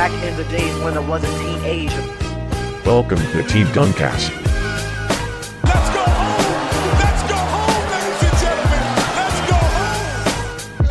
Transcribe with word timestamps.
Back 0.00 0.24
in 0.24 0.34
the 0.34 0.44
days 0.44 0.74
when 0.82 0.96
I 0.96 1.00
was 1.00 1.22
a 1.24 1.28
teenager. 1.38 2.02
Welcome 2.86 3.18
to 3.18 3.42
Team 3.42 3.66
Duncast. 3.66 4.32
Let's 5.62 5.90
go 5.92 6.00
home! 6.00 6.40
Let's 7.04 7.22
go 7.28 7.36
home, 7.36 7.84
ladies 7.92 8.22
and 8.24 8.36
gentlemen! 8.40 8.80
Let's 9.20 9.40
go 9.50 9.60
home! 9.76 10.00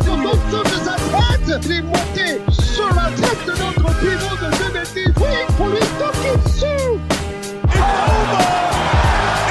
Sur 0.04 0.16
l'ensemble 0.16 0.70
de 0.70 0.78
sa 0.86 0.94
tête, 0.94 1.66
il 1.66 1.72
est 2.20 2.50
sur 2.62 2.86
la 2.94 3.10
tête 3.18 3.42
de 3.48 3.54
notre 3.58 3.90
pivot 3.98 4.36
de 4.36 4.48
2010. 4.70 5.06
Oui, 5.20 5.34
pour 5.56 5.66
lui 5.70 5.84
toquer 5.98 6.34
dessus. 6.44 7.00
It's 7.64 7.82
over! 8.14 8.46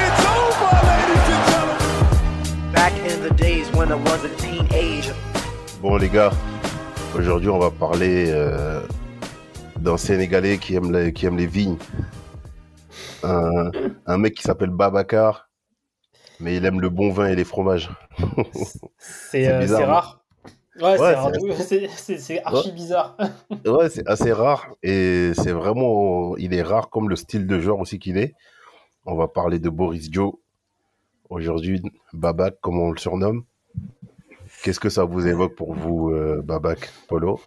It's 0.06 0.24
over, 0.24 0.72
ladies 0.88 1.28
and 1.34 1.44
gentlemen! 1.52 2.72
Back 2.72 2.94
in 3.04 3.20
the 3.22 3.34
days 3.34 3.70
when 3.74 3.92
I 3.92 3.96
was 3.96 4.24
a 4.24 4.30
teenager. 4.38 5.14
Bon 5.82 5.98
les 5.98 6.08
gars, 6.08 6.30
aujourd'hui 7.14 7.50
on 7.50 7.58
va 7.58 7.70
parler 7.70 8.30
euh, 8.30 8.80
d'un 9.80 9.96
Sénégalais 9.96 10.58
qui 10.58 10.74
aime, 10.74 10.92
les, 10.92 11.12
qui 11.12 11.26
aime 11.26 11.36
les 11.36 11.46
vignes. 11.46 11.78
Un, 13.22 13.70
un 14.06 14.18
mec 14.18 14.34
qui 14.34 14.42
s'appelle 14.42 14.70
Babacar, 14.70 15.48
mais 16.38 16.56
il 16.56 16.64
aime 16.64 16.80
le 16.80 16.88
bon 16.88 17.10
vin 17.10 17.28
et 17.28 17.36
les 17.36 17.44
fromages. 17.44 17.90
C'est 18.98 19.48
euh, 19.48 19.86
rare. 19.86 20.24
Ouais, 20.80 20.96
c'est 22.16 22.42
archi 22.44 22.72
bizarre. 22.72 23.16
Ouais, 23.66 23.90
c'est 23.90 24.06
assez 24.08 24.32
rare 24.32 24.68
et 24.82 25.32
c'est 25.34 25.52
vraiment, 25.52 26.36
il 26.36 26.54
est 26.54 26.62
rare 26.62 26.88
comme 26.88 27.08
le 27.08 27.16
style 27.16 27.46
de 27.46 27.60
genre 27.60 27.80
aussi 27.80 27.98
qu'il 27.98 28.16
est. 28.16 28.34
On 29.04 29.14
va 29.14 29.28
parler 29.28 29.58
de 29.58 29.68
Boris 29.68 30.08
Joe. 30.10 30.34
Aujourd'hui, 31.28 31.82
Babac, 32.12 32.60
comme 32.60 32.80
on 32.80 32.90
le 32.90 32.98
surnomme? 32.98 33.44
Qu'est-ce 34.62 34.80
que 34.80 34.88
ça 34.88 35.04
vous 35.04 35.26
évoque 35.26 35.54
pour 35.54 35.74
vous, 35.74 36.10
euh, 36.10 36.42
Babac, 36.42 36.90
Polo? 37.08 37.40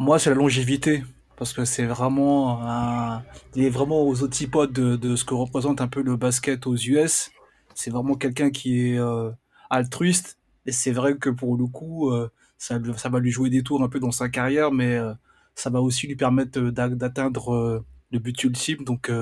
Moi, 0.00 0.18
c'est 0.18 0.30
la 0.30 0.36
longévité. 0.36 1.04
Parce 1.36 1.52
que 1.52 1.66
c'est 1.66 1.84
vraiment 1.84 2.62
un... 2.62 3.22
Il 3.54 3.64
est 3.64 3.68
vraiment 3.70 4.02
aux 4.02 4.24
antipodes 4.24 4.72
de, 4.72 5.16
ce 5.16 5.26
que 5.26 5.34
représente 5.34 5.82
un 5.82 5.88
peu 5.88 6.00
le 6.02 6.16
basket 6.16 6.66
aux 6.66 6.74
US. 6.74 7.30
C'est 7.74 7.90
vraiment 7.90 8.14
quelqu'un 8.14 8.50
qui 8.50 8.80
est 8.88 8.98
euh, 8.98 9.30
altruiste. 9.68 10.38
Et 10.64 10.72
c'est 10.72 10.92
vrai 10.92 11.18
que 11.18 11.28
pour 11.28 11.54
le 11.58 11.66
coup, 11.66 12.10
euh, 12.12 12.30
ça, 12.56 12.78
va 12.78 13.20
lui 13.20 13.30
jouer 13.30 13.50
des 13.50 13.62
tours 13.62 13.82
un 13.82 13.90
peu 13.90 14.00
dans 14.00 14.10
sa 14.10 14.30
carrière, 14.30 14.72
mais 14.72 14.96
euh, 14.96 15.12
ça 15.54 15.68
va 15.68 15.82
aussi 15.82 16.06
lui 16.06 16.16
permettre 16.16 16.58
d'a- 16.60 16.88
d'atteindre 16.88 17.84
le 18.10 18.18
but 18.18 18.42
ultime. 18.42 18.84
Donc, 18.84 19.12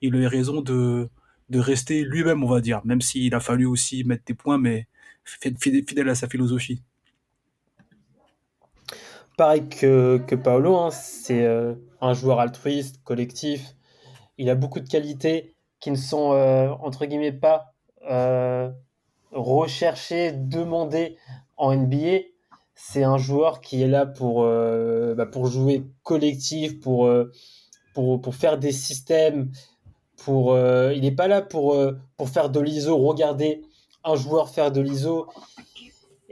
il 0.00 0.24
a 0.24 0.28
raison 0.28 0.60
de, 0.60 1.08
de 1.48 1.58
rester 1.58 2.04
lui-même, 2.04 2.44
on 2.44 2.48
va 2.48 2.60
dire. 2.60 2.82
Même 2.84 3.00
s'il 3.00 3.34
a 3.34 3.40
fallu 3.40 3.66
aussi 3.66 4.04
mettre 4.04 4.22
des 4.26 4.34
points, 4.34 4.58
mais 4.58 4.86
fid- 5.24 5.58
fid- 5.58 5.88
fidèle 5.88 6.08
à 6.08 6.14
sa 6.14 6.28
philosophie. 6.28 6.82
Pareil 9.40 9.70
que, 9.70 10.18
que 10.26 10.34
Paolo, 10.34 10.76
hein, 10.76 10.90
c'est 10.90 11.46
euh, 11.46 11.72
un 12.02 12.12
joueur 12.12 12.40
altruiste, 12.40 13.02
collectif. 13.04 13.74
Il 14.36 14.50
a 14.50 14.54
beaucoup 14.54 14.80
de 14.80 14.86
qualités 14.86 15.54
qui 15.80 15.90
ne 15.90 15.96
sont, 15.96 16.34
euh, 16.34 16.68
entre 16.82 17.06
guillemets, 17.06 17.32
pas 17.32 17.72
euh, 18.10 18.70
recherchées, 19.32 20.32
demandées 20.32 21.16
en 21.56 21.74
NBA. 21.74 22.18
C'est 22.74 23.02
un 23.02 23.16
joueur 23.16 23.62
qui 23.62 23.80
est 23.80 23.86
là 23.86 24.04
pour, 24.04 24.44
bah, 24.44 25.24
pour 25.24 25.46
jouer 25.46 25.86
collectif, 26.02 26.78
pour, 26.78 27.10
pour, 27.94 28.20
pour 28.20 28.34
faire 28.34 28.58
des 28.58 28.72
systèmes. 28.72 29.52
Pour, 30.18 30.54
il 30.58 31.00
n'est 31.00 31.12
pas 31.12 31.28
là 31.28 31.40
pour, 31.40 31.82
pour 32.18 32.28
faire 32.28 32.50
de 32.50 32.60
l'ISO. 32.60 32.94
Regarder 32.98 33.62
un 34.04 34.16
joueur 34.16 34.50
faire 34.50 34.70
de 34.70 34.82
l'ISO. 34.82 35.28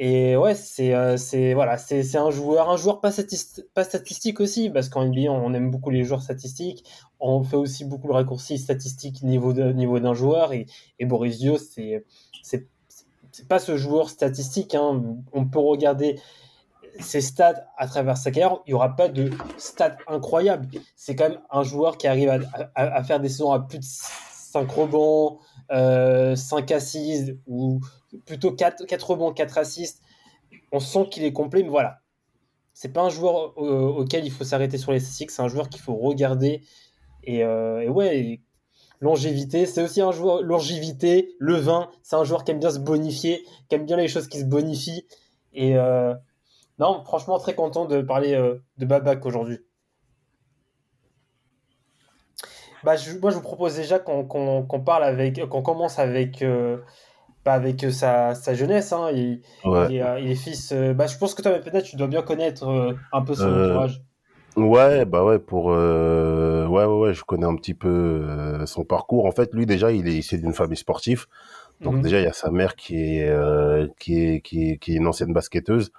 Et 0.00 0.36
ouais, 0.36 0.54
c'est 0.54 0.94
euh, 0.94 1.16
voilà, 1.54 1.77
c'est 1.77 2.16
un 2.16 2.30
joueur, 2.30 2.70
un 2.70 2.77
joueur 2.77 3.00
pas, 3.00 3.10
statist- 3.10 3.66
pas 3.74 3.82
statistique 3.82 4.38
aussi, 4.38 4.70
parce 4.70 4.88
qu'en 4.88 5.04
NBA, 5.04 5.30
on 5.30 5.52
aime 5.54 5.72
beaucoup 5.72 5.91
les 5.91 6.04
joueurs 6.04 6.22
statistiques. 6.22 6.84
On 7.18 7.42
fait 7.42 7.56
aussi 7.56 7.84
beaucoup 7.84 8.06
le 8.06 8.14
raccourci 8.14 8.58
statistique 8.58 9.22
niveau 9.24 9.52
de, 9.52 9.72
niveau 9.72 9.98
d'un 9.98 10.14
joueur. 10.14 10.52
Et, 10.52 10.66
et 11.00 11.04
Boris 11.04 11.38
Dio, 11.38 11.58
c'est 11.58 12.04
pas 13.48 13.59
ce 13.59 13.76
joueur 13.76 14.09
statistique. 14.09 14.76
Hein. 14.76 15.16
On 15.32 15.47
peut 15.47 15.59
regarder 15.59 16.20
ses 17.00 17.20
stats 17.20 17.66
à 17.76 17.88
travers 17.88 18.16
sa 18.16 18.30
carrière. 18.30 18.59
Il 18.66 18.70
y 18.70 18.75
aura 18.75 18.94
pas 18.94 19.09
de 19.09 19.30
stats 19.56 19.97
incroyables. 20.06 20.69
C'est 20.94 21.16
quand 21.16 21.28
même 21.28 21.41
un 21.50 21.65
joueur 21.65 21.98
qui 21.98 22.06
arrive 22.06 22.28
à, 22.28 22.38
à, 22.76 22.98
à 22.98 23.03
faire 23.03 23.19
des 23.19 23.28
saisons 23.28 23.50
à 23.50 23.59
plus 23.59 23.78
de 23.78 23.84
5 24.50 24.70
rebonds, 24.70 25.38
euh, 25.70 26.34
5 26.34 26.70
assises 26.72 27.38
ou 27.47 27.81
plutôt 28.25 28.53
4, 28.53 28.86
4 28.86 29.10
rebonds, 29.10 29.32
4 29.32 29.59
assists. 29.59 30.00
On 30.72 30.81
sent 30.81 31.09
qu'il 31.10 31.25
est 31.25 31.32
complet, 31.32 31.62
mais 31.62 31.69
voilà. 31.69 32.00
C'est 32.72 32.92
pas 32.92 33.03
un 33.03 33.10
joueur 33.10 33.54
euh, 33.59 33.88
auquel 33.88 34.25
il 34.25 34.31
faut 34.31 34.44
s'arrêter 34.44 34.78
sur 34.78 34.92
les 34.92 35.00
statistiques, 35.00 35.31
c'est 35.31 35.42
un 35.42 35.48
joueur 35.48 35.69
qu'il 35.69 35.81
faut 35.81 35.97
regarder. 35.97 36.62
Et, 37.25 37.44
euh, 37.44 37.86
ouais, 37.88 38.41
longévité, 39.00 39.66
c'est 39.66 39.82
aussi 39.82 40.00
un 40.00 40.12
joueur, 40.12 40.42
longévité, 40.42 41.34
le 41.38 41.56
vin, 41.56 41.91
c'est 42.03 42.16
un 42.16 42.25
joueur 42.25 42.44
qui 42.44 42.53
aime 42.53 42.60
bien 42.60 42.70
se 42.70 42.78
bonifier, 42.78 43.44
qui 43.69 43.75
aime 43.75 43.84
bien 43.84 43.97
les 43.97 44.09
choses 44.09 44.28
qui 44.28 44.38
se 44.38 44.44
bonifient. 44.44 45.06
Et 45.53 45.76
euh, 45.76 46.15
non, 46.78 47.03
franchement, 47.04 47.38
très 47.38 47.54
content 47.54 47.84
de 47.84 48.00
parler 48.00 48.34
euh, 48.34 48.56
de 48.78 48.86
Babac 48.86 49.26
aujourd'hui. 49.26 49.59
Bah, 52.83 52.97
je- 52.97 53.19
moi, 53.19 53.31
je 53.31 53.37
vous 53.37 53.43
propose 53.43 53.77
déjà 53.77 53.99
qu'on 53.99 54.83
parle 54.84 55.05
avec, 55.05 55.44
qu'on 55.49 55.62
commence 55.62 55.99
avec, 55.99 56.43
euh, 56.43 56.78
bah, 57.44 57.55
avec 57.55 57.84
euh, 57.84 57.91
sa, 57.93 58.34
sa 58.34 58.55
jeunesse. 58.55 58.93
hein. 58.93 59.11
Il, 59.12 59.43
Ouais. 59.65 59.89
il 59.89 59.97
est, 59.97 60.03
euh, 60.03 60.21
il 60.21 60.31
est 60.31 60.34
fils. 60.37 60.72
euh, 60.72 60.94
bah, 60.94 61.06
je 61.06 61.19
pense 61.19 61.34
que 61.34 61.43
toi, 61.43 61.53
peut-être, 61.61 61.84
tu 61.87 61.97
dois 61.97 62.09
bien 62.09 62.22
connaître 62.22 62.66
euh, 62.69 62.94
un 63.12 63.22
peu 63.22 63.34
son 63.34 63.53
entourage. 63.55 64.03
Ouais, 64.56 65.05
bah 65.05 65.25
ouais, 65.25 65.39
pour 65.39 65.66
ouais, 65.66 66.66
ouais, 66.66 66.84
ouais, 66.84 67.15
je 67.15 67.22
connais 67.22 67.47
un 67.47 67.55
petit 67.55 67.75
peu 67.75 68.65
son 68.66 68.84
parcours. 68.84 69.27
En 69.27 69.31
fait, 69.31 69.55
lui 69.55 69.66
déjà, 69.66 69.93
il 69.93 70.09
est 70.09 70.15
issu 70.15 70.39
d'une 70.39 70.53
famille 70.53 70.77
sportive. 70.77 71.27
Donc 71.84 71.97
Mhm. 71.97 72.03
déjà, 72.03 72.21
il 72.21 72.25
y 72.25 72.27
a 72.28 72.33
sa 72.33 72.50
mère 72.50 72.77
qui 72.77 72.97
est 73.21 73.31
qui 74.00 74.21
est 74.21 74.41
qui 74.43 74.71
est 74.71 74.78
qui 74.78 74.95
est 74.95 74.97
une 74.97 75.06
ancienne 75.09 75.33
basketteuse, 75.33 75.93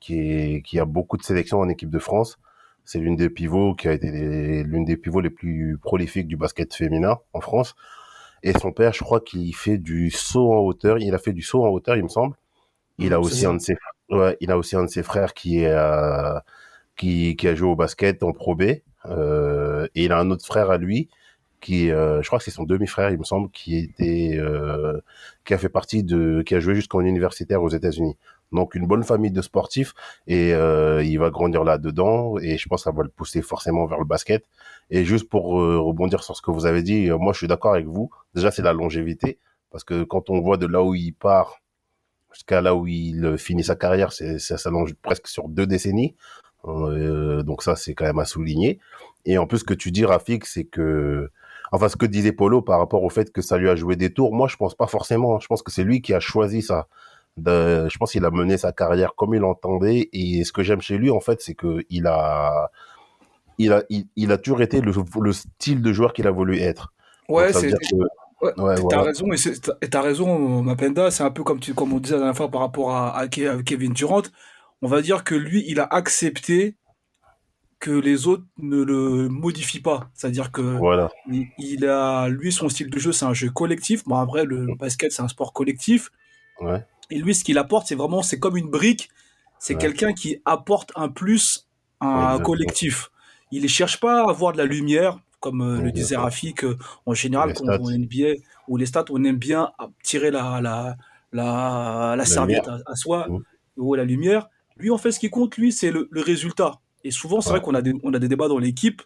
qui 0.00 0.20
est 0.20 0.62
qui 0.62 0.80
a 0.80 0.86
beaucoup 0.86 1.16
de 1.18 1.22
sélections 1.24 1.60
en 1.60 1.68
équipe 1.68 1.90
de 1.90 1.98
France. 2.00 2.38
C'est 2.88 3.00
l'une 3.00 3.16
des 3.16 3.28
pivots 3.28 3.74
qui 3.74 3.86
a 3.86 3.92
été 3.92 4.64
l'une 4.64 4.86
des 4.86 4.96
pivots 4.96 5.20
les 5.20 5.28
plus 5.28 5.76
prolifiques 5.76 6.26
du 6.26 6.38
basket 6.38 6.72
féminin 6.72 7.18
en 7.34 7.40
France. 7.42 7.74
Et 8.42 8.54
son 8.54 8.72
père, 8.72 8.94
je 8.94 9.04
crois 9.04 9.20
qu'il 9.20 9.54
fait 9.54 9.76
du 9.76 10.10
saut 10.10 10.54
en 10.54 10.60
hauteur. 10.60 10.96
Il 10.98 11.14
a 11.14 11.18
fait 11.18 11.34
du 11.34 11.42
saut 11.42 11.62
en 11.66 11.68
hauteur, 11.68 11.96
il 11.96 12.04
me 12.04 12.08
semble. 12.08 12.34
Il 12.96 13.12
a 13.12 13.20
aussi 13.20 13.44
un 13.44 13.52
de 13.52 13.58
ses 13.60 13.76
ouais, 14.08 14.38
il 14.40 14.50
a 14.50 14.56
aussi 14.56 14.74
un 14.74 14.84
de 14.84 14.88
ses 14.88 15.02
frères 15.02 15.34
qui 15.34 15.58
est 15.58 15.70
euh, 15.70 16.40
qui, 16.96 17.36
qui 17.36 17.46
a 17.46 17.54
joué 17.54 17.68
au 17.68 17.76
basket 17.76 18.22
en 18.22 18.32
Pro 18.32 18.54
B. 18.54 18.62
Euh, 19.04 19.86
et 19.94 20.06
il 20.06 20.12
a 20.12 20.18
un 20.18 20.30
autre 20.30 20.46
frère 20.46 20.70
à 20.70 20.78
lui 20.78 21.10
qui, 21.60 21.90
euh, 21.90 22.22
je 22.22 22.26
crois 22.26 22.38
que 22.38 22.44
c'est 22.44 22.50
son 22.50 22.64
demi-frère, 22.64 23.10
il 23.10 23.18
me 23.18 23.24
semble, 23.24 23.50
qui 23.50 23.76
était, 23.76 24.36
euh, 24.38 24.98
qui 25.44 25.52
a 25.54 25.58
fait 25.58 25.68
partie 25.68 26.04
de, 26.04 26.42
qui 26.42 26.54
a 26.54 26.60
joué 26.60 26.74
jusqu'en 26.74 27.00
universitaire 27.00 27.62
aux 27.62 27.68
États-Unis. 27.68 28.16
Donc 28.52 28.74
une 28.74 28.86
bonne 28.86 29.02
famille 29.02 29.30
de 29.30 29.42
sportifs 29.42 29.94
et 30.26 30.54
euh, 30.54 31.02
il 31.02 31.18
va 31.18 31.30
grandir 31.30 31.64
là-dedans 31.64 32.38
et 32.38 32.56
je 32.56 32.68
pense 32.68 32.80
que 32.80 32.84
ça 32.84 32.96
va 32.96 33.02
le 33.02 33.10
pousser 33.10 33.42
forcément 33.42 33.86
vers 33.86 33.98
le 33.98 34.04
basket. 34.04 34.44
Et 34.90 35.04
juste 35.04 35.28
pour 35.28 35.60
euh, 35.60 35.78
rebondir 35.78 36.22
sur 36.22 36.36
ce 36.36 36.42
que 36.42 36.50
vous 36.50 36.66
avez 36.66 36.82
dit, 36.82 37.10
euh, 37.10 37.18
moi 37.18 37.32
je 37.32 37.38
suis 37.38 37.48
d'accord 37.48 37.74
avec 37.74 37.86
vous. 37.86 38.10
Déjà 38.34 38.50
c'est 38.50 38.62
la 38.62 38.72
longévité 38.72 39.38
parce 39.70 39.84
que 39.84 40.02
quand 40.04 40.30
on 40.30 40.40
voit 40.40 40.56
de 40.56 40.66
là 40.66 40.82
où 40.82 40.94
il 40.94 41.12
part 41.12 41.60
jusqu'à 42.32 42.60
là 42.60 42.74
où 42.74 42.86
il 42.86 43.36
finit 43.36 43.64
sa 43.64 43.76
carrière, 43.76 44.12
c'est 44.12 44.38
ça 44.38 44.56
s'allonge 44.56 44.94
presque 44.94 45.28
sur 45.28 45.48
deux 45.48 45.66
décennies. 45.66 46.14
Donc 46.64 47.62
ça, 47.62 47.76
c'est 47.76 47.94
quand 47.94 48.04
même 48.04 48.18
à 48.18 48.24
souligner. 48.24 48.78
Et 49.24 49.38
en 49.38 49.46
plus, 49.46 49.58
ce 49.58 49.64
que 49.64 49.74
tu 49.74 49.90
dis, 49.90 50.04
Rafik, 50.04 50.46
c'est 50.46 50.64
que, 50.64 51.30
enfin, 51.72 51.88
ce 51.88 51.96
que 51.96 52.06
disait 52.06 52.32
Polo 52.32 52.62
par 52.62 52.78
rapport 52.78 53.02
au 53.02 53.10
fait 53.10 53.32
que 53.32 53.42
ça 53.42 53.58
lui 53.58 53.68
a 53.68 53.76
joué 53.76 53.96
des 53.96 54.12
tours, 54.12 54.34
moi, 54.34 54.48
je 54.48 54.56
pense 54.56 54.74
pas 54.74 54.86
forcément. 54.86 55.38
Je 55.38 55.46
pense 55.46 55.62
que 55.62 55.70
c'est 55.70 55.84
lui 55.84 56.00
qui 56.02 56.14
a 56.14 56.20
choisi 56.20 56.62
ça. 56.62 56.88
De, 57.38 57.88
je 57.88 57.98
pense 57.98 58.12
qu'il 58.12 58.24
a 58.24 58.30
mené 58.30 58.58
sa 58.58 58.72
carrière 58.72 59.14
comme 59.16 59.34
il 59.34 59.40
l'entendait. 59.40 60.08
Et 60.12 60.44
ce 60.44 60.52
que 60.52 60.62
j'aime 60.62 60.80
chez 60.80 60.98
lui, 60.98 61.10
en 61.10 61.20
fait, 61.20 61.40
c'est 61.40 61.54
que 61.54 61.84
il 61.90 62.06
a, 62.06 62.70
il 63.58 63.72
a, 63.72 63.82
il, 63.88 64.06
il 64.16 64.32
a 64.32 64.38
toujours 64.38 64.62
été 64.62 64.80
le, 64.80 64.92
le 65.20 65.32
style 65.32 65.82
de 65.82 65.92
joueur 65.92 66.12
qu'il 66.12 66.26
a 66.26 66.30
voulu 66.30 66.58
être. 66.58 66.92
Ouais, 67.28 67.52
c'est 67.52 67.72
Ouais, 68.40 68.52
Ouais, 68.56 68.74
t'as 68.76 68.80
voilà. 68.82 69.02
raison, 69.02 69.26
et 69.82 69.88
t'as 69.90 70.00
raison, 70.00 70.62
Mapenda, 70.62 71.10
c'est 71.10 71.24
un 71.24 71.30
peu 71.32 71.42
comme 71.42 71.58
tu, 71.58 71.74
comme 71.74 71.92
on 71.92 71.98
disait 71.98 72.14
la 72.14 72.20
dernière 72.20 72.36
fois 72.36 72.48
par 72.48 72.60
rapport 72.60 72.92
à, 72.94 73.16
à 73.18 73.26
Ke- 73.26 73.48
à 73.58 73.62
Kevin 73.64 73.92
Durant. 73.92 74.22
On 74.80 74.86
va 74.86 75.02
dire 75.02 75.24
que 75.24 75.34
lui, 75.34 75.64
il 75.66 75.80
a 75.80 75.84
accepté 75.90 76.76
que 77.80 77.90
les 77.90 78.28
autres 78.28 78.44
ne 78.58 78.82
le 78.82 79.28
modifient 79.28 79.80
pas. 79.80 80.08
C'est-à-dire 80.14 80.52
que 80.52 80.60
Voilà. 80.60 81.10
il, 81.28 81.46
il 81.58 81.84
a, 81.86 82.28
lui, 82.28 82.52
son 82.52 82.68
style 82.68 82.90
de 82.90 82.98
jeu, 83.00 83.10
c'est 83.10 83.24
un 83.24 83.34
jeu 83.34 83.50
collectif. 83.50 84.04
Bon, 84.04 84.16
après, 84.16 84.44
le 84.44 84.72
basket, 84.76 85.10
c'est 85.10 85.22
un 85.22 85.28
sport 85.28 85.52
collectif. 85.52 86.10
Ouais. 86.60 86.84
Et 87.10 87.18
lui, 87.18 87.34
ce 87.34 87.44
qu'il 87.44 87.58
apporte, 87.58 87.86
c'est 87.86 87.94
vraiment, 87.94 88.22
c'est 88.22 88.38
comme 88.38 88.56
une 88.56 88.68
brique. 88.70 89.08
C'est 89.58 89.74
Ouais. 89.74 89.80
quelqu'un 89.80 90.12
qui 90.12 90.40
apporte 90.44 90.92
un 90.94 91.08
plus 91.08 91.66
à 92.00 92.06
un 92.06 92.20
Exactement. 92.20 92.44
collectif. 92.46 93.10
Il 93.50 93.62
ne 93.62 93.68
cherche 93.68 93.98
pas 93.98 94.22
à 94.24 94.30
avoir 94.30 94.52
de 94.52 94.58
la 94.58 94.64
lumière, 94.66 95.18
comme 95.40 95.62
euh, 95.62 95.80
le 95.80 95.90
disait 95.92 96.16
Rafik, 96.16 96.64
euh, 96.64 96.76
en 97.06 97.14
général, 97.14 97.54
quand 97.54 97.64
on 97.80 97.90
NBA, 97.90 98.34
ou 98.68 98.76
les 98.76 98.86
stats, 98.86 99.06
on 99.10 99.24
aime 99.24 99.36
bien 99.38 99.70
tirer 100.02 100.30
la, 100.30 100.60
la, 100.60 100.96
la, 101.32 102.14
la 102.16 102.24
serviette 102.24 102.68
à, 102.68 102.78
à 102.86 102.94
soi, 102.94 103.26
ou 103.76 103.94
la 103.94 104.04
lumière. 104.04 104.48
Lui, 104.76 104.90
en 104.90 104.98
fait, 104.98 105.10
ce 105.12 105.18
qui 105.18 105.30
compte, 105.30 105.56
lui, 105.56 105.72
c'est 105.72 105.90
le, 105.90 106.08
le 106.10 106.20
résultat. 106.20 106.80
Et 107.04 107.10
souvent, 107.10 107.40
c'est 107.40 107.50
vrai 107.50 107.60
qu'on 107.60 107.74
a 107.74 107.82
des, 107.82 107.94
on 108.02 108.12
a 108.14 108.18
des 108.18 108.28
débats 108.28 108.48
dans 108.48 108.58
l'équipe. 108.58 109.02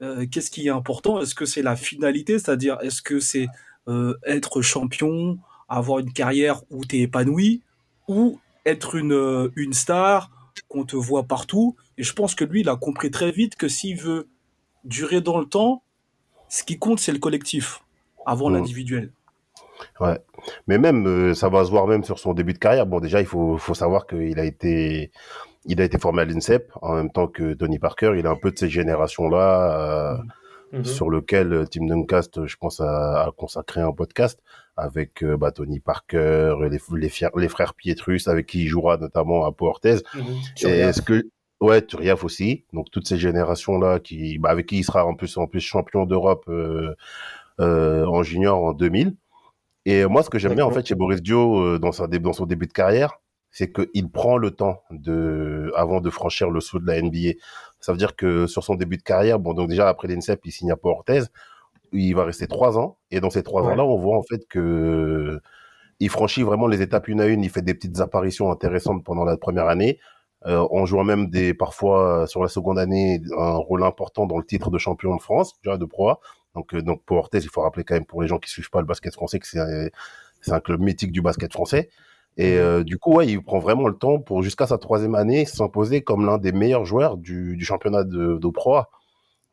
Euh, 0.00 0.26
Qu'est-ce 0.30 0.50
qui 0.50 0.66
est 0.66 0.70
important? 0.70 1.20
Est-ce 1.20 1.34
que 1.34 1.44
c'est 1.44 1.62
la 1.62 1.76
finalité, 1.76 2.38
c'est-à-dire 2.38 2.78
est-ce 2.80 3.02
que 3.02 3.20
c'est 3.20 3.46
euh, 3.88 4.14
être 4.26 4.62
champion, 4.62 5.38
avoir 5.78 5.98
une 6.00 6.12
carrière 6.12 6.62
où 6.70 6.84
tu 6.84 6.96
es 6.96 7.00
épanoui, 7.00 7.62
ou 8.08 8.38
être 8.66 8.94
une, 8.94 9.12
euh, 9.12 9.50
une 9.56 9.72
star, 9.72 10.30
qu'on 10.68 10.84
te 10.84 10.96
voit 10.96 11.24
partout 11.24 11.76
Et 11.98 12.02
je 12.02 12.12
pense 12.14 12.34
que 12.34 12.44
lui, 12.44 12.60
il 12.60 12.68
a 12.68 12.76
compris 12.76 13.10
très 13.10 13.30
vite 13.30 13.54
que 13.56 13.68
s'il 13.68 13.98
veut 14.00 14.28
durer 14.84 15.20
dans 15.20 15.38
le 15.38 15.46
temps, 15.46 15.82
ce 16.48 16.64
qui 16.64 16.78
compte, 16.78 16.98
c'est 17.00 17.12
le 17.12 17.18
collectif 17.18 17.82
avant 18.26 18.48
Mhm. 18.48 18.56
l'individuel. 18.56 19.12
Ouais. 20.00 20.18
Mais 20.66 20.78
même, 20.78 21.06
euh, 21.06 21.34
ça 21.34 21.48
va 21.48 21.64
se 21.64 21.70
voir 21.70 21.86
même 21.86 22.04
sur 22.04 22.18
son 22.18 22.34
début 22.34 22.52
de 22.54 22.58
carrière. 22.58 22.86
Bon, 22.86 23.00
déjà, 23.00 23.20
il 23.20 23.26
faut, 23.26 23.58
faut 23.58 23.74
savoir 23.74 24.06
qu'il 24.06 24.38
a 24.38 24.44
été, 24.44 25.10
il 25.66 25.80
a 25.80 25.84
été 25.84 25.98
formé 25.98 26.22
à 26.22 26.24
l'INSEP 26.24 26.70
en 26.82 26.94
même 26.94 27.10
temps 27.10 27.26
que 27.26 27.54
Tony 27.54 27.78
Parker. 27.78 28.12
Il 28.18 28.24
est 28.24 28.28
un 28.28 28.36
peu 28.36 28.50
de 28.52 28.58
ces 28.58 28.68
générations-là, 28.68 30.16
euh, 30.16 30.78
Mhm. 30.78 30.84
sur 30.84 31.10
lequel 31.10 31.66
Tim 31.70 31.86
Duncast, 31.86 32.46
je 32.46 32.56
pense, 32.56 32.80
a, 32.80 33.24
a 33.24 33.30
consacré 33.36 33.80
un 33.82 33.92
podcast 33.92 34.40
avec 34.76 35.22
euh, 35.22 35.36
bah, 35.36 35.52
Tony 35.52 35.80
Parker, 35.80 36.54
les, 36.62 36.78
les, 36.98 37.08
fier- 37.08 37.30
les 37.36 37.48
frères 37.48 37.74
Pietrus, 37.74 38.26
avec 38.28 38.46
qui 38.46 38.62
il 38.62 38.68
jouera 38.68 38.96
notamment 38.96 39.44
à 39.44 39.52
Pau 39.52 39.66
Orthez. 39.66 39.96
Mhm. 40.14 40.22
Et 40.22 40.54
Turiaf. 40.56 40.88
est-ce 40.88 41.02
que 41.02 41.22
ouais, 41.60 41.82
Turiaf 41.82 42.24
aussi. 42.24 42.64
Donc 42.72 42.90
toutes 42.90 43.06
ces 43.06 43.18
générations 43.18 43.78
là 43.78 44.00
qui 44.00 44.38
bah, 44.38 44.48
avec 44.50 44.66
qui 44.66 44.78
il 44.78 44.84
sera 44.84 45.04
en 45.04 45.14
plus 45.14 45.36
en 45.36 45.46
plus 45.46 45.60
champion 45.60 46.06
d'Europe 46.06 46.44
euh, 46.48 46.94
euh, 47.60 48.04
en 48.06 48.22
junior 48.22 48.62
en 48.62 48.72
2000. 48.72 49.14
Et 49.84 50.04
moi 50.06 50.22
ce 50.22 50.30
que 50.30 50.38
j'aime 50.38 50.54
bien 50.54 50.64
en 50.64 50.70
fait 50.70 50.86
chez 50.86 50.94
Boris 50.94 51.20
Dio 51.22 51.58
euh, 51.60 51.78
dans 51.78 51.92
sa 51.92 52.06
dé- 52.06 52.18
dans 52.18 52.32
son 52.32 52.46
début 52.46 52.66
de 52.66 52.72
carrière, 52.72 53.20
c'est 53.50 53.70
qu'il 53.72 54.08
prend 54.10 54.36
le 54.38 54.52
temps 54.52 54.80
de 54.90 55.72
avant 55.76 56.00
de 56.00 56.08
franchir 56.08 56.50
le 56.50 56.60
saut 56.60 56.78
de 56.78 56.86
la 56.86 57.00
NBA. 57.02 57.32
Ça 57.80 57.92
veut 57.92 57.98
dire 57.98 58.14
que 58.16 58.46
sur 58.46 58.62
son 58.64 58.76
début 58.76 58.96
de 58.96 59.02
carrière, 59.02 59.38
bon 59.40 59.54
donc 59.54 59.68
déjà 59.68 59.88
après 59.88 60.08
l'INSEP, 60.08 60.40
il 60.44 60.52
signe 60.52 60.70
à 60.70 60.76
Pau 60.76 60.88
Orthez, 60.90 61.22
il 61.92 62.14
va 62.14 62.24
rester 62.24 62.46
trois 62.46 62.78
ans 62.78 62.98
et 63.10 63.20
dans 63.20 63.30
ces 63.30 63.42
trois 63.42 63.62
Ouais. 63.62 63.72
ans 63.72 63.76
là, 63.76 63.84
on 63.84 63.96
voit 63.98 64.16
en 64.16 64.22
fait 64.22 64.46
que 64.48 65.40
il 66.00 66.08
franchit 66.08 66.42
vraiment 66.42 66.66
les 66.66 66.82
étapes 66.82 67.08
une 67.08 67.20
à 67.20 67.26
une. 67.26 67.42
Il 67.44 67.50
fait 67.50 67.62
des 67.62 67.74
petites 67.74 68.00
apparitions 68.00 68.50
intéressantes 68.50 69.04
pendant 69.04 69.24
la 69.24 69.36
première 69.36 69.68
année, 69.68 69.98
euh, 70.46 70.66
en 70.70 70.84
jouant 70.86 71.04
même 71.04 71.28
des 71.30 71.54
parfois 71.54 72.26
sur 72.26 72.42
la 72.42 72.48
seconde 72.48 72.78
année 72.78 73.20
un 73.38 73.52
rôle 73.56 73.84
important 73.84 74.26
dans 74.26 74.38
le 74.38 74.44
titre 74.44 74.70
de 74.70 74.78
champion 74.78 75.14
de 75.16 75.22
France, 75.22 75.54
déjà 75.62 75.76
de 75.78 75.84
Pro 75.84 76.08
A. 76.08 76.20
Donc 76.54 76.74
euh, 76.74 76.82
donc 76.82 77.02
pour 77.04 77.18
Orthez, 77.18 77.38
il 77.38 77.48
faut 77.48 77.60
rappeler 77.62 77.84
quand 77.84 77.94
même 77.94 78.06
pour 78.06 78.22
les 78.22 78.28
gens 78.28 78.38
qui 78.38 78.50
suivent 78.50 78.70
pas 78.70 78.80
le 78.80 78.86
basket 78.86 79.14
français 79.14 79.38
que 79.38 79.46
c'est 79.46 79.60
un, 79.60 79.88
c'est 80.40 80.52
un 80.52 80.60
club 80.60 80.80
mythique 80.80 81.12
du 81.12 81.22
basket 81.22 81.52
français. 81.52 81.88
Et 82.38 82.56
euh, 82.58 82.82
du 82.82 82.98
coup, 82.98 83.14
ouais, 83.16 83.28
il 83.28 83.42
prend 83.44 83.58
vraiment 83.58 83.86
le 83.88 83.94
temps 83.94 84.18
pour 84.18 84.42
jusqu'à 84.42 84.66
sa 84.66 84.78
troisième 84.78 85.14
année 85.14 85.44
s'imposer 85.44 86.00
comme 86.02 86.24
l'un 86.26 86.38
des 86.38 86.52
meilleurs 86.52 86.86
joueurs 86.86 87.18
du, 87.18 87.56
du 87.56 87.64
championnat 87.64 88.04
de, 88.04 88.38
de 88.38 88.48
Pro. 88.48 88.80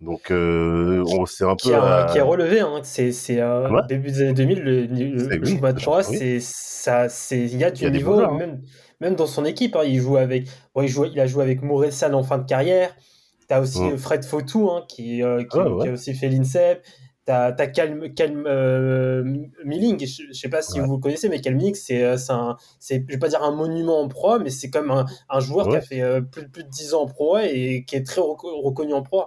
Donc 0.02 0.32
euh, 0.32 1.04
on 1.08 1.26
c'est 1.26 1.44
un 1.44 1.56
qui 1.56 1.70
peu 1.70 1.76
a, 1.76 2.04
euh, 2.10 2.12
qui 2.14 2.20
a 2.20 2.24
relevé. 2.24 2.62
Hein. 2.62 2.80
C'est 2.84 3.12
euh, 3.42 3.70
Ouais. 3.70 3.82
début 3.90 4.12
des 4.12 4.22
années 4.22 4.34
2000, 4.34 4.60
le, 4.62 4.86
le, 4.86 4.88
le 4.88 5.40
oui, 5.42 5.52
championnat 5.52 5.74
de 5.74 5.82
Pro 5.82 5.94
A, 5.96 5.98
oui. 6.10 6.18
c'est 6.18 6.40
ça, 6.40 7.10
c'est 7.10 7.40
il 7.42 7.58
y 7.58 7.64
a 7.66 7.72
du 7.72 7.84
y 7.84 7.88
a 7.88 7.90
niveau 7.90 8.20
hein. 8.20 8.38
même 8.38 8.62
même 9.02 9.16
dans 9.16 9.28
son 9.28 9.44
équipe. 9.46 9.76
hein. 9.76 9.84
il 9.86 10.00
joue 10.00 10.18
avec, 10.18 10.48
bon, 10.74 10.82
il 10.84 10.88
joue, 10.88 11.06
il 11.06 11.20
a 11.20 11.28
joué 11.28 11.44
avec 11.44 11.62
Moressan 11.62 12.14
en 12.14 12.24
fin 12.24 12.38
de 12.38 12.46
carrière. 12.46 12.96
T'as 13.48 13.60
aussi 13.62 13.82
Mm. 13.82 13.98
Fred 13.98 14.24
Fautou 14.26 14.70
hein, 14.70 14.86
qui, 14.88 15.24
euh, 15.24 15.44
qui, 15.44 15.58
Ouais, 15.58 15.84
qui 15.84 15.88
a 15.90 15.92
aussi 15.94 16.14
fait 16.14 16.30
l'INSEP. 16.30 16.82
T'as 17.26 17.48
as 17.58 17.68
Calm, 17.68 18.14
Calm 18.14 18.46
euh, 18.48 19.24
Milling, 19.66 20.00
je, 20.06 20.24
je 20.30 20.34
sais 20.34 20.50
pas 20.50 20.62
si 20.62 20.80
vous 20.80 20.94
le 20.96 21.00
connaissez, 21.00 21.30
mais 21.30 21.42
Calm 21.42 21.58
Milling, 21.58 21.76
c'est 21.76 22.04
euh, 22.04 22.16
un, 22.30 22.58
c'est, 22.80 23.04
je 23.08 23.14
vais 23.14 23.20
pas 23.20 23.28
dire 23.28 23.44
un 23.44 23.52
monument 23.52 24.02
en 24.02 24.08
pro, 24.08 24.40
mais 24.40 24.50
c'est 24.50 24.70
comme 24.70 24.90
un, 24.92 25.06
un 25.30 25.40
joueur 25.40 25.68
qui 25.70 25.76
a 25.76 25.82
fait 25.82 26.02
euh, 26.02 26.22
plus, 26.22 26.48
plus 26.50 26.64
de 26.64 26.70
10 26.70 26.94
ans 26.94 27.02
en 27.04 27.08
pro 27.08 27.38
et 27.40 27.84
qui 27.88 27.96
est 27.96 28.04
très 28.06 28.22
reco- 28.22 28.62
reconnu 28.64 28.94
en 28.94 29.02
pro. 29.04 29.24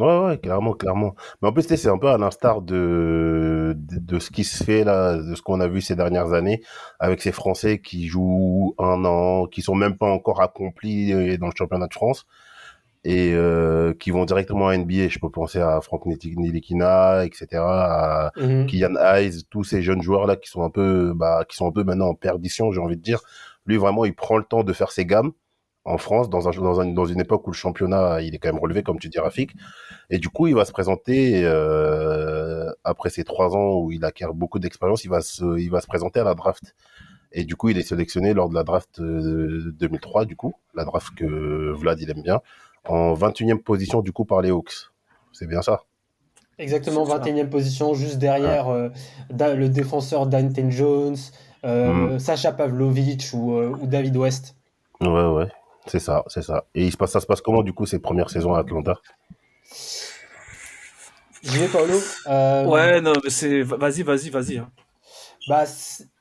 Ouais, 0.00 0.18
ouais, 0.26 0.38
clairement, 0.38 0.72
clairement. 0.72 1.14
Mais 1.42 1.48
en 1.48 1.52
plus, 1.52 1.62
tu 1.62 1.68
sais, 1.68 1.76
c'est 1.76 1.88
un 1.90 1.98
peu 1.98 2.08
à 2.08 2.16
l'instar 2.16 2.62
de, 2.62 3.74
de, 3.76 3.98
de 3.98 4.18
ce 4.18 4.30
qui 4.30 4.44
se 4.44 4.64
fait 4.64 4.82
là, 4.84 5.16
de 5.18 5.34
ce 5.34 5.42
qu'on 5.42 5.60
a 5.60 5.68
vu 5.68 5.80
ces 5.82 5.94
dernières 5.94 6.32
années, 6.32 6.62
avec 7.00 7.20
ces 7.20 7.32
Français 7.32 7.80
qui 7.82 8.06
jouent 8.06 8.74
un 8.78 9.04
an, 9.04 9.46
qui 9.46 9.60
sont 9.62 9.74
même 9.74 9.98
pas 9.98 10.06
encore 10.10 10.40
accomplis 10.42 11.12
euh, 11.12 11.36
dans 11.36 11.48
le 11.48 11.52
championnat 11.56 11.86
de 11.86 11.92
France 11.94 12.26
et 13.04 13.32
euh, 13.34 13.94
qui 13.94 14.10
vont 14.10 14.24
directement 14.26 14.68
à 14.68 14.76
NBA. 14.76 15.08
Je 15.08 15.18
peux 15.18 15.30
penser 15.30 15.60
à 15.60 15.80
Franck 15.80 16.06
Nilikina, 16.06 17.24
etc., 17.24 17.62
à 17.82 18.32
Mhm. 18.36 18.66
Kylian 18.66 18.96
Hayes, 18.96 19.44
tous 19.50 19.64
ces 19.64 19.82
jeunes 19.82 20.02
joueurs 20.02 20.26
là 20.26 20.36
qui 20.36 20.50
sont 20.50 20.62
un 20.62 20.70
peu, 20.70 21.12
bah, 21.14 21.44
qui 21.48 21.56
sont 21.56 21.66
un 21.68 21.72
peu 21.72 21.84
maintenant 21.84 22.08
en 22.08 22.14
perdition, 22.14 22.72
j'ai 22.72 22.80
envie 22.80 22.96
de 22.96 23.02
dire. 23.02 23.20
Lui, 23.66 23.76
vraiment, 23.76 24.04
il 24.04 24.14
prend 24.14 24.38
le 24.38 24.44
temps 24.44 24.64
de 24.64 24.72
faire 24.72 24.90
ses 24.92 25.06
gammes 25.06 25.32
en 25.84 25.96
France, 25.98 26.28
dans, 26.28 26.46
un, 26.48 26.50
dans, 26.52 26.80
un, 26.80 26.86
dans 26.86 27.06
une 27.06 27.20
époque 27.20 27.46
où 27.46 27.50
le 27.50 27.56
championnat, 27.56 28.20
il 28.20 28.34
est 28.34 28.38
quand 28.38 28.52
même 28.52 28.60
relevé, 28.60 28.82
comme 28.82 28.98
tu 28.98 29.08
dis, 29.08 29.18
Rafik. 29.18 29.52
Et 30.10 30.18
du 30.18 30.28
coup, 30.28 30.46
il 30.46 30.54
va 30.54 30.64
se 30.64 30.72
présenter, 30.72 31.42
euh, 31.44 32.70
après 32.84 33.10
ces 33.10 33.24
trois 33.24 33.56
ans 33.56 33.78
où 33.80 33.90
il 33.90 34.04
acquiert 34.04 34.34
beaucoup 34.34 34.58
d'expérience, 34.58 35.04
il, 35.04 35.08
va 35.10 35.20
se, 35.20 35.58
il 35.58 35.70
va 35.70 35.80
se 35.80 35.86
présenter 35.86 36.20
à 36.20 36.24
la 36.24 36.34
draft. 36.34 36.74
Et 37.32 37.44
du 37.44 37.56
coup, 37.56 37.68
il 37.68 37.78
est 37.78 37.82
sélectionné 37.82 38.34
lors 38.34 38.48
de 38.48 38.54
la 38.54 38.64
draft 38.64 39.00
euh, 39.00 39.72
2003, 39.78 40.24
du 40.24 40.36
coup, 40.36 40.54
la 40.74 40.84
draft 40.84 41.14
que 41.14 41.72
Vlad, 41.72 42.00
il 42.00 42.10
aime 42.10 42.22
bien, 42.22 42.40
en 42.88 43.14
21e 43.14 43.58
position, 43.62 44.02
du 44.02 44.12
coup, 44.12 44.24
par 44.24 44.40
les 44.42 44.50
Hawks. 44.50 44.90
C'est 45.32 45.46
bien 45.46 45.62
ça? 45.62 45.82
Exactement, 46.58 47.06
C'est 47.06 47.12
ça. 47.12 47.18
21e 47.18 47.48
position, 47.48 47.94
juste 47.94 48.18
derrière 48.18 48.68
euh, 48.68 48.88
Da- 49.30 49.54
le 49.54 49.68
défenseur 49.68 50.26
Dante 50.26 50.58
Jones, 50.70 51.16
euh, 51.64 52.14
Mm. 52.14 52.18
Sacha 52.18 52.52
Pavlovic 52.52 53.30
ou, 53.32 53.54
euh, 53.54 53.70
ou 53.80 53.86
David 53.86 54.16
West. 54.16 54.56
Ouais, 55.00 55.08
ouais. 55.26 55.46
C'est 55.86 55.98
ça, 55.98 56.24
c'est 56.28 56.42
ça. 56.42 56.64
Et 56.74 56.84
il 56.84 56.92
se 56.92 56.96
passe, 56.96 57.12
ça 57.12 57.20
se 57.20 57.26
passe 57.26 57.40
comment, 57.40 57.62
du 57.62 57.72
coup, 57.72 57.86
ces 57.86 57.98
premières 57.98 58.30
saisons 58.30 58.54
à 58.54 58.60
Atlanta? 58.60 58.94
J'y 61.42 61.58
vais, 61.58 61.68
Paolo. 61.68 61.98
Euh, 62.26 62.64
Ouais, 62.66 63.00
non, 63.00 63.12
mais 63.24 63.30
c'est. 63.30 63.62
Vas-y, 63.62 64.02
vas-y, 64.02 64.28
vas-y. 64.30 64.58
hein. 64.58 64.70
bah, 65.48 65.64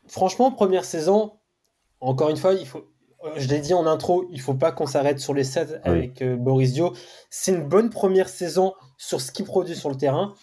franchement, 0.08 0.52
première 0.52 0.86
saison, 0.86 1.34
encore 2.00 2.30
une 2.30 2.38
fois, 2.38 2.54
il 2.54 2.66
faut, 2.66 2.88
euh, 3.26 3.32
je 3.36 3.48
l'ai 3.50 3.60
dit 3.60 3.74
en 3.74 3.86
intro, 3.86 4.26
il 4.32 4.40
faut 4.40 4.54
pas 4.54 4.72
qu'on 4.72 4.86
s'arrête 4.88 5.20
sur 5.20 5.34
les 5.34 5.44
sets 5.44 5.82
avec 5.84 6.22
euh, 6.22 6.38
Boris 6.38 6.72
Dio. 6.74 6.94
C'est 7.30 7.52
une 7.52 7.68
bonne 7.68 7.90
première 7.90 8.30
saison 8.30 8.74
sur 8.98 9.20
ce 9.20 9.32
qu'il 9.32 9.46
produit 9.46 9.76
sur 9.76 9.90
le 9.90 9.98
terrain. 9.98 10.34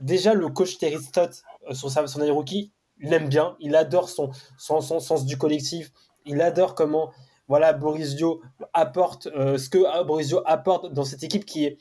Déjà, 0.00 0.32
le 0.32 0.48
coach 0.48 0.78
Terry 0.78 1.02
Stott, 1.02 1.42
euh, 1.68 1.74
sur 1.74 1.90
sa, 1.90 2.06
son 2.06 2.20
année 2.22 2.30
rookie, 2.30 2.72
il 3.00 3.12
aime 3.12 3.28
bien, 3.28 3.56
il 3.60 3.76
adore 3.76 4.08
son, 4.08 4.30
son, 4.56 4.80
son 4.80 5.00
sens 5.00 5.26
du 5.26 5.36
collectif, 5.36 5.90
il 6.24 6.40
adore 6.40 6.74
comment 6.74 7.12
voilà, 7.48 7.72
Boris 7.72 8.14
Dio 8.16 8.40
apporte 8.72 9.26
euh, 9.28 9.58
ce 9.58 9.68
que 9.68 9.78
ah, 9.92 10.02
Boris 10.04 10.28
Dio 10.28 10.40
apporte 10.46 10.92
dans 10.92 11.04
cette 11.04 11.22
équipe 11.22 11.44
qui 11.44 11.64
est. 11.66 11.78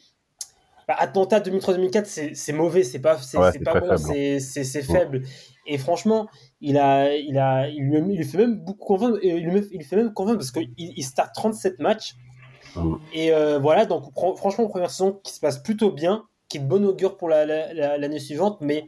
Bah, 0.87 0.95
Atlanta 0.99 1.39
2003-2004, 1.39 2.03
c'est 2.05 2.35
c'est 2.35 2.51
mauvais, 2.51 2.83
c'est 2.83 2.99
pas, 2.99 3.17
c'est 3.17 3.37
Ouais, 3.37 3.57
pas 3.59 3.79
bon, 3.79 3.97
faible. 3.97 4.41
c'est 4.41 4.75
Ouais. 4.75 4.81
faible. 4.83 5.21
Et 5.65 5.77
franchement, 5.77 6.27
il 6.59 6.77
a, 6.77 7.15
il 7.15 7.37
a, 7.37 7.69
il 7.69 7.83
lui, 7.83 7.97
il 7.99 8.17
lui 8.17 8.25
fait 8.25 8.37
même 8.37 8.55
beaucoup 8.59 8.85
convaincre, 8.85 9.17
et 9.21 9.29
il 9.29 9.45
lui, 9.45 9.61
il 9.71 9.77
lui 9.77 9.85
fait 9.85 9.95
même 9.95 10.11
convaincre 10.11 10.39
parce 10.39 10.51
qu'il 10.51 10.73
il 10.77 11.03
start 11.03 11.33
37 11.33 11.79
matchs. 11.79 12.15
Mm. 12.75 12.95
Et 13.13 13.31
euh, 13.33 13.59
voilà, 13.59 13.85
donc 13.85 14.11
fran- 14.13 14.35
franchement, 14.35 14.67
première 14.67 14.89
saison 14.91 15.21
qui 15.23 15.31
se 15.33 15.39
passe 15.39 15.59
plutôt 15.63 15.89
bien, 15.91 16.25
qui 16.49 16.57
est 16.57 16.59
de 16.59 16.65
bonne 16.67 16.83
augure 16.83 17.15
pour 17.15 17.29
la- 17.29 17.45
la- 17.45 17.73
la- 17.73 17.97
l'année 17.97 18.19
suivante, 18.19 18.57
mais 18.59 18.85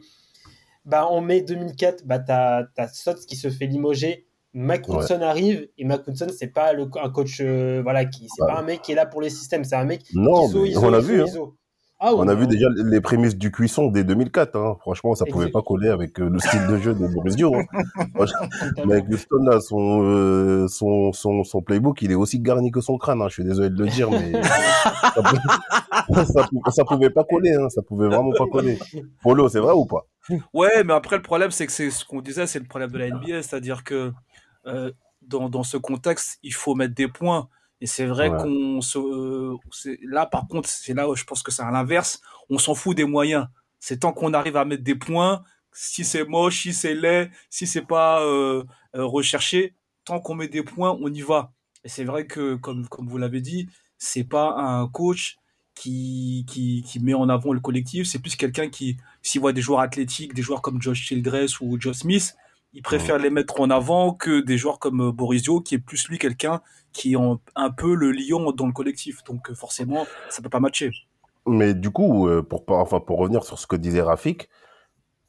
bah, 0.84 1.06
en 1.06 1.22
mai 1.22 1.40
2004, 1.40 2.04
bah, 2.04 2.18
t'as 2.18 2.64
as 2.76 2.88
Stotts 2.88 3.24
qui 3.24 3.36
se 3.36 3.48
fait 3.48 3.66
limoger. 3.66 4.26
Mike 4.58 4.88
Ouais. 4.88 4.96
Woodson 4.96 5.20
arrive 5.22 5.68
et 5.76 5.84
Mike 5.84 6.06
Woodson 6.06 6.28
c'est 6.36 6.46
pas 6.52 6.72
le, 6.72 6.88
un 7.02 7.10
coach 7.10 7.38
euh, 7.40 7.80
voilà 7.82 8.04
qui 8.06 8.26
c'est 8.34 8.42
Ouais. 8.42 8.48
pas 8.52 8.58
un 8.58 8.62
mec 8.62 8.80
qui 8.82 8.92
est 8.92 8.94
là 8.94 9.04
pour 9.06 9.20
les 9.20 9.28
systèmes 9.30 9.64
c'est 9.64 9.76
un 9.76 9.84
mec 9.84 10.02
Non, 10.14 10.46
ISO, 10.48 10.62
mais 10.62 10.68
ISO, 10.70 10.80
on 10.84 10.92
a 10.94 10.98
ISO, 10.98 11.06
vu, 11.08 11.20
hein. 11.20 11.24
ISO. 11.26 11.56
Ah, 11.98 12.12
On 12.14 12.28
a 12.28 12.34
ouais, 12.34 12.40
vu 12.40 12.46
déjà 12.46 12.66
les 12.74 13.00
prémices 13.00 13.36
du 13.38 13.50
cuisson 13.50 13.86
dès 13.88 14.04
2004. 14.04 14.54
Hein. 14.56 14.76
Franchement, 14.80 15.14
ça 15.14 15.24
pouvait 15.24 15.48
pas 15.50 15.62
coller 15.62 15.88
avec 15.88 16.20
euh, 16.20 16.28
le 16.28 16.38
style 16.40 16.66
de 16.66 16.76
jeu 16.76 16.92
de 16.92 17.06
Boris 17.06 17.36
Dio. 17.36 17.54
hein. 17.54 17.64
Houston, 19.10 19.42
là, 19.44 19.60
son, 19.60 20.02
euh, 20.04 20.68
son, 20.68 21.12
son, 21.12 21.42
son 21.42 21.62
playbook, 21.62 22.02
il 22.02 22.12
est 22.12 22.14
aussi 22.14 22.38
garni 22.38 22.70
que 22.70 22.82
son 22.82 22.98
crâne. 22.98 23.22
Hein. 23.22 23.28
Je 23.28 23.34
suis 23.34 23.44
désolé 23.44 23.70
de 23.70 23.82
le 23.82 23.88
dire, 23.88 24.10
mais 24.10 24.30
ça, 24.42 25.22
pou- 26.06 26.14
ça, 26.32 26.46
pou- 26.50 26.70
ça 26.70 26.84
pouvait 26.84 27.08
pas 27.08 27.24
coller. 27.24 27.54
Hein. 27.54 27.68
Ça 27.70 27.80
pouvait 27.80 28.08
vraiment 28.08 28.32
pas 28.36 28.46
coller. 28.46 28.78
Polo, 29.22 29.48
c'est 29.48 29.60
vrai 29.60 29.72
ou 29.72 29.86
pas? 29.86 30.06
Ouais, 30.52 30.84
mais 30.84 30.92
après, 30.92 31.16
le 31.16 31.22
problème, 31.22 31.50
c'est 31.50 31.66
que 31.66 31.72
c'est 31.72 31.90
ce 31.90 32.04
qu'on 32.04 32.20
disait, 32.20 32.46
c'est 32.46 32.58
le 32.58 32.66
problème 32.66 32.90
de 32.90 32.98
la 32.98 33.08
NBA, 33.08 33.42
c'est-à-dire 33.42 33.84
que 33.84 34.12
euh, 34.66 34.92
dans, 35.22 35.48
dans 35.48 35.62
ce 35.64 35.76
contexte, 35.76 36.38
il 36.42 36.54
faut 36.54 36.74
mettre 36.74 36.94
des 36.94 37.08
points. 37.08 37.48
Et 37.80 37.86
c'est 37.86 38.06
vrai 38.06 38.30
Ouais. 38.30 38.38
qu'on 38.38 38.80
se. 38.80 38.98
euh, 38.98 39.56
là, 40.02 40.26
par 40.26 40.46
contre, 40.48 40.68
c'est 40.68 40.94
là 40.94 41.08
où 41.08 41.14
je 41.16 41.24
pense 41.24 41.42
que 41.42 41.52
c'est 41.52 41.62
à 41.62 41.70
l'inverse. 41.70 42.20
On 42.50 42.58
s'en 42.58 42.74
fout 42.74 42.96
des 42.96 43.04
moyens. 43.04 43.46
C'est 43.80 44.00
tant 44.00 44.12
qu'on 44.12 44.32
arrive 44.34 44.56
à 44.56 44.64
mettre 44.64 44.82
des 44.82 44.94
points, 44.94 45.44
si 45.72 46.04
c'est 46.04 46.24
moche, 46.24 46.62
si 46.62 46.72
c'est 46.72 46.94
laid, 46.94 47.30
si 47.50 47.66
c'est 47.66 47.82
pas 47.86 48.22
euh, 48.22 48.64
recherché, 48.94 49.74
tant 50.04 50.20
qu'on 50.20 50.34
met 50.34 50.48
des 50.48 50.62
points, 50.62 50.96
on 51.00 51.12
y 51.12 51.20
va. 51.20 51.52
Et 51.84 51.88
c'est 51.88 52.04
vrai 52.04 52.26
que, 52.26 52.54
comme, 52.56 52.88
comme 52.88 53.08
vous 53.08 53.18
l'avez 53.18 53.40
dit, 53.40 53.68
c'est 53.98 54.24
pas 54.24 54.54
un 54.56 54.88
coach 54.88 55.36
qui, 55.74 56.44
qui, 56.48 56.82
qui 56.82 57.00
met 57.00 57.14
en 57.14 57.28
avant 57.28 57.52
le 57.52 57.60
collectif, 57.60 58.06
c'est 58.06 58.18
plus 58.18 58.36
quelqu'un 58.36 58.70
qui, 58.70 58.96
s'il 59.22 59.40
voit 59.42 59.52
des 59.52 59.60
joueurs 59.60 59.80
athlétiques, 59.80 60.32
des 60.34 60.42
joueurs 60.42 60.62
comme 60.62 60.80
Josh 60.80 61.02
Childress 61.02 61.60
ou 61.60 61.78
Joe 61.78 61.96
Smith, 61.96 62.34
il 62.76 62.82
préfère 62.82 63.18
les 63.18 63.30
mettre 63.30 63.60
en 63.60 63.70
avant 63.70 64.12
que 64.12 64.40
des 64.40 64.58
joueurs 64.58 64.78
comme 64.78 65.00
euh, 65.08 65.12
Boris 65.12 65.42
Dio, 65.42 65.60
qui 65.60 65.74
est 65.74 65.78
plus 65.78 66.08
lui 66.08 66.18
quelqu'un 66.18 66.60
qui 66.92 67.14
est 67.14 67.18
un 67.56 67.70
peu 67.70 67.94
le 67.94 68.10
lion 68.12 68.52
dans 68.52 68.66
le 68.66 68.72
collectif. 68.72 69.24
Donc 69.24 69.50
euh, 69.50 69.54
forcément, 69.54 70.06
ça 70.28 70.42
peut 70.42 70.48
pas 70.48 70.60
matcher. 70.60 70.90
Mais 71.46 71.74
du 71.74 71.90
coup, 71.90 72.28
euh, 72.28 72.42
pour, 72.42 72.64
pas- 72.64 72.74
enfin, 72.76 73.00
pour 73.00 73.18
revenir 73.18 73.44
sur 73.44 73.58
ce 73.58 73.66
que 73.66 73.76
disait 73.76 74.02
Rafik, 74.02 74.48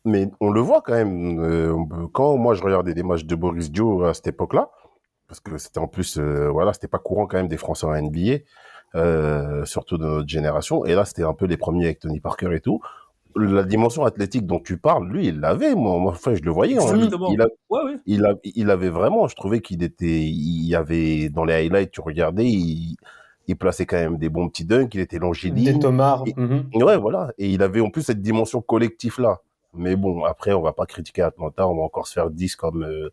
mais 0.06 0.30
on 0.40 0.50
le 0.52 0.62
voit 0.62 0.82
quand 0.82 0.94
même. 0.94 2.10
quand 2.14 2.38
moi 2.38 2.54
je 2.54 2.64
regardais 2.64 2.94
des 2.94 3.04
matchs 3.04 3.26
de 3.26 3.36
Boris 3.36 3.72
Dio 3.72 4.04
à 4.04 4.14
cette 4.14 4.28
époque-là, 4.28 4.70
parce 5.28 5.40
que 5.42 5.58
c'était 5.58 5.80
en 5.80 5.88
plus, 5.88 6.18
euh, 6.18 6.48
voilà, 6.50 6.74
c'était 6.74 6.88
pas 6.88 7.00
courant 7.00 7.28
quand 7.28 7.38
même 7.38 7.50
des 7.50 7.58
Français 7.58 7.86
en 7.86 7.94
NBA, 8.02 8.40
euh, 8.96 9.66
surtout 9.66 9.98
de 9.98 10.06
notre 10.06 10.30
génération. 10.30 10.86
Et 10.86 10.96
là, 10.96 11.04
c'était 11.06 11.24
un 11.24 11.34
peu 11.34 11.46
les 11.46 11.58
premiers 11.58 11.86
avec 11.86 12.00
Tony 12.00 12.20
Parker 12.20 12.54
et 12.56 12.62
tout. 12.62 12.80
La 13.40 13.64
dimension 13.64 14.04
athlétique 14.06 14.46
dont 14.46 14.60
tu 14.60 14.78
parles, 14.78 15.08
lui, 15.10 15.28
il 15.28 15.40
l'avait. 15.40 15.76
Moi, 15.76 15.98
moi, 16.00 16.12
enfin, 16.14 16.34
je 16.36 16.42
le 16.42 16.52
voyais. 16.52 16.78
hein. 16.78 16.82
Il, 17.34 17.42
a- 17.42 17.48
Ouais, 17.70 17.84
ouais. 17.84 17.98
il, 18.06 18.26
a- 18.26 18.34
il 18.44 18.70
avait 18.70 18.90
vraiment, 18.90 19.28
je 19.28 19.36
trouvais 19.36 19.62
qu'il 19.62 19.84
était, 19.84 20.22
il 20.24 20.66
y 20.68 20.76
avait 20.76 21.30
dans 21.30 21.44
les 21.46 21.54
highlights, 21.54 21.92
tu 21.92 22.02
regardais, 22.02 22.46
il, 22.46 22.96
il 23.48 23.56
plaçait 23.56 23.86
quand 23.86 23.98
même 23.98 24.18
des 24.18 24.30
bons 24.30 24.50
petits 24.50 24.66
dunks, 24.66 24.94
il 24.96 25.02
était 25.02 25.18
Des 25.20 25.26
longiligne. 25.26 25.80
Thomas. 25.80 26.22
Et- 26.26 26.34
mhm. 26.36 26.66
Ouais, 26.76 26.98
voilà. 26.98 27.32
Et 27.38 27.50
il 27.50 27.62
avait 27.64 27.82
en 27.82 27.90
plus 27.90 28.02
cette 28.04 28.22
dimension 28.22 28.62
collective 28.62 29.20
là. 29.20 29.40
Mais 29.80 29.96
bon, 29.96 30.24
après, 30.24 30.54
on 30.54 30.62
va 30.62 30.74
pas 30.74 30.86
critiquer 30.88 31.22
Atlanta, 31.22 31.68
on 31.68 31.76
va 31.76 31.84
encore 31.84 32.08
se 32.08 32.14
faire 32.14 32.32
10 32.32 32.56
comme, 32.56 32.84
euh, 32.84 33.10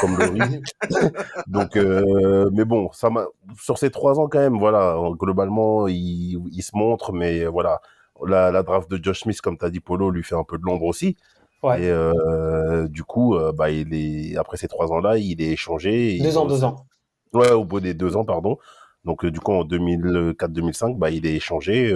comme 0.00 0.18
Laurie. 0.18 0.60
Donc, 1.46 1.76
euh, 1.76 2.50
mais 2.52 2.64
bon, 2.64 2.90
ça 2.92 3.10
m'a, 3.10 3.26
sur 3.60 3.78
ces 3.78 3.90
trois 3.90 4.18
ans 4.18 4.26
quand 4.28 4.40
même, 4.40 4.58
voilà, 4.58 4.96
globalement, 5.18 5.86
il, 5.88 6.38
il 6.52 6.62
se 6.62 6.76
montre, 6.76 7.12
mais 7.12 7.44
voilà. 7.46 7.80
La, 8.26 8.50
la 8.50 8.62
draft 8.62 8.90
de 8.90 9.02
Josh 9.02 9.20
Smith, 9.20 9.40
comme 9.40 9.56
tu 9.58 9.64
as 9.64 9.70
dit, 9.70 9.80
Polo, 9.80 10.10
lui 10.10 10.22
fait 10.22 10.34
un 10.34 10.44
peu 10.44 10.58
de 10.58 10.62
l'ombre 10.64 10.84
aussi. 10.86 11.16
Ouais. 11.62 11.82
Et 11.82 11.90
euh, 11.90 12.88
du 12.88 13.04
coup, 13.04 13.34
euh, 13.36 13.52
bah, 13.52 13.70
il 13.70 13.92
est, 13.94 14.36
après 14.36 14.56
ces 14.56 14.68
trois 14.68 14.90
ans-là, 14.92 15.18
il 15.18 15.42
est 15.42 15.50
échangé. 15.52 16.18
Deux 16.20 16.36
ans, 16.38 16.46
deux 16.46 16.64
ans. 16.64 16.86
Ouais, 17.32 17.50
au 17.52 17.64
bout 17.64 17.80
des 17.80 17.94
deux 17.94 18.16
ans, 18.16 18.24
pardon. 18.24 18.58
Donc, 19.04 19.24
euh, 19.24 19.30
du 19.30 19.40
coup, 19.40 19.52
en 19.52 19.64
2004-2005, 19.64 20.96
bah, 20.98 21.10
il 21.10 21.26
est 21.26 21.34
échangé 21.34 21.94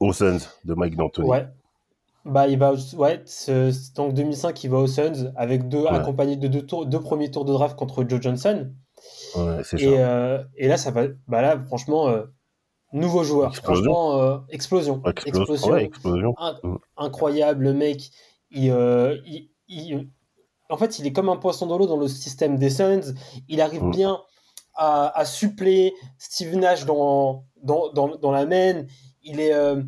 aux 0.00 0.12
Suns 0.12 0.38
de 0.64 0.74
Mike 0.74 0.96
D'Antoni. 0.96 1.28
Ouais. 1.28 1.46
Bah, 2.24 2.46
il 2.46 2.58
va, 2.58 2.72
ouais, 2.96 3.22
ce- 3.26 3.92
donc 3.94 4.14
2005, 4.14 4.62
il 4.64 4.70
va 4.70 4.78
aux 4.78 4.86
Suns 4.86 5.32
avec 5.36 5.68
deux, 5.68 5.82
Ouais. 5.82 5.88
accompagné 5.90 6.36
de 6.36 6.46
deux, 6.48 6.62
tours, 6.62 6.86
deux 6.86 7.00
premiers 7.00 7.30
tours 7.30 7.44
de 7.44 7.52
draft 7.52 7.76
contre 7.76 8.04
Joe 8.08 8.20
Johnson. 8.20 8.70
Ouais, 9.36 9.58
c'est 9.64 9.78
ça. 9.78 10.44
Et, 10.56 10.64
et 10.64 10.68
là, 10.68 10.76
ça 10.76 10.90
va, 10.92 11.02
bah 11.26 11.42
là, 11.42 11.58
franchement, 11.58 12.12
nouveau 12.92 13.24
joueur. 13.24 13.50
Explosion. 13.50 13.84
Franchement, 13.92 14.20
euh, 14.20 14.38
explosion. 14.50 15.02
Explosion. 15.06 15.40
Explosion. 15.42 15.72
Ouais, 15.72 15.84
explosion. 15.84 16.34
In- 16.38 16.58
Mm. 16.62 16.78
incroyable, 16.96 17.64
le 17.64 17.72
mec. 17.72 18.10
Il, 18.50 18.70
euh, 18.70 19.16
il- 19.26 19.50
il- 19.68 20.08
en 20.68 20.76
fait, 20.76 20.98
il 20.98 21.06
est 21.06 21.12
comme 21.12 21.28
un 21.28 21.36
poisson 21.36 21.66
dans 21.66 21.78
l'eau 21.78 21.86
dans 21.86 21.96
le 21.96 22.08
système 22.08 22.56
des 22.58 22.70
Suns. 22.70 23.14
Il 23.48 23.60
arrive 23.60 23.84
Mm. 23.84 23.90
bien 23.90 24.20
à, 24.74 25.18
à 25.18 25.24
suppléer 25.24 25.92
Steve 26.18 26.54
Nash 26.56 26.84
dans, 26.86 27.44
dans, 27.62 27.92
dans, 27.92 28.16
dans 28.16 28.30
la 28.30 28.46
main. 28.46 28.84
Il, 29.22 29.40
est, 29.40 29.52
euh, 29.54 29.82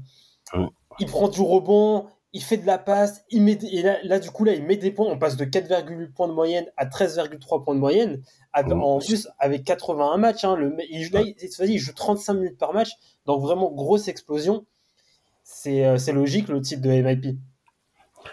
Mm. 0.55 0.67
il 1.01 1.07
prend 1.07 1.29
du 1.29 1.41
rebond, 1.41 2.07
il 2.35 2.43
fait 2.43 2.57
de 2.59 2.67
la 2.67 2.79
passe. 2.79 3.25
Il 3.31 3.43
met, 3.43 3.59
et 3.71 3.81
là, 3.83 3.97
là, 4.03 4.19
du 4.19 4.31
coup, 4.31 4.45
là, 4.45 4.53
il 4.53 4.65
met 4.65 4.77
des 4.77 4.91
points. 4.91 5.07
On 5.07 5.19
passe 5.19 5.37
de 5.37 5.45
4,8 5.45 6.13
points 6.13 6.29
de 6.29 6.33
moyenne 6.33 6.67
à 6.77 6.85
13,3 6.85 7.65
points 7.65 7.75
de 7.75 7.81
moyenne. 7.81 8.23
Avec-. 8.53 8.73
En 8.73 8.99
plus, 8.99 9.29
avec 9.39 9.65
81 9.65 10.19
matchs, 10.19 10.45
hein, 10.45 10.57
le, 10.57 10.77
il, 10.91 11.11
là, 11.13 11.23
il, 11.23 11.35
cette 11.39 11.55
fois-ci, 11.55 11.75
il 11.75 11.79
joue 11.79 11.93
35 11.95 12.35
minutes 12.35 12.59
par 12.59 12.75
match. 12.75 12.91
Donc, 13.25 13.41
vraiment, 13.41 13.71
grosse 13.71 14.09
explosion. 14.09 14.67
C'est 15.45 15.87
euh, 15.87 16.13
logique 16.13 16.49
le 16.49 16.61
titre 16.61 16.83
de 16.83 16.91
MIP. 16.91 17.39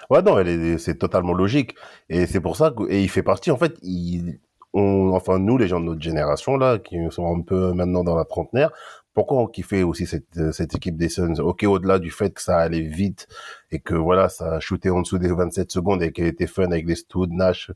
Ouais, 0.09 0.21
non, 0.21 0.43
c'est 0.79 0.97
totalement 0.97 1.33
logique. 1.33 1.75
Et 2.09 2.25
c'est 2.25 2.41
pour 2.41 2.55
ça 2.55 2.71
que, 2.71 2.89
et 2.89 3.03
il 3.03 3.09
fait 3.09 3.23
partie, 3.23 3.51
en 3.51 3.57
fait, 3.57 3.77
il, 3.83 4.39
on, 4.73 5.13
enfin, 5.13 5.37
nous, 5.37 5.57
les 5.57 5.67
gens 5.67 5.79
de 5.79 5.85
notre 5.85 6.01
génération, 6.01 6.57
là, 6.57 6.79
qui 6.79 6.97
sont 7.11 7.37
un 7.37 7.41
peu 7.41 7.73
maintenant 7.73 8.03
dans 8.03 8.15
la 8.15 8.25
trentenaire, 8.25 8.71
pourquoi 9.13 9.39
on 9.41 9.47
kiffait 9.47 9.83
aussi 9.83 10.05
cette, 10.07 10.51
cette 10.53 10.75
équipe 10.75 10.97
des 10.97 11.09
Suns? 11.09 11.39
Ok, 11.39 11.63
au-delà 11.63 11.99
du 11.99 12.11
fait 12.11 12.31
que 12.33 12.41
ça 12.41 12.57
allait 12.57 12.81
vite 12.81 13.27
et 13.71 13.79
que 13.79 13.93
voilà, 13.93 14.29
ça 14.29 14.55
a 14.55 14.59
shooté 14.59 14.89
en 14.89 15.01
dessous 15.01 15.17
des 15.17 15.31
27 15.31 15.71
secondes 15.71 16.01
et 16.03 16.11
qu'elle 16.11 16.27
était 16.27 16.47
fun 16.47 16.65
avec 16.71 16.85
les 16.87 16.95
Stud, 16.95 17.31
Nash, 17.31 17.71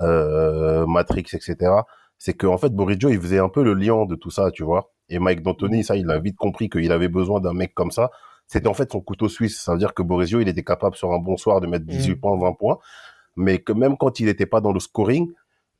euh, 0.00 0.86
Matrix, 0.86 1.26
etc. 1.32 1.72
C'est 2.18 2.34
que, 2.34 2.46
en 2.46 2.58
fait, 2.58 2.70
Boris 2.70 2.98
Joe, 2.98 3.12
il 3.12 3.20
faisait 3.20 3.38
un 3.38 3.48
peu 3.48 3.62
le 3.62 3.74
lien 3.74 4.04
de 4.06 4.14
tout 4.16 4.30
ça, 4.30 4.50
tu 4.50 4.64
vois? 4.64 4.90
Et 5.08 5.18
Mike 5.18 5.42
D'Antoni, 5.42 5.84
ça, 5.84 5.96
il 5.96 6.10
a 6.10 6.18
vite 6.18 6.36
compris 6.36 6.68
qu'il 6.68 6.90
avait 6.92 7.08
besoin 7.08 7.40
d'un 7.40 7.52
mec 7.54 7.74
comme 7.74 7.90
ça. 7.90 8.10
C'était 8.46 8.68
en 8.68 8.74
fait 8.74 8.90
son 8.90 9.00
couteau 9.00 9.28
suisse. 9.28 9.60
Ça 9.60 9.72
veut 9.72 9.78
dire 9.78 9.94
que 9.94 10.02
Boris 10.02 10.30
Joe, 10.30 10.42
il 10.42 10.48
était 10.48 10.64
capable 10.64 10.96
sur 10.96 11.12
un 11.12 11.18
bon 11.18 11.36
soir 11.36 11.60
de 11.60 11.66
mettre 11.66 11.84
18 11.86 12.14
Mhm. 12.14 12.20
points, 12.20 12.38
20 12.38 12.52
points. 12.54 12.78
Mais 13.36 13.58
que 13.58 13.72
même 13.72 13.96
quand 13.96 14.20
il 14.20 14.26
n'était 14.26 14.46
pas 14.46 14.60
dans 14.60 14.72
le 14.72 14.80
scoring, 14.80 15.30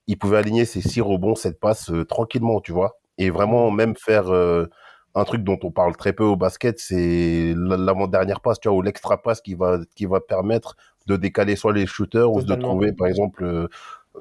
il 0.07 0.19
pouvait 0.19 0.39
aligner 0.39 0.65
ses 0.65 0.81
6 0.81 1.01
rebonds, 1.01 1.35
7 1.35 1.61
passes 1.61 1.91
euh, 1.91 2.05
tranquillement, 2.05 2.61
tu 2.61 2.73
vois? 2.73 2.99
Et 3.19 3.31
vraiment, 3.31 3.71
même 3.71 3.97
faire 3.97 4.31
euh, 4.33 4.67
un 5.15 5.25
truc 5.25 5.43
dont 5.43 5.59
on 5.63 5.71
parle 5.71 5.97
très 5.97 6.13
peu 6.13 6.25
au 6.25 6.37
basket, 6.37 6.79
c'est 6.79 7.55
l'avant-dernière 7.57 8.41
passe, 8.41 8.61
tu 8.61 8.69
vois, 8.69 8.77
ou 8.77 8.83
l'extra 8.83 9.21
passe 9.21 9.41
qui 9.41 9.55
va, 9.55 9.79
qui 9.95 10.07
va 10.07 10.21
permettre 10.21 10.77
de 11.07 11.17
décaler 11.17 11.57
soit 11.57 11.73
les 11.73 11.87
shooters 11.87 12.31
ou 12.31 12.43
de 12.43 12.55
trouver, 12.55 12.93
par 12.93 13.07
exemple, 13.07 13.45
euh, 13.45 13.69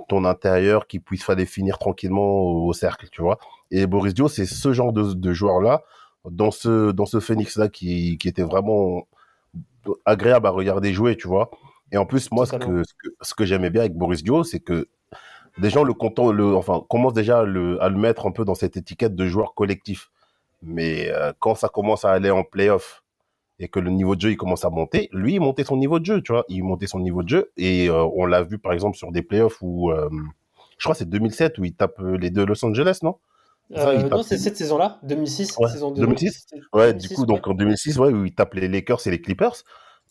ton 0.07 0.25
intérieur 0.25 0.87
qui 0.87 0.99
puisse 0.99 1.29
aller 1.29 1.45
finir 1.45 1.77
tranquillement 1.77 2.41
au, 2.43 2.73
cercle, 2.73 3.07
tu 3.11 3.21
vois. 3.21 3.37
Et 3.71 3.85
Boris 3.85 4.13
Dio, 4.13 4.27
c'est 4.27 4.45
ce 4.45 4.73
genre 4.73 4.93
de, 4.93 5.13
de 5.13 5.33
joueur-là, 5.33 5.83
dans 6.29 6.51
ce, 6.51 6.91
dans 6.91 7.05
ce 7.05 7.19
Phoenix-là, 7.19 7.67
qui, 7.67 8.17
qui 8.17 8.27
était 8.27 8.43
vraiment 8.43 9.07
agréable 10.05 10.47
à 10.47 10.51
regarder 10.51 10.93
jouer, 10.93 11.15
tu 11.15 11.27
vois. 11.27 11.49
Et 11.91 11.97
en 11.97 12.05
plus, 12.05 12.31
moi, 12.31 12.45
ce 12.45 12.55
que, 12.55 12.83
ce 12.83 12.93
que, 12.93 13.09
ce 13.21 13.33
que 13.33 13.45
j'aimais 13.45 13.69
bien 13.69 13.81
avec 13.81 13.95
Boris 13.95 14.23
Dio, 14.23 14.43
c'est 14.43 14.59
que 14.59 14.87
les 15.57 15.69
gens 15.69 15.83
le 15.83 15.93
content, 15.93 16.31
le, 16.31 16.55
enfin, 16.55 16.83
commencent 16.89 17.13
déjà 17.13 17.39
à 17.39 17.43
le, 17.43 17.81
à 17.81 17.89
le 17.89 17.97
mettre 17.97 18.25
un 18.27 18.31
peu 18.31 18.45
dans 18.45 18.55
cette 18.55 18.77
étiquette 18.77 19.15
de 19.15 19.27
joueur 19.27 19.53
collectif. 19.53 20.11
Mais 20.61 21.09
euh, 21.11 21.31
quand 21.39 21.55
ça 21.55 21.69
commence 21.69 22.05
à 22.05 22.11
aller 22.11 22.31
en 22.31 22.43
playoff 22.43 23.03
et 23.59 23.67
que 23.67 23.79
le 23.79 23.89
niveau 23.89 24.15
de 24.15 24.21
jeu 24.21 24.31
il 24.31 24.37
commence 24.37 24.65
à 24.65 24.69
monter, 24.69 25.09
lui 25.11 25.35
il 25.35 25.39
montait 25.39 25.63
son 25.63 25.77
niveau 25.77 25.99
de 25.99 26.05
jeu, 26.05 26.21
tu 26.21 26.31
vois, 26.31 26.45
il 26.49 26.63
montait 26.63 26.87
son 26.87 26.99
niveau 26.99 27.23
de 27.23 27.29
jeu 27.29 27.51
et 27.57 27.89
euh, 27.89 28.03
on 28.15 28.25
l'a 28.25 28.43
vu 28.43 28.57
par 28.59 28.73
exemple 28.73 28.97
sur 28.97 29.11
des 29.11 29.21
playoffs 29.21 29.57
où 29.61 29.91
euh, 29.91 30.09
je 30.77 30.83
crois 30.83 30.93
que 30.93 30.99
c'est 30.99 31.09
2007 31.09 31.57
où 31.57 31.63
il 31.65 31.73
tape 31.73 31.99
les 31.99 32.29
deux 32.29 32.45
Los 32.45 32.63
Angeles, 32.65 32.99
non? 33.03 33.17
Ça, 33.75 33.93
il 33.93 34.03
tape- 34.03 34.11
non, 34.11 34.23
c'est 34.23 34.37
cette 34.37 34.55
saison-là, 34.57 34.99
2006, 35.03 35.57
Ouais, 35.57 35.69
saison 35.69 35.91
2. 35.91 36.01
2006 36.01 36.45
Ouais, 36.73 36.93
du 36.93 37.09
coup, 37.09 37.25
donc 37.25 37.47
en 37.47 37.53
2006, 37.53 37.97
ouais, 37.99 38.13
où 38.13 38.25
il 38.25 38.33
tape 38.33 38.53
les 38.53 38.67
Lakers 38.69 39.05
et 39.07 39.11
les 39.11 39.19
Clippers, 39.21 39.55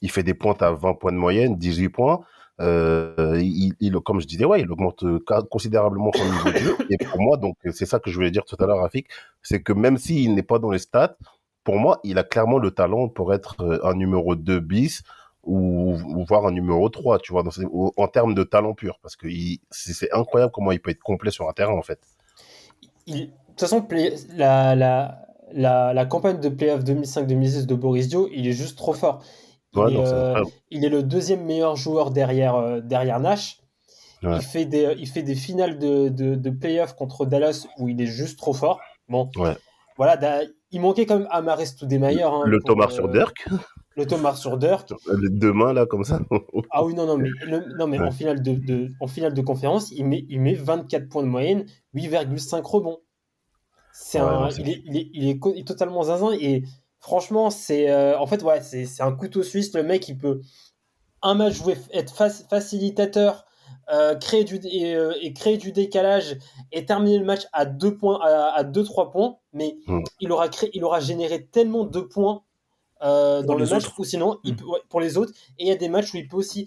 il 0.03 0.11
fait 0.11 0.23
des 0.23 0.35
pointes 0.35 0.61
à 0.63 0.73
20 0.73 0.95
points 0.95 1.13
de 1.13 1.17
moyenne, 1.17 1.57
18 1.57 1.89
points. 1.89 2.21
Euh, 2.61 3.39
il, 3.43 3.75
il, 3.81 3.93
comme 4.01 4.21
je 4.21 4.27
disais, 4.27 4.45
ouais, 4.45 4.63
il 4.63 4.71
augmente 4.71 5.03
euh, 5.05 5.19
considérablement 5.51 6.11
son 6.15 6.25
niveau 6.25 6.53
de 6.53 6.57
jeu. 6.59 6.77
Et 6.91 6.97
pour 6.97 7.21
moi, 7.21 7.37
donc, 7.37 7.57
c'est 7.73 7.87
ça 7.87 7.99
que 7.99 8.11
je 8.11 8.17
voulais 8.17 8.31
dire 8.31 8.45
tout 8.45 8.57
à 8.59 8.67
l'heure, 8.67 8.79
Rafik, 8.79 9.09
c'est 9.43 9.63
que 9.63 9.73
même 9.73 9.99
s'il 9.99 10.35
n'est 10.35 10.43
pas 10.43 10.59
dans 10.59 10.71
les 10.71 10.79
stats, 10.79 11.17
pour 11.65 11.77
moi, 11.77 12.01
il 12.05 12.19
a 12.19 12.25
clairement 12.25 12.59
le 12.59 12.71
talent 12.71 13.09
pour 13.09 13.35
être 13.35 13.57
euh, 13.61 13.79
un 13.85 13.95
numéro 13.95 14.37
2 14.37 14.61
bis 14.61 15.03
ou, 15.43 15.97
ou 16.07 16.25
voire 16.25 16.47
un 16.47 16.53
numéro 16.53 16.89
3, 16.89 17.19
tu 17.19 17.33
vois, 17.33 17.43
dans 17.43 17.51
en 17.97 18.09
termes 18.09 18.35
de 18.35 18.43
talent 18.43 18.75
pur. 18.75 18.99
Parce 19.03 19.17
que 19.17 19.29
c'est 19.71 20.13
incroyable 20.13 20.53
comment 20.53 20.73
il 20.73 20.81
peut 20.81 20.91
être 20.91 21.01
complet 21.01 21.31
sur 21.31 21.49
un 21.49 21.53
terrain, 21.53 21.75
en 21.75 21.83
fait. 21.83 22.01
Il- 23.07 23.27
De 23.27 23.31
toute 23.51 23.61
façon, 23.61 23.87
la, 24.37 24.75
la, 24.75 25.23
la, 25.53 25.93
la 25.95 26.07
campagne 26.07 26.41
de 26.41 26.49
playoff 26.49 26.83
2005-2006 26.85 27.67
de 27.67 27.75
Boris 27.75 28.09
Dio, 28.09 28.29
il 28.33 28.47
est 28.47 28.53
juste 28.53 28.77
trop 28.77 28.93
fort. 28.93 29.23
Ouais, 29.77 29.93
non, 29.93 30.05
euh, 30.07 30.43
il 30.71 30.85
est 30.85 30.89
le 30.89 31.03
deuxième 31.03 31.45
meilleur 31.45 31.77
joueur 31.77 32.11
derrière, 32.11 32.55
euh, 32.57 32.81
derrière 32.81 33.21
Nash. 33.21 33.59
Ouais. 34.23 34.37
Il, 34.37 34.43
fait 34.43 34.65
des, 34.65 34.95
il 34.99 35.07
fait 35.09 35.23
des 35.23 35.35
finales 35.35 35.79
de, 35.79 36.09
de, 36.09 36.35
de 36.35 36.51
playoff 36.51 36.95
contre 36.95 37.27
Dallas 37.27 37.67
où 37.79 37.89
il 37.89 38.01
est 38.01 38.07
juste 38.07 38.39
trop 38.39 38.55
fort. 38.55 38.81
Bon, 39.09 39.31
Ouais. 39.37 39.55
voilà, 39.97 40.17
da- 40.17 40.41
il 40.73 40.81
manquait 40.81 41.07
quand 41.07 41.19
même 41.19 41.29
Amaris 41.31 41.67
Stoudemire. 41.67 42.33
hein, 42.33 42.43
le 42.47 42.59
Thomas 42.61 42.87
euh, 42.87 42.91
sur 42.91 43.09
Dirk, 43.09 43.47
Le 43.97 44.07
Thomas 44.07 44.35
sur 44.35 44.57
Dirk. 44.59 44.93
les 45.23 45.29
deux 45.29 45.53
mains 45.53 45.73
là, 45.73 45.85
comme 45.87 46.05
ça. 46.05 46.19
Ah 46.71 46.85
oui, 46.85 46.95
non, 46.95 47.07
non, 47.07 47.19
mais, 47.19 47.29
le- 47.47 47.77
non, 47.79 47.87
mais 47.87 47.99
Ouais. 48.01 48.09
en, 48.09 48.11
finale 48.11 48.43
de, 48.43 48.55
de- 48.55 48.91
en 49.01 49.07
finale 49.07 49.35
de 49.35 49.43
conférence, 49.43 49.91
il 49.93 50.05
met, 50.07 50.25
il 50.29 50.41
met 50.41 50.55
24 50.55 51.09
points 51.09 51.23
de 51.23 51.29
moyenne, 51.29 51.67
8,5 51.95 52.63
rebonds. 52.67 52.99
C'est 53.93 54.21
Ouais, 54.21 54.27
un, 54.27 54.49
il, 54.51 54.69
est, 54.69 54.83
il, 54.87 54.97
est, 54.97 55.11
il 55.15 55.29
est 55.29 55.39
co- 55.39 55.53
il 55.55 55.61
est 55.61 55.65
totalement 55.67 56.03
zinzin 56.03 56.33
et 56.39 56.63
franchement, 57.01 57.51
c'est 57.51 57.91
euh, 57.91 58.19
en 58.19 58.27
fait, 58.27 58.43
ouais, 58.43 58.61
c'est 58.63 58.85
c'est 58.87 59.03
un 59.03 59.13
couteau 59.13 59.43
suisse. 59.43 59.73
Le 59.75 59.83
mec, 59.83 60.09
il 60.09 60.19
peut 60.19 60.41
un 61.23 61.35
match 61.35 61.55
jouer, 61.55 61.77
être 61.93 62.15
fac- 62.15 62.49
facilitateur, 62.49 63.45
euh, 63.93 64.15
créer 64.17 64.45
du, 64.45 64.61
et, 64.65 64.95
euh, 64.95 65.13
et 65.21 65.33
créer 65.33 65.57
du 65.57 65.73
décalage 65.73 66.37
et 66.73 66.85
terminer 66.85 67.19
le 67.19 67.25
match 67.25 67.47
à 67.53 67.65
2 67.65 67.97
points, 67.97 68.21
à 68.23 68.63
2-3 68.65 69.11
points, 69.11 69.37
mais 69.53 69.77
Mm. 69.87 70.03
il, 70.21 70.33
aura 70.33 70.49
créé, 70.49 70.71
il 70.75 70.85
aura 70.85 71.01
généré 71.01 71.45
tellement 71.47 71.85
de 71.85 72.01
points. 72.01 72.43
dans 73.03 73.43
le 73.55 73.67
match 73.67 73.85
autres. 73.89 74.01
ou 74.01 74.05
sinon 74.05 74.39
il 74.43 74.55
Mm. 74.55 74.57
peut- 74.57 74.65
ouais, 74.65 74.79
pour 74.89 75.01
les 75.01 75.19
autres 75.19 75.31
et 75.59 75.65
il 75.65 75.69
y 75.69 75.71
a 75.71 75.77
des 75.77 75.91
matchs 75.91 76.15
où 76.15 76.17
il 76.17 76.27
peut 76.29 76.39
aussi 76.39 76.67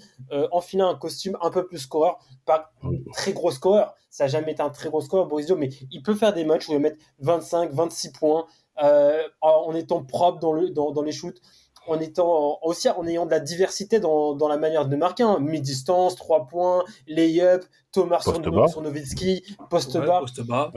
enfiler 0.51 0.83
un 0.83 0.93
costume 0.93 1.36
un 1.41 1.50
peu 1.50 1.65
plus 1.65 1.79
scoreur, 1.79 2.19
pas 2.45 2.71
Mm. 2.83 2.98
très 3.13 3.33
gros 3.33 3.50
scoreur, 3.50 3.95
ça 4.12 4.25
n'a 4.25 4.27
jamais 4.27 4.51
été 4.51 4.62
un 4.62 4.69
très 4.69 4.89
gros 4.89 5.01
scoreur, 5.01 5.25
Boris 5.25 5.48
Dio, 5.48 5.55
mais 5.55 5.69
il 5.89 6.03
peut 6.03 6.13
faire 6.13 6.31
des 6.31 6.45
matchs 6.45 6.67
où 6.69 6.74
il 6.74 6.75
va 6.75 6.81
mettre 6.81 6.98
25, 7.17 7.71
26 7.74 8.12
points 8.12 8.45
en 8.81 9.50
en 9.69 9.75
étant 9.75 10.03
propre 10.03 10.39
dans, 10.39 10.53
le, 10.53 10.69
dans, 10.69 10.91
dans 10.91 11.01
les 11.01 11.12
shoots. 11.12 11.41
en 11.88 12.00
étant 12.00 12.59
aussi 12.62 12.89
en 12.89 13.05
ayant 13.07 13.25
de 13.25 13.31
la 13.31 13.39
diversité 13.39 14.00
dans, 14.00 14.36
dans 14.36 14.48
la 14.48 14.57
manière 14.57 14.88
de 14.88 14.95
marquer. 14.95 15.24
Hein. 15.24 15.39
Mi-distance, 15.39 16.15
3 16.15 16.48
points, 16.48 16.83
lay-up, 17.07 17.63
Thomas 17.91 18.21
Poste 18.24 18.43
sur, 18.43 18.51
bas. 18.51 18.67
sur 18.67 18.81
Nowitzki, 18.81 19.43
poste 19.69 19.95
Ouais, 19.95 20.05
bas. 20.43 20.71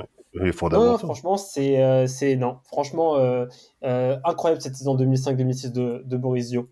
Non, 0.71 0.97
franchement, 0.99 1.37
c'est 1.37 1.83
euh, 1.83 2.07
c'est 2.07 2.37
non, 2.37 2.59
franchement 2.65 3.17
euh, 3.17 3.47
euh, 3.85 4.17
incroyable 4.25 4.63
cette 4.63 4.77
saison 4.77 4.97
2005-2006 4.97 5.73
de, 5.73 6.03
de 6.07 6.17
Boris 6.17 6.49
Dio. 6.49 6.71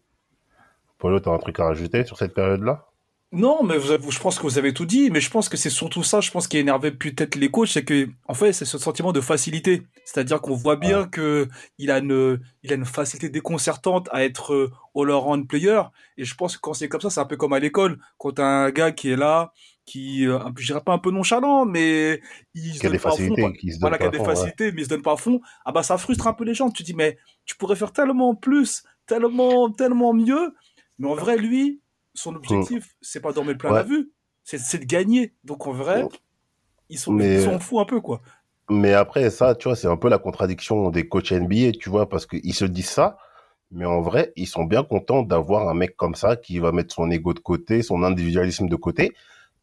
Polo, 0.98 1.20
t'as 1.20 1.30
un 1.30 1.38
truc 1.38 1.60
à 1.60 1.64
rajouter 1.64 2.04
sur 2.04 2.16
cette 2.16 2.34
période-là? 2.34 2.89
Non, 3.32 3.62
mais 3.62 3.78
vous 3.78 3.92
avez- 3.92 4.10
je 4.10 4.18
pense 4.18 4.38
que 4.38 4.42
vous 4.42 4.58
avez 4.58 4.74
tout 4.74 4.86
dit, 4.86 5.08
mais 5.08 5.20
je 5.20 5.30
pense 5.30 5.48
que 5.48 5.56
c'est 5.56 5.70
surtout 5.70 6.02
ça, 6.02 6.20
je 6.20 6.32
pense, 6.32 6.48
qui 6.48 6.58
énervait 6.58 6.90
peut-être 6.90 7.36
les 7.36 7.48
coachs, 7.48 7.68
c'est 7.68 7.84
que, 7.84 8.08
en 8.26 8.34
fait, 8.34 8.52
c'est 8.52 8.64
ce 8.64 8.76
sentiment 8.76 9.12
de 9.12 9.20
facilité. 9.20 9.82
C'est-à-dire 10.04 10.40
qu'on 10.40 10.56
voit 10.56 10.74
bien 10.74 11.06
que 11.06 11.46
il 11.78 11.92
a 11.92 11.98
une, 11.98 12.40
il 12.64 12.72
a 12.72 12.74
une 12.74 12.84
facilité 12.84 13.28
déconcertante 13.28 14.08
à 14.10 14.24
être 14.24 14.52
euh, 14.54 14.72
all-around 14.96 15.46
player. 15.46 15.80
Et 16.16 16.24
je 16.24 16.34
pense 16.34 16.56
que 16.56 16.60
quand 16.60 16.74
c'est 16.74 16.88
comme 16.88 17.00
ça, 17.00 17.08
c'est 17.10 17.20
un 17.20 17.24
peu 17.24 17.36
comme 17.36 17.52
à 17.52 17.60
l'école. 17.60 18.00
Quand 18.18 18.32
t'as 18.32 18.44
un 18.66 18.70
gars 18.70 18.90
qui 18.90 19.10
est 19.10 19.16
là, 19.16 19.52
qui, 19.86 20.26
euh, 20.26 20.40
je 20.58 20.66
dirais 20.66 20.82
pas 20.84 20.92
un 20.92 20.98
peu 20.98 21.12
nonchalant, 21.12 21.66
mais 21.66 22.20
il 22.54 22.74
se 22.74 22.82
donne 22.82 22.98
pas 22.98 23.10
à 23.10 23.12
fond, 23.16 23.52
qui 23.52 23.72
se 23.72 23.78
Voilà, 23.78 23.96
qui 23.96 24.04
a 24.04 24.08
des 24.08 24.18
ouais. 24.18 24.24
facilités, 24.24 24.72
mais 24.72 24.80
il 24.82 24.84
se 24.84 24.90
donne 24.90 25.02
pas 25.02 25.12
à 25.12 25.16
fond. 25.16 25.40
Ah 25.64 25.70
bah, 25.70 25.84
ça 25.84 25.98
frustre 25.98 26.26
un 26.26 26.32
peu 26.32 26.42
les 26.44 26.54
gens. 26.54 26.68
Tu 26.72 26.82
dis, 26.82 26.94
mais 26.94 27.16
tu 27.44 27.54
pourrais 27.56 27.76
faire 27.76 27.92
tellement 27.92 28.34
plus, 28.34 28.82
tellement, 29.06 29.70
tellement 29.70 30.12
mieux. 30.14 30.52
Mais 30.98 31.08
en 31.08 31.14
vrai, 31.14 31.36
lui, 31.36 31.80
son 32.14 32.34
objectif, 32.34 32.94
c'est 33.00 33.20
pas 33.20 33.32
d'en 33.32 33.44
plein 33.44 33.70
Ouais. 33.70 33.76
la 33.76 33.82
vue, 33.82 34.12
c'est 34.44 34.78
de 34.78 34.84
gagner. 34.84 35.34
Donc 35.44 35.66
en 35.66 35.72
vrai, 35.72 36.06
ils 36.88 36.98
sont, 36.98 37.12
Mais- 37.14 37.36
ils 37.36 37.44
s'en 37.44 37.58
foutent 37.58 37.80
un 37.80 37.84
peu, 37.84 38.00
quoi. 38.00 38.20
Mais 38.68 38.92
après, 38.94 39.30
ça, 39.30 39.54
tu 39.54 39.68
vois, 39.68 39.76
c'est 39.76 39.88
un 39.88 39.96
peu 39.96 40.08
la 40.08 40.18
contradiction 40.18 40.90
des 40.90 41.08
coachs 41.08 41.32
NBA, 41.32 41.72
tu 41.72 41.90
vois, 41.90 42.08
parce 42.08 42.26
qu'ils 42.26 42.54
se 42.54 42.64
disent 42.64 42.90
ça, 42.90 43.18
mais 43.72 43.84
en 43.84 44.00
vrai, 44.00 44.32
ils 44.36 44.46
sont 44.46 44.64
bien 44.64 44.84
contents 44.84 45.22
d'avoir 45.22 45.68
un 45.68 45.74
mec 45.74 45.96
comme 45.96 46.14
ça 46.14 46.36
qui 46.36 46.58
va 46.60 46.70
mettre 46.72 46.94
son 46.94 47.10
ego 47.10 47.34
de 47.34 47.40
côté, 47.40 47.82
son 47.82 48.02
individualisme 48.04 48.68
de 48.68 48.76
côté, 48.76 49.12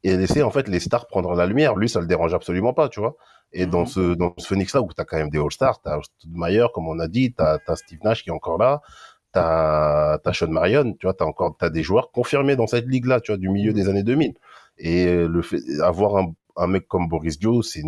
et 0.04 0.16
laisser, 0.18 0.44
en 0.44 0.52
fait, 0.52 0.68
les 0.68 0.80
stars 0.80 1.08
prendre 1.08 1.34
la 1.36 1.46
lumière. 1.46 1.76
Lui, 1.76 1.90
ça 1.90 2.00
le 2.02 2.06
dérange 2.08 2.34
absolument 2.34 2.74
pas, 2.74 2.90
tu 2.90 3.00
vois. 3.00 3.16
Et 3.54 3.66
dans 3.66 3.82
Mhm. 3.82 3.88
ce, 3.88 4.14
dans 4.14 4.34
ce 4.38 4.48
Phoenix-là, 4.48 4.82
où 4.82 4.92
t'as 4.94 5.06
quand 5.06 5.18
même 5.18 5.30
des 5.30 5.40
All-Stars, 5.40 5.82
t'as 5.82 6.00
Meyer, 6.30 6.68
comme 6.74 6.88
on 6.88 7.00
a 7.00 7.08
dit, 7.08 7.34
t'as, 7.34 7.60
t'as 7.60 7.76
Steve 7.78 8.00
Nash 8.04 8.24
qui 8.24 8.30
est 8.30 8.34
encore 8.34 8.58
là, 8.58 8.82
t'as, 10.24 10.34
Sean 10.34 10.48
Marion, 10.50 10.94
tu 10.94 11.06
vois, 11.06 11.14
t'as 11.14 11.26
encore, 11.26 11.56
t'as 11.58 11.70
des 11.70 11.84
joueurs 11.84 12.12
confirmés 12.12 12.56
dans 12.56 12.68
cette 12.68 12.88
ligue-là, 12.88 13.22
tu 13.22 13.32
vois, 13.32 13.38
du 13.38 13.50
milieu 13.50 13.74
des 13.74 13.90
années 13.90 14.04
2000. 14.04 14.36
Et 14.80 15.06
le 15.06 15.42
fait, 15.42 15.62
avoir 15.82 16.18
un, 16.18 16.34
un 16.58 16.68
mec 16.68 16.88
comme 16.88 17.08
Boris 17.08 17.40
Dio, 17.40 17.62
c'est 17.62 17.84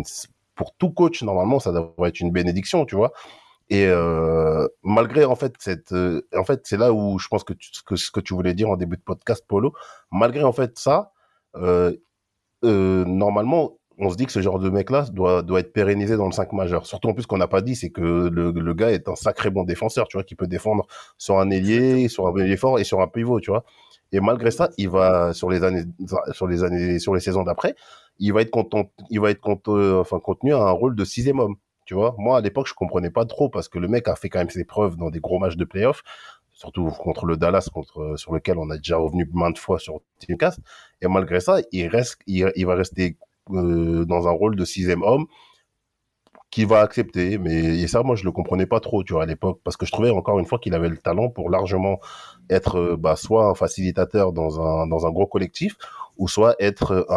pour 0.54 0.74
tout 0.76 0.90
coach, 0.90 1.22
normalement, 1.22 1.60
ça 1.60 1.72
devrait 1.72 2.10
être 2.10 2.20
une 2.20 2.32
bénédiction, 2.32 2.84
tu 2.84 2.96
vois. 2.96 3.12
Et 3.70 3.86
euh, 3.86 4.66
malgré 4.82 5.24
en 5.24 5.36
fait 5.36 5.54
cette, 5.58 5.92
euh, 5.92 6.26
en 6.36 6.44
fait, 6.44 6.62
c'est 6.64 6.76
là 6.76 6.92
où 6.92 7.18
je 7.18 7.28
pense 7.28 7.44
que, 7.44 7.52
tu, 7.52 7.70
que 7.86 7.94
ce 7.96 8.10
que 8.10 8.20
tu 8.20 8.34
voulais 8.34 8.52
dire 8.52 8.68
en 8.68 8.76
début 8.76 8.96
de 8.96 9.02
podcast, 9.02 9.44
Polo. 9.46 9.72
Malgré 10.10 10.42
en 10.42 10.52
fait 10.52 10.78
ça, 10.78 11.12
euh, 11.56 11.96
euh, 12.64 13.04
normalement, 13.04 13.78
on 14.00 14.10
se 14.10 14.16
dit 14.16 14.26
que 14.26 14.32
ce 14.32 14.40
genre 14.40 14.58
de 14.58 14.70
mec-là 14.70 15.06
doit 15.12 15.42
doit 15.42 15.60
être 15.60 15.72
pérennisé 15.72 16.16
dans 16.16 16.26
le 16.26 16.32
5 16.32 16.52
majeur. 16.52 16.86
Surtout 16.86 17.08
en 17.08 17.14
plus 17.14 17.26
qu'on 17.26 17.38
n'a 17.38 17.48
pas 17.48 17.62
dit, 17.62 17.76
c'est 17.76 17.90
que 17.90 18.00
le, 18.32 18.50
le 18.52 18.74
gars 18.74 18.90
est 18.92 19.08
un 19.08 19.16
sacré 19.16 19.50
bon 19.50 19.64
défenseur, 19.64 20.08
tu 20.08 20.16
vois, 20.16 20.24
qui 20.24 20.34
peut 20.34 20.46
défendre 20.46 20.86
sur 21.18 21.38
un 21.38 21.50
ailier, 21.50 22.08
sur 22.08 22.26
un 22.28 22.36
ailier 22.36 22.56
fort 22.56 22.78
et 22.78 22.84
sur 22.84 23.00
un 23.00 23.08
pivot, 23.08 23.40
tu 23.40 23.50
vois. 23.50 23.64
Et 24.12 24.20
malgré 24.20 24.50
ça, 24.50 24.70
il 24.78 24.88
va 24.88 25.32
sur 25.32 25.50
les 25.50 25.62
années, 25.62 25.84
sur 26.32 26.46
les 26.46 26.64
années, 26.64 26.98
sur 26.98 27.14
les 27.14 27.20
saisons 27.20 27.44
d'après, 27.44 27.74
il 28.18 28.32
va 28.32 28.42
être 28.42 28.50
content, 28.50 28.90
il 29.10 29.20
va 29.20 29.30
être 29.30 29.40
cont- 29.40 29.60
euh, 29.68 30.00
enfin 30.00 30.18
contenu 30.20 30.52
à 30.54 30.58
un 30.58 30.70
rôle 30.70 30.94
de 30.96 31.04
sixième 31.04 31.38
homme. 31.38 31.56
Tu 31.86 31.94
vois, 31.94 32.14
moi 32.18 32.38
à 32.38 32.40
l'époque 32.40 32.68
je 32.68 32.74
comprenais 32.74 33.10
pas 33.10 33.24
trop 33.24 33.48
parce 33.48 33.68
que 33.68 33.78
le 33.78 33.88
mec 33.88 34.06
a 34.08 34.14
fait 34.16 34.28
quand 34.28 34.38
même 34.38 34.50
ses 34.50 34.64
preuves 34.64 34.96
dans 34.96 35.10
des 35.10 35.20
gros 35.20 35.38
matchs 35.40 35.56
de 35.56 35.64
playoff, 35.64 36.02
surtout 36.52 36.88
contre 36.90 37.26
le 37.26 37.36
Dallas, 37.36 37.68
contre 37.72 38.00
euh, 38.00 38.16
sur 38.16 38.32
lequel 38.32 38.58
on 38.58 38.70
a 38.70 38.76
déjà 38.76 38.96
revenu 38.96 39.28
maintes 39.32 39.58
fois 39.58 39.78
sur 39.78 40.00
Teamcast. 40.18 40.60
Et 41.00 41.08
malgré 41.08 41.40
ça, 41.40 41.58
il 41.72 41.86
reste, 41.88 42.18
il, 42.26 42.52
il 42.56 42.66
va 42.66 42.74
rester 42.74 43.16
euh, 43.56 44.04
dans 44.04 44.28
un 44.28 44.32
rôle 44.32 44.56
de 44.56 44.64
sixième 44.64 45.02
homme 45.02 45.26
qui 46.50 46.64
va 46.64 46.80
accepter. 46.80 47.38
Mais 47.38 47.54
et 47.80 47.86
ça, 47.88 48.02
moi 48.02 48.16
je 48.16 48.24
le 48.24 48.32
comprenais 48.32 48.66
pas 48.66 48.80
trop, 48.80 49.04
tu 49.04 49.16
à 49.18 49.26
l'époque, 49.26 49.60
parce 49.64 49.76
que 49.76 49.86
je 49.86 49.92
trouvais 49.92 50.10
encore 50.10 50.38
une 50.38 50.46
fois 50.46 50.58
qu'il 50.58 50.74
avait 50.74 50.88
le 50.88 50.96
talent 50.96 51.28
pour 51.30 51.50
largement 51.50 52.00
être 52.50 52.76
euh, 52.78 52.96
bah, 52.96 53.16
soit 53.16 53.46
un 53.46 53.54
facilitateur 53.54 54.32
dans 54.32 54.60
un 54.60 54.86
dans 54.88 55.06
un 55.06 55.10
gros 55.12 55.26
collectif 55.26 55.76
ou 56.18 56.28
soit 56.28 56.56
être 56.58 57.06
un, 57.08 57.14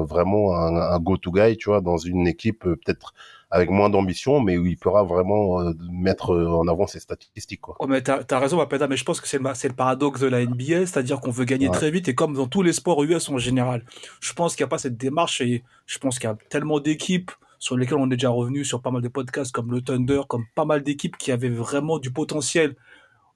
un- 0.00 0.04
vraiment 0.04 0.54
un, 0.56 0.74
un 0.76 0.98
go-to 0.98 1.30
guy, 1.32 1.56
tu 1.56 1.68
vois, 1.70 1.80
dans 1.80 1.96
une 1.98 2.26
équipe 2.26 2.66
euh, 2.66 2.76
peut-être 2.76 3.12
avec 3.50 3.70
moins 3.70 3.88
d'ambition, 3.90 4.40
mais 4.40 4.56
où 4.58 4.66
il 4.66 4.76
pourra 4.76 5.04
vraiment 5.04 5.60
euh, 5.60 5.72
mettre 5.90 6.34
euh, 6.34 6.48
en 6.48 6.66
avant 6.66 6.86
ses 6.86 6.98
statistiques, 7.00 7.60
quoi. 7.60 7.76
Oh, 7.78 7.86
mais 7.86 8.02
t'as, 8.02 8.24
t'as 8.24 8.38
raison, 8.40 8.56
Mapeda, 8.56 8.88
mais 8.88 8.96
je 8.96 9.04
pense 9.04 9.20
que 9.20 9.28
c'est 9.28 9.38
le, 9.38 9.74
paradoxe 9.74 10.20
de 10.20 10.26
la 10.26 10.44
NBA, 10.44 10.86
c'est-à-dire 10.86 11.20
qu'on 11.20 11.30
veut 11.30 11.44
gagner 11.44 11.68
Ouais. 11.68 11.74
très 11.74 11.90
vite, 11.90 12.08
et 12.08 12.14
comme 12.14 12.34
dans 12.34 12.48
tous 12.48 12.62
les 12.62 12.72
sports 12.72 13.02
US 13.04 13.28
en 13.28 13.38
général. 13.38 13.84
Je 14.20 14.32
pense 14.32 14.56
qu'il 14.56 14.64
n'y 14.64 14.68
a 14.68 14.70
pas 14.70 14.78
cette 14.78 14.96
démarche, 14.96 15.40
et 15.40 15.62
je 15.86 15.98
pense 15.98 16.18
qu'il 16.18 16.28
y 16.28 16.32
a 16.32 16.36
tellement 16.48 16.80
d'équipes 16.80 17.30
sur 17.58 17.76
lesquelles 17.76 17.98
on 17.98 18.06
est 18.06 18.16
déjà 18.16 18.30
revenu 18.30 18.64
sur 18.64 18.82
pas 18.82 18.90
mal 18.90 19.00
de 19.02 19.08
podcasts, 19.08 19.52
comme 19.52 19.70
le 19.70 19.80
Thunder, 19.80 20.22
comme 20.28 20.44
pas 20.54 20.64
mal 20.64 20.82
d'équipes 20.82 21.16
qui 21.16 21.30
avaient 21.30 21.48
vraiment 21.48 21.98
du 21.98 22.10
potentiel 22.10 22.74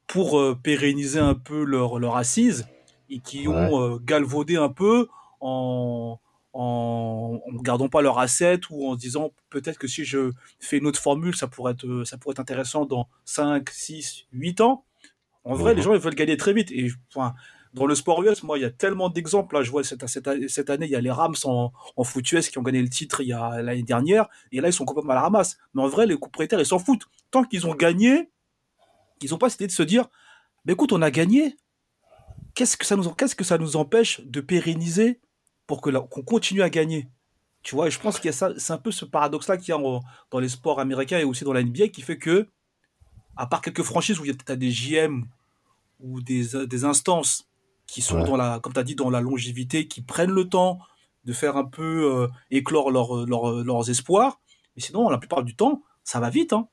pour 0.08 0.38
euh, 0.40 0.58
pérenniser 0.60 1.20
un 1.20 1.34
peu 1.34 1.62
leur, 1.62 2.00
leur 2.00 2.16
assise, 2.16 2.66
et 3.08 3.20
qui 3.20 3.46
Ouais. 3.46 3.54
ont 3.54 3.80
euh, 3.80 3.98
galvaudé 4.04 4.56
un 4.56 4.68
peu 4.68 5.06
en, 5.40 6.18
en, 6.52 7.40
en 7.46 7.56
gardant 7.62 7.88
pas 7.88 8.02
leur 8.02 8.18
asset 8.18 8.60
ou 8.70 8.88
en 8.88 8.94
se 8.94 8.98
disant 8.98 9.32
peut-être 9.50 9.78
que 9.78 9.86
si 9.88 10.04
je 10.04 10.32
fais 10.58 10.78
une 10.78 10.86
autre 10.86 11.00
formule, 11.00 11.36
ça 11.36 11.46
pourrait 11.48 11.72
être, 11.72 12.02
ça 12.04 12.18
pourrait 12.18 12.32
être 12.32 12.40
intéressant 12.40 12.84
dans 12.86 13.08
5, 13.24 13.68
6, 13.70 14.26
8 14.32 14.60
ans. 14.60 14.84
En 15.44 15.54
vrai, 15.54 15.72
Mhm. 15.72 15.76
les 15.76 15.82
gens, 15.82 15.94
ils 15.94 16.00
veulent 16.00 16.14
gagner 16.14 16.36
très 16.36 16.52
vite. 16.52 16.70
Et 16.72 16.90
enfin, 17.14 17.34
dans 17.72 17.86
le 17.86 17.94
sport 17.94 18.22
US, 18.24 18.42
moi, 18.42 18.58
il 18.58 18.62
y 18.62 18.64
a 18.64 18.70
tellement 18.70 19.08
d'exemples. 19.08 19.54
Là, 19.54 19.62
je 19.62 19.70
vois 19.70 19.84
cette, 19.84 20.06
cette, 20.08 20.28
cette 20.50 20.70
année, 20.70 20.86
il 20.86 20.92
y 20.92 20.96
a 20.96 21.00
les 21.00 21.10
Rams 21.10 21.36
en, 21.44 21.72
en 21.96 22.04
foot 22.04 22.30
US 22.32 22.50
qui 22.50 22.58
ont 22.58 22.62
gagné 22.62 22.82
le 22.82 22.88
titre 22.88 23.20
il 23.22 23.28
y 23.28 23.32
a 23.32 23.62
l'année 23.62 23.82
dernière. 23.84 24.28
Et 24.52 24.60
là, 24.60 24.68
ils 24.68 24.72
sont 24.72 24.84
complètement 24.84 25.12
à 25.12 25.16
la 25.16 25.22
ramasse. 25.22 25.56
Mais 25.74 25.82
en 25.82 25.88
vrai, 25.88 26.06
les 26.06 26.16
coups 26.16 26.32
prétaires, 26.32 26.58
ils 26.60 26.66
s'en 26.66 26.78
foutent. 26.80 27.06
Tant 27.30 27.44
qu'ils 27.44 27.66
ont 27.66 27.74
gagné, 27.74 28.28
ils 29.22 29.30
n'ont 29.30 29.38
pas 29.38 29.46
essayé 29.46 29.66
de 29.68 29.72
se 29.72 29.82
dire, 29.84 30.08
mais 30.64 30.72
écoute, 30.72 30.92
on 30.92 31.00
a 31.00 31.10
gagné. 31.10 31.56
Qu'est-ce 32.54 32.76
que 32.76 32.84
ça 32.84 32.96
nous, 32.96 33.08
qu'est-ce 33.10 33.36
que 33.36 33.44
ça 33.44 33.56
nous 33.58 33.76
empêche 33.76 34.20
de 34.22 34.40
pérenniser 34.40 35.20
pour 35.70 35.80
que 35.80 35.90
qu'on 35.90 36.22
continue 36.22 36.62
à 36.62 36.68
gagner 36.70 37.06
Tu 37.62 37.76
vois, 37.76 37.86
et 37.86 37.90
je 37.92 38.00
pense 38.00 38.16
qu'il 38.18 38.26
y 38.26 38.30
a 38.30 38.32
ça, 38.32 38.48
c'est 38.56 38.72
un 38.72 38.78
peu 38.78 38.90
ce 38.90 39.04
paradoxe-là 39.04 39.56
qu'il 39.56 39.68
y 39.68 39.72
a 39.72 39.78
en- 39.78 40.00
dans 40.32 40.40
les 40.40 40.48
sports 40.48 40.80
américains 40.80 41.18
et 41.18 41.24
aussi 41.24 41.44
dans 41.44 41.52
la 41.52 41.60
NBA 41.62 41.88
qui 41.94 42.02
fait 42.02 42.18
que, 42.18 42.48
à 43.36 43.46
part 43.46 43.60
quelques 43.60 43.82
franchises 43.84 44.18
où 44.18 44.24
tu 44.24 44.34
as 44.48 44.56
des 44.56 44.70
JM 44.72 45.26
ou 46.00 46.20
des, 46.22 46.66
des 46.66 46.84
instances 46.84 47.46
qui 47.86 48.00
sont 48.02 48.16
Ouais. 48.20 48.24
dans 48.24 48.36
la, 48.36 48.58
comme 48.60 48.72
tu 48.72 48.80
as 48.80 48.82
dit, 48.82 48.96
dans 48.96 49.10
la 49.10 49.20
longévité, 49.20 49.86
qui 49.86 50.00
prennent 50.02 50.32
le 50.32 50.48
temps 50.48 50.78
de 51.26 51.32
faire 51.32 51.56
un 51.56 51.64
peu 51.66 51.90
euh, 52.12 52.28
éclore 52.50 52.90
leur- 52.90 53.26
leur- 53.26 53.62
leurs 53.62 53.90
espoirs. 53.90 54.40
Mais 54.74 54.82
sinon, 54.82 55.08
la 55.10 55.18
plupart 55.18 55.42
du 55.44 55.54
temps, 55.54 55.82
ça 56.02 56.18
va 56.18 56.30
vite. 56.30 56.52
Hein. 56.52 56.66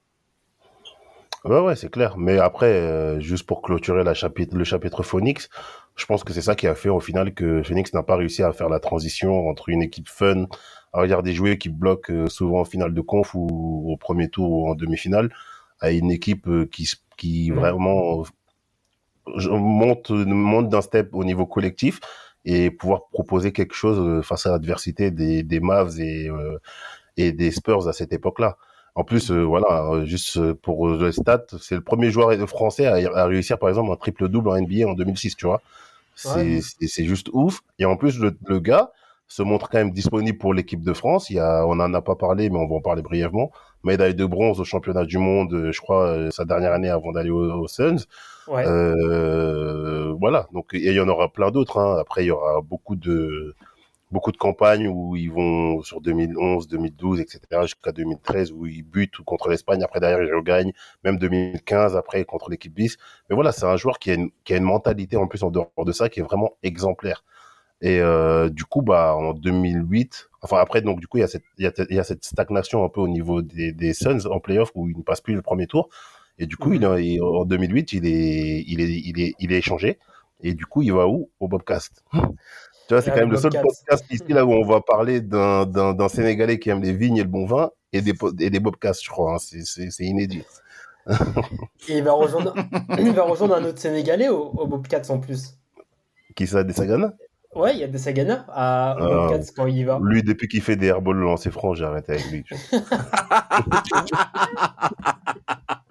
Ouais, 1.43 1.59
ouais, 1.59 1.75
c'est 1.75 1.89
clair. 1.91 2.17
Mais 2.17 2.39
après, 2.39 2.71
euh, 2.73 3.19
juste 3.19 3.45
pour 3.45 3.61
clôturer 3.61 4.03
la 4.03 4.13
chapitre, 4.13 4.55
le 4.55 4.63
chapitre 4.63 5.03
Phoenix, 5.03 5.49
je 5.97 6.05
pense 6.05 6.23
que 6.23 6.33
c'est 6.33 6.41
ça 6.41 6.55
qui 6.55 6.67
a 6.67 6.75
fait 6.75 6.89
au 6.89 6.99
final 6.99 7.33
que 7.33 7.63
Phoenix 7.63 7.93
n'a 7.93 8.03
pas 8.03 8.15
réussi 8.15 8.43
à 8.43 8.53
faire 8.53 8.69
la 8.69 8.79
transition 8.79 9.49
entre 9.49 9.69
une 9.69 9.81
équipe 9.81 10.07
fun, 10.09 10.45
à 10.93 11.01
regarder 11.01 11.33
jouer 11.33 11.57
qui 11.57 11.69
bloque 11.69 12.11
euh, 12.11 12.27
souvent 12.27 12.61
en 12.61 12.65
finale 12.65 12.93
de 12.93 13.01
conf 13.01 13.33
ou 13.35 13.91
au 13.91 13.97
premier 13.97 14.29
tour 14.29 14.51
ou 14.51 14.69
en 14.69 14.75
demi-finale, 14.75 15.29
à 15.81 15.91
une 15.91 16.11
équipe 16.11 16.47
euh, 16.47 16.65
qui, 16.71 16.89
qui 17.17 17.51
Mhm. 17.51 17.57
vraiment 17.59 18.23
monte, 19.49 20.11
monte 20.11 20.69
d'un 20.69 20.81
step 20.81 21.09
au 21.13 21.23
niveau 21.23 21.45
collectif 21.45 21.99
et 22.45 22.71
pouvoir 22.71 23.01
proposer 23.11 23.51
quelque 23.51 23.73
chose 23.75 23.99
euh, 23.99 24.21
face 24.21 24.45
à 24.45 24.51
l'adversité 24.51 25.11
des, 25.11 25.43
des 25.43 25.59
Mavs 25.59 25.99
et, 25.99 26.29
euh, 26.29 26.57
et 27.17 27.31
des 27.31 27.51
Spurs 27.51 27.87
à 27.87 27.93
cette 27.93 28.13
époque-là. 28.13 28.57
En 28.95 29.03
plus, 29.03 29.31
euh, 29.31 29.43
voilà, 29.43 30.05
juste 30.05 30.53
pour 30.53 30.87
le 30.87 31.11
stat, 31.11 31.45
c'est 31.61 31.75
le 31.75 31.81
premier 31.81 32.09
joueur 32.09 32.33
français 32.49 32.87
à, 32.87 32.95
à 33.15 33.25
réussir, 33.25 33.59
par 33.59 33.69
exemple, 33.69 33.91
un 33.91 33.95
triple-double 33.95 34.49
en 34.49 34.55
NBA 34.57 34.87
en 34.87 34.93
2006, 34.93 35.35
tu 35.35 35.45
vois. 35.45 35.61
C'est 36.17 36.35
Ouais. 36.35 37.05
juste 37.05 37.29
ouf. 37.31 37.61
Et 37.79 37.85
en 37.85 37.95
plus, 37.95 38.19
le, 38.19 38.37
le 38.47 38.59
gars 38.59 38.91
se 39.27 39.43
montre 39.43 39.69
quand 39.69 39.77
même 39.77 39.91
disponible 39.91 40.37
pour 40.37 40.53
l'équipe 40.53 40.81
de 40.81 40.93
France. 40.93 41.29
Il 41.29 41.35
y 41.35 41.39
a, 41.39 41.65
on 41.67 41.79
en 41.79 41.93
a 41.93 42.01
pas 42.01 42.15
parlé, 42.15 42.49
mais 42.49 42.57
on 42.57 42.67
va 42.67 42.75
en 42.75 42.81
parler 42.81 43.01
brièvement. 43.01 43.51
Médaille 43.83 44.15
de 44.15 44.25
bronze 44.25 44.59
au 44.59 44.63
championnat 44.63 45.05
du 45.05 45.17
monde, 45.17 45.53
euh, 45.53 45.71
je 45.71 45.79
crois, 45.81 46.07
euh, 46.07 46.31
sa 46.31 46.43
dernière 46.45 46.73
année 46.73 46.89
avant 46.89 47.11
d'aller 47.11 47.29
aux, 47.29 47.51
aux 47.61 47.67
Suns. 47.67 48.05
Ouais. 48.47 48.65
Euh, 48.65 50.13
voilà. 50.19 50.47
Donc, 50.53 50.73
et 50.73 50.87
il 50.87 50.93
y 50.93 50.99
en 50.99 51.07
aura 51.07 51.29
plein 51.31 51.51
d'autres. 51.51 51.77
Hein. 51.77 51.97
Après, 51.99 52.23
il 52.23 52.27
y 52.27 52.31
aura 52.31 52.61
beaucoup 52.61 52.95
de 52.95 53.53
beaucoup 54.11 54.31
de 54.31 54.37
campagnes 54.37 54.87
où 54.87 55.15
ils 55.15 55.31
vont 55.31 55.81
sur 55.83 56.01
2011, 56.01 56.67
2012, 56.67 57.19
etc. 57.19 57.63
jusqu'à 57.63 57.91
2013 57.91 58.51
où 58.51 58.65
ils 58.65 58.83
butent 58.83 59.17
contre 59.25 59.49
l'Espagne. 59.49 59.83
Après 59.83 59.99
derrière 59.99 60.21
ils 60.23 60.33
regagnent. 60.33 60.73
Même 61.03 61.17
2015 61.17 61.95
après 61.95 62.25
contre 62.25 62.49
l'équipe 62.49 62.73
bis. 62.73 62.97
Mais 63.29 63.35
voilà, 63.35 63.51
c'est 63.51 63.65
un 63.65 63.77
joueur 63.77 63.99
qui 63.99 64.11
a 64.11 64.15
une 64.15 64.29
qui 64.43 64.53
a 64.53 64.57
une 64.57 64.63
mentalité 64.63 65.17
en 65.17 65.27
plus 65.27 65.43
en 65.43 65.51
dehors 65.51 65.71
de 65.85 65.91
ça 65.91 66.09
qui 66.09 66.19
est 66.19 66.23
vraiment 66.23 66.57
exemplaire. 66.63 67.23
Et 67.81 67.99
euh, 68.01 68.49
du 68.49 68.65
coup, 68.65 68.81
bah 68.81 69.15
en 69.15 69.33
2008, 69.33 70.29
enfin 70.41 70.57
après 70.59 70.81
donc 70.81 70.99
du 70.99 71.07
coup 71.07 71.17
il 71.17 71.21
y 71.21 71.23
a 71.23 71.27
cette 71.27 71.43
il 71.59 71.65
y 71.65 71.67
a, 71.67 71.71
il 71.89 71.95
y 71.95 71.99
a 71.99 72.03
cette 72.03 72.25
stagnation 72.25 72.83
un 72.83 72.89
peu 72.89 73.01
au 73.01 73.07
niveau 73.07 73.41
des, 73.43 73.71
des 73.71 73.93
Suns 73.93 74.25
en 74.31 74.39
playoff 74.39 74.71
où 74.75 74.89
ils 74.89 74.97
ne 74.97 75.03
passent 75.03 75.21
plus 75.21 75.35
le 75.35 75.41
premier 75.43 75.67
tour. 75.67 75.89
Et 76.39 76.45
du 76.47 76.55
coup, 76.57 76.71
Mhm. 76.71 76.97
il 76.99 77.21
en 77.21 77.45
2008, 77.45 77.93
il 77.93 78.05
est, 78.05 78.63
il 78.67 78.81
est, 78.81 78.89
il 79.05 79.19
est, 79.21 79.33
il 79.39 79.51
est 79.53 79.57
échangé. 79.57 79.99
Et 80.41 80.53
du 80.53 80.65
coup, 80.67 80.83
il 80.83 80.93
va 80.93 81.07
où? 81.07 81.29
Au 81.39 81.47
Bobcast. 81.47 82.03
Tu 82.87 82.93
vois, 82.93 83.01
c'est 83.01 83.11
quand 83.11 83.17
même 83.17 83.31
le 83.31 83.37
seul 83.37 83.51
Bobcats. 83.51 83.61
podcast 83.63 84.05
ici 84.11 84.23
là 84.29 84.45
où 84.45 84.51
on 84.53 84.65
va 84.65 84.81
parler 84.81 85.19
d'un, 85.21 86.07
Sénégalais 86.09 86.59
qui 86.59 86.69
aime 86.69 86.81
les 86.81 86.93
vignes 86.93 87.17
et 87.17 87.23
le 87.23 87.29
bon 87.29 87.45
vin 87.45 87.71
et 87.93 88.01
des, 88.01 88.13
et 88.39 88.49
des 88.49 88.59
Bobcasts, 88.59 89.03
je 89.03 89.09
crois. 89.09 89.33
hein. 89.33 89.37
C'est, 89.39 90.03
inédit. 90.05 90.43
Et 91.89 91.97
il 91.97 92.03
va 92.03 92.11
rejoindre, 92.13 92.53
il 92.99 93.11
va 93.13 93.23
rejoindre 93.23 93.55
un 93.55 93.63
autre 93.65 93.79
Sénégalais 93.79 94.29
au, 94.29 94.49
au 94.51 94.67
Bobcats 94.67 95.01
en 95.09 95.19
plus. 95.19 95.57
Qui 96.35 96.47
ça, 96.47 96.63
des 96.63 96.73
Sagana 96.73 97.13
Ouais, 97.55 97.73
il 97.73 97.79
y 97.79 97.83
a 97.83 97.87
des 97.87 97.97
Sagana 97.97 98.45
à, 98.49 98.95
au 98.99 99.03
Ah. 99.03 99.27
Bobcats 99.27 99.51
quand 99.55 99.65
il 99.67 99.77
y 99.77 99.83
va. 99.83 99.99
Lui, 100.03 100.21
depuis 100.23 100.47
qu'il 100.47 100.61
fait 100.61 100.75
des 100.75 100.87
airballs 100.87 101.17
lancés 101.17 101.51
francs, 101.51 101.75
j'ai 101.75 101.85
arrêté 101.85 102.13
avec 102.13 102.25
lui. 102.31 102.43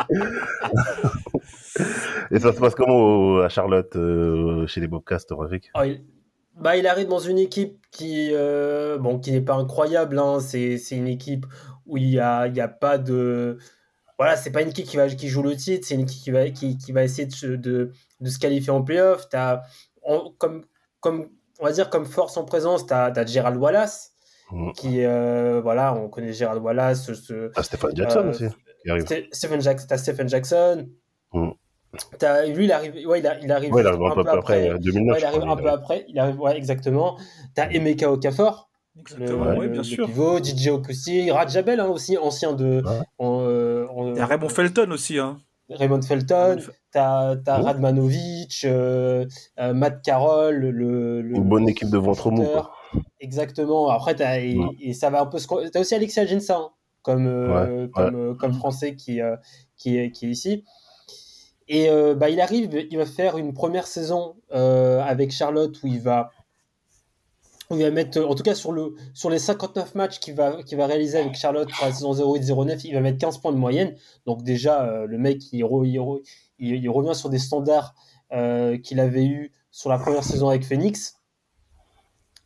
et 2.30 2.38
ça 2.38 2.52
se 2.52 2.60
passe 2.60 2.74
comment 2.74 2.94
au- 2.96 3.38
à 3.40 3.48
Charlotte, 3.48 3.94
euh, 3.96 4.66
chez 4.66 4.80
les 4.80 4.88
Oh, 4.92 5.02
il... 5.84 6.02
Bah, 6.56 6.76
il 6.76 6.86
arrive 6.86 7.08
dans 7.08 7.18
une 7.18 7.38
équipe 7.38 7.78
qui, 7.90 8.30
euh, 8.32 8.98
bon, 8.98 9.18
qui 9.18 9.30
n'est 9.32 9.40
pas 9.40 9.54
incroyable. 9.54 10.18
Hein. 10.18 10.40
C'est, 10.40 10.78
c'est 10.78 10.96
une 10.96 11.06
équipe 11.08 11.44
où 11.86 11.96
il 11.98 12.08
n'y 12.08 12.18
a, 12.18 12.46
il 12.46 12.56
y 12.56 12.60
a 12.60 12.68
pas 12.68 12.98
de. 12.98 13.58
Voilà, 14.18 14.36
c'est 14.36 14.50
pas 14.50 14.62
une 14.62 14.70
équipe 14.70 14.86
qui, 14.86 14.96
va, 14.96 15.08
qui 15.08 15.28
joue 15.28 15.42
le 15.42 15.54
titre, 15.54 15.86
c'est 15.86 15.94
une 15.94 16.00
équipe 16.02 16.22
qui 16.22 16.30
va, 16.30 16.48
qui, 16.50 16.78
qui 16.78 16.92
va 16.92 17.04
essayer 17.04 17.26
de, 17.26 17.32
se- 17.34 17.46
de, 17.46 17.92
de 18.20 18.30
se 18.30 18.38
qualifier 18.38 18.70
en 18.72 18.82
playoff. 18.82 19.28
T'as, 19.28 19.60
comme, 20.38 20.64
comme, 21.00 21.28
on 21.60 21.64
va 21.64 21.72
dire 21.72 21.90
comme 21.90 22.06
force 22.06 22.36
en 22.38 22.44
présence, 22.44 22.86
tu 22.86 22.94
as, 22.94 23.26
Gerald 23.26 23.56
Wallace, 23.58 24.12
Mm. 24.52 24.72
qui, 24.74 25.04
euh, 25.04 25.60
voilà, 25.60 25.92
on 25.92 26.08
connaît 26.08 26.32
Gerald 26.32 26.62
Wallace, 26.62 27.12
ce, 27.12 27.50
Ah, 27.56 27.64
Stéphane 27.64 27.90
Jackson 27.96 28.20
Euh, 28.20 28.30
aussi, 28.30 28.44
qui 28.80 28.90
arrive. 28.90 29.04
Stephen, 29.32 29.60
t'as 29.60 29.98
Stephen 29.98 30.28
Jackson. 30.28 30.88
T'as- 32.18 32.46
lui, 32.46 32.64
il 32.64 32.72
arrive, 32.72 32.94
ouais, 33.06 33.20
il, 33.20 33.26
a- 33.26 33.38
il 33.40 33.50
arrive, 33.52 33.72
Ouais, 33.72 33.82
il 33.82 33.86
arrive 33.86 34.02
un 34.02 34.22
peu 34.22 34.28
après, 34.30 34.70
euh, 34.70 34.78
2009. 34.78 35.14
Ouais, 35.14 35.20
il 35.20 35.24
arrive 35.24 35.40
crois, 35.40 35.52
un 35.52 35.56
peu 35.56 35.68
après. 35.70 36.04
Il 36.08 36.18
arrive, 36.18 36.40
ouais, 36.40 36.56
exactement. 36.56 37.16
T'as 37.54 37.68
Emeka 37.70 38.10
Okafor, 38.12 38.68
le, 38.94 39.00
Exactement, 39.00 39.44
oui, 39.58 39.66
le- 39.66 39.68
bien 39.68 39.78
le 39.78 39.84
sûr. 39.84 40.06
pivot, 40.06 40.38
DJ 40.42 40.68
Okusi, 40.68 41.30
Rajabel 41.30 41.80
hein, 41.80 41.86
aussi, 41.88 42.16
ancien 42.18 42.52
de 42.52 42.82
Ouais. 42.84 42.98
en, 43.18 43.40
euh, 43.42 43.86
en- 43.94 44.12
Il 44.12 44.16
y 44.16 44.20
a 44.20 44.26
Raymond 44.26 44.48
Felton 44.48 44.90
aussi. 44.90 45.18
Hein. 45.18 45.38
Raymond 45.68 46.02
Felton. 46.02 46.58
T'as 46.92 47.36
t'as 47.36 47.60
Oh. 47.60 47.64
Radmanovic, 47.64 48.62
euh, 48.64 49.26
euh, 49.58 49.74
Matt 49.74 50.00
Carroll, 50.02 50.54
le, 50.56 51.20
le- 51.22 51.36
Une 51.36 51.42
bonne 51.48 51.68
équipe 51.68 51.90
de 51.90 51.98
ventre 51.98 52.30
mou. 52.30 52.46
Exactement. 53.20 53.88
Après, 53.90 54.14
t'as, 54.14 54.38
et, 54.38 54.56
Ouais. 54.56 54.66
et 54.80 54.92
ça 54.94 55.10
va 55.10 55.20
un 55.22 55.26
peu 55.26 55.38
se. 55.38 55.46
T'as 55.70 55.80
aussi 55.80 55.94
Alexia 55.94 56.24
Ginsa, 56.26 56.56
hein, 56.56 56.70
comme, 57.02 57.26
euh, 57.26 57.84
Ouais, 57.84 57.90
comme, 57.92 58.14
euh, 58.14 58.34
comme 58.34 58.52
français 58.54 58.94
qui, 58.94 59.20
euh, 59.20 59.36
qui, 59.76 59.98
est, 59.98 60.10
qui 60.10 60.26
est 60.26 60.30
ici. 60.30 60.64
Et 61.68 61.90
euh, 61.90 62.14
bah, 62.14 62.30
il 62.30 62.40
arrive, 62.40 62.86
il 62.90 62.96
va 62.96 63.06
faire 63.06 63.38
une 63.38 63.52
première 63.52 63.86
saison 63.86 64.36
euh, 64.54 65.00
avec 65.02 65.32
Charlotte 65.32 65.76
où 65.82 65.86
il 65.88 66.00
va. 66.00 66.30
où 67.70 67.76
il 67.76 67.82
va 67.82 67.90
mettre, 67.90 68.20
en 68.24 68.34
tout 68.36 68.44
cas 68.44 68.54
sur, 68.54 68.70
le, 68.70 68.94
sur 69.14 69.30
les 69.30 69.40
59 69.40 69.96
matchs 69.96 70.20
qu'il 70.20 70.34
va, 70.34 70.62
qu'il 70.62 70.78
va 70.78 70.86
réaliser 70.86 71.18
avec 71.18 71.34
Charlotte 71.34 71.68
pour 71.76 71.84
la 71.86 71.92
saison 71.92 72.12
08-09, 72.14 72.82
il 72.84 72.94
va 72.94 73.00
mettre 73.00 73.18
15 73.18 73.38
points 73.38 73.50
de 73.52 73.56
moyenne. 73.58 73.96
Donc 74.26 74.42
déjà, 74.44 74.84
euh, 74.84 75.06
le 75.06 75.18
mec, 75.18 75.42
il, 75.52 75.64
re- 75.64 75.84
il, 75.86 75.98
re- 75.98 76.22
il- 76.60 76.76
il 76.76 76.88
revient 76.88 77.14
sur 77.16 77.28
des 77.30 77.38
standards 77.38 77.94
qu'il 78.82 79.00
avait 79.00 79.24
eu 79.24 79.52
sur 79.70 79.88
la 79.90 79.98
première 79.98 80.24
saison 80.24 80.48
avec 80.48 80.64
Phoenix. 80.64 81.16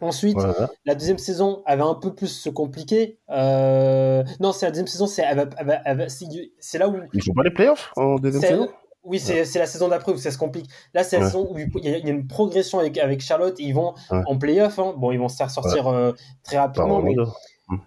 Ensuite, 0.02 0.35
Voilà. 0.37 0.70
la 0.87 0.94
deuxième 0.94 1.18
saison, 1.18 1.62
elle 1.66 1.78
va 1.78 1.85
un 1.85 1.94
peu 1.94 2.14
plus 2.14 2.28
se 2.28 2.48
compliquer. 2.48 3.18
Euh, 3.28 4.24
Non, 4.40 4.52
c'est 4.52 4.64
la 4.64 4.70
deuxième 4.70 4.87
saison, 4.87 5.06
c'est 5.06 5.22
va- 5.35 5.44
va- 5.44 5.83
là 5.85 6.88
où. 6.88 6.96
Ils 7.12 7.22
font 7.22 7.35
pas 7.35 7.42
les 7.42 7.50
playoffs 7.50 7.92
en 7.96 8.16
deuxième 8.16 8.40
saison? 8.42 8.68
Oui, 9.02 9.18
c'est 9.18 9.58
la 9.58 9.66
saison 9.66 9.88
d'après 9.88 10.12
où 10.12 10.18
ça 10.18 10.30
se 10.30 10.36
complique. 10.38 10.68
Là, 10.92 11.02
c'est 11.04 11.16
la 11.18 11.24
Ouais. 11.24 11.30
saison 11.30 11.48
où 11.50 11.58
il 11.58 11.88
y 11.88 11.94
a 11.94 11.98
une 11.98 12.26
progression 12.26 12.78
avec, 12.78 12.98
avec 12.98 13.20
Charlotte. 13.22 13.54
ils 13.58 13.72
vont 13.72 13.94
Ouais. 14.10 14.20
en 14.26 14.36
playoff. 14.36 14.78
hein. 14.78 14.94
Bon, 14.96 15.10
ils 15.10 15.18
vont 15.18 15.28
se 15.28 15.36
faire 15.36 15.50
sortir 15.50 15.88
euh, 15.88 16.12
très 16.44 16.58
rapidement. 16.58 17.00
mais 17.00 17.10
Orlando. 17.18 17.32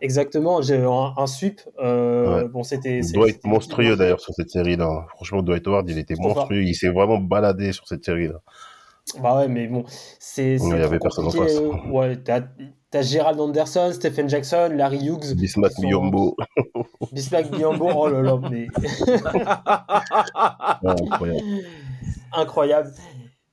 exactement, 0.02 0.62
j'ai 0.62 0.78
un, 0.78 1.14
un 1.16 1.28
sweep. 1.28 1.62
euh. 1.84 2.48
Bon, 2.48 2.64
c'était. 2.64 3.00
Il 3.00 3.12
doit 3.14 3.30
être 3.30 3.46
monstrueux 3.46 3.96
d'ailleurs 3.96 4.20
sur 4.22 4.34
cette 4.34 4.50
série-là. 4.50 5.06
Franchement, 5.16 5.44
Dwight 5.44 5.68
Howard, 5.68 5.88
il 5.90 5.98
était 6.00 6.16
monstrueux. 6.18 6.64
Il 6.64 6.74
s'est 6.74 6.90
vraiment 6.90 7.20
baladé 7.20 7.74
sur 7.74 7.88
cette 7.88 8.04
série-là. 8.04 8.40
Bah 9.22 9.38
ouais, 9.38 9.48
mais 9.48 9.68
bon, 9.68 9.84
c'est. 10.20 10.56
il 10.56 10.68
y 10.70 10.74
avait 10.74 10.98
personne 11.00 11.28
en 11.28 11.30
face. 11.30 11.58
euh, 11.58 11.72
Ouais, 11.92 12.16
t'as 12.94 13.02
Gérald 13.02 13.40
Anderson, 13.40 13.92
Stephen 13.94 14.30
Jackson, 14.30 14.70
Larry 14.76 15.06
Hughes. 15.08 15.36
Bismack 15.36 15.74
qui 15.74 15.90
sont-. 15.92 16.36
Bismack 17.12 17.52
Biombo, 17.52 17.90
oh 17.94 18.08
là 18.08 18.22
là, 18.22 18.40
mais 18.50 18.68
incroyable. 20.84 21.42
incroyable. 22.34 22.92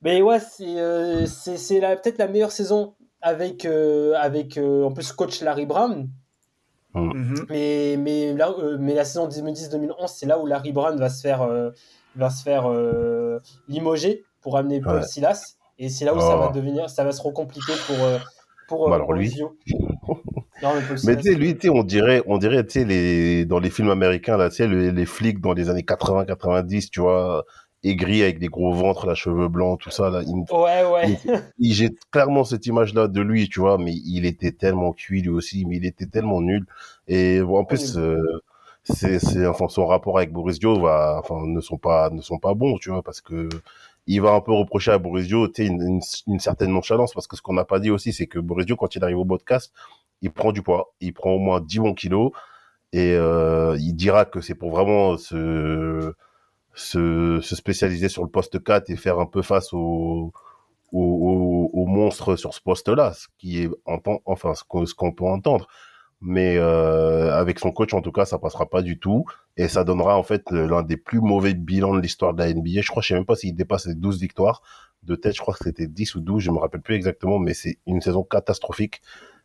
Mais 0.02 0.22
ouais, 0.22 0.40
c'est 0.40 0.78
euh, 0.78 1.26
c'est 1.26 1.56
c'est 1.56 1.80
la- 1.80 1.96
peut-être 1.96 2.18
la 2.18 2.28
meilleure 2.28 2.52
saison 2.52 2.94
avec, 3.22 3.64
euh, 3.64 4.14
avec 4.18 4.56
euh, 4.56 4.84
en 4.84 4.92
plus 4.92 5.12
coach 5.12 5.40
Larry 5.42 5.66
Brown. 5.66 6.08
Mhm. 6.94 7.46
Mais, 7.48 7.96
mais, 7.98 8.32
là, 8.34 8.52
euh, 8.58 8.76
mais 8.80 8.94
la 8.94 9.04
saison 9.04 9.28
2010-2011, 9.28 10.08
c'est 10.08 10.26
là 10.26 10.38
où 10.40 10.46
Larry 10.46 10.72
Brown 10.72 10.98
va 10.98 11.08
se 11.08 11.20
faire, 11.20 11.42
euh, 11.42 11.70
va 12.16 12.30
se 12.30 12.42
faire 12.42 12.68
euh, 12.70 13.38
limoger 13.68 14.24
pour 14.40 14.56
amener 14.56 14.80
Paul 14.80 14.96
Ouais. 14.96 15.02
Silas. 15.06 15.56
Et 15.78 15.88
c'est 15.88 16.04
là 16.04 16.14
où 16.14 16.20
ça 16.20 16.36
Oh. 16.36 16.40
va 16.40 16.48
devenir, 16.48 16.90
ça 16.90 17.04
va 17.04 17.12
se 17.12 17.22
recompliquer 17.22 17.72
pour, 17.86 17.96
euh, 18.04 18.18
pour 18.70 18.88
Bah 18.88 18.92
euh, 18.92 18.94
alors 18.96 19.12
lui. 19.12 19.36
Non, 20.62 20.74
mais 21.06 21.16
tu 21.16 21.22
sais, 21.22 21.34
lui, 21.34 21.56
on 21.70 21.82
dirait, 21.82 22.22
on 22.26 22.36
dirait, 22.36 22.62
tu 22.66 22.80
sais, 22.80 22.84
les, 22.84 23.46
dans 23.46 23.60
les 23.60 23.70
films 23.70 23.88
américains, 23.88 24.36
là, 24.36 24.50
tu 24.50 24.56
sais, 24.56 24.68
les, 24.68 24.92
les 24.92 25.06
flics 25.06 25.40
dans 25.40 25.54
les 25.54 25.70
années 25.70 25.84
80-90, 25.84 26.90
tu 26.90 27.00
vois, 27.00 27.46
aigris 27.82 28.22
avec 28.22 28.38
des 28.38 28.48
gros 28.48 28.74
ventres, 28.74 29.06
la 29.06 29.14
cheveux 29.14 29.48
blancs, 29.48 29.80
tout 29.80 29.90
ça, 29.90 30.10
là. 30.10 30.22
Il, 30.22 30.34
Ouais, 30.54 30.84
ouais. 30.84 31.18
j'ai 31.58 31.88
clairement 32.10 32.44
cette 32.44 32.66
image-là 32.66 33.08
de 33.08 33.22
lui, 33.22 33.48
tu 33.48 33.60
vois, 33.60 33.78
mais 33.78 33.94
il 34.04 34.26
était 34.26 34.52
tellement 34.52 34.92
cuit, 34.92 35.22
lui 35.22 35.30
aussi, 35.30 35.64
mais 35.64 35.78
il 35.78 35.86
était 35.86 36.04
tellement 36.04 36.42
nul. 36.42 36.66
Et 37.08 37.40
bon, 37.40 37.60
en 37.60 37.64
plus, 37.64 37.96
euh, 37.96 38.20
c'est, 38.84 39.18
c'est, 39.18 39.46
enfin, 39.46 39.68
son 39.68 39.86
rapport 39.86 40.18
avec 40.18 40.30
Boris 40.30 40.58
Dio 40.58 40.78
va, 40.78 41.20
enfin, 41.24 41.46
ne 41.46 41.60
sont 41.62 41.78
pas, 41.78 42.10
ne 42.10 42.20
sont 42.20 42.38
pas 42.38 42.52
bons, 42.52 42.76
tu 42.76 42.90
vois, 42.90 43.02
parce 43.02 43.22
que 43.22 43.48
il 44.06 44.20
va 44.20 44.32
un 44.32 44.40
peu 44.40 44.52
reprocher 44.52 44.90
à 44.92 44.98
Boris 44.98 45.26
Dio, 45.26 45.48
tu 45.48 45.62
sais, 45.62 45.66
une, 45.66 45.80
une, 45.82 46.00
une 46.26 46.40
certaine 46.40 46.72
nonchalance, 46.72 47.12
parce 47.14 47.26
que 47.26 47.36
ce 47.36 47.42
qu'on 47.42 47.54
n'a 47.54 47.64
pas 47.64 47.80
dit 47.80 47.90
aussi, 47.90 48.12
c'est 48.12 48.26
que 48.26 48.38
Boris 48.38 48.66
Dio, 48.66 48.76
quand 48.76 48.94
il 48.94 49.04
arrive 49.04 49.18
au 49.18 49.24
podcast, 49.24 49.72
il 50.22 50.30
prend 50.30 50.52
du 50.52 50.62
poids, 50.62 50.92
il 51.00 51.12
prend 51.12 51.30
au 51.32 51.38
moins 51.38 51.60
10 51.60 51.78
bons 51.80 51.94
kilos, 51.94 52.32
et 52.92 53.14
euh, 53.14 53.76
il 53.78 53.94
dira 53.94 54.24
que 54.24 54.40
c'est 54.40 54.54
pour 54.54 54.70
vraiment 54.70 55.16
se, 55.16 56.12
se, 56.74 57.40
se 57.40 57.56
spécialiser 57.56 58.08
sur 58.08 58.22
le 58.22 58.28
poste 58.28 58.62
4 58.62 58.90
et 58.90 58.96
faire 58.96 59.18
un 59.18 59.26
peu 59.26 59.42
face 59.42 59.72
au, 59.72 60.32
au, 60.92 61.00
au, 61.02 61.70
au 61.72 61.86
monstre 61.86 62.36
sur 62.36 62.54
ce 62.54 62.60
poste-là, 62.60 63.12
ce 63.12 63.28
qui 63.38 63.62
est 63.62 63.70
enfin 63.84 64.54
ce 64.54 64.94
qu'on 64.94 65.12
peut 65.12 65.24
entendre. 65.24 65.68
Mais 66.22 66.56
euh, 66.58 67.32
avec 67.32 67.58
son 67.58 67.72
coach, 67.72 67.94
en 67.94 68.02
tout 68.02 68.12
cas, 68.12 68.26
ça 68.26 68.38
passera 68.38 68.68
pas 68.68 68.82
du 68.82 68.98
tout. 68.98 69.24
Et 69.56 69.68
ça 69.68 69.84
donnera 69.84 70.18
en 70.18 70.22
fait 70.22 70.50
l'un 70.50 70.82
des 70.82 70.96
plus 70.98 71.20
mauvais 71.20 71.54
bilans 71.54 71.94
de 71.94 72.00
l'histoire 72.00 72.34
de 72.34 72.42
la 72.42 72.52
NBA. 72.52 72.82
Je 72.82 72.88
crois, 72.88 73.02
je 73.02 73.08
sais 73.08 73.14
même 73.14 73.24
pas 73.24 73.36
s'il 73.36 73.54
dépasse 73.54 73.86
les 73.86 73.94
12 73.94 74.20
victoires. 74.20 74.62
De 75.02 75.14
tête, 75.14 75.34
je 75.34 75.40
crois 75.40 75.54
que 75.54 75.64
c'était 75.64 75.86
10 75.86 76.16
ou 76.16 76.20
12, 76.20 76.42
je 76.42 76.50
me 76.50 76.58
rappelle 76.58 76.82
plus 76.82 76.94
exactement, 76.94 77.38
mais 77.38 77.54
c'est 77.54 77.78
une 77.86 78.02
saison 78.02 78.22
catastrophique. 78.22 79.00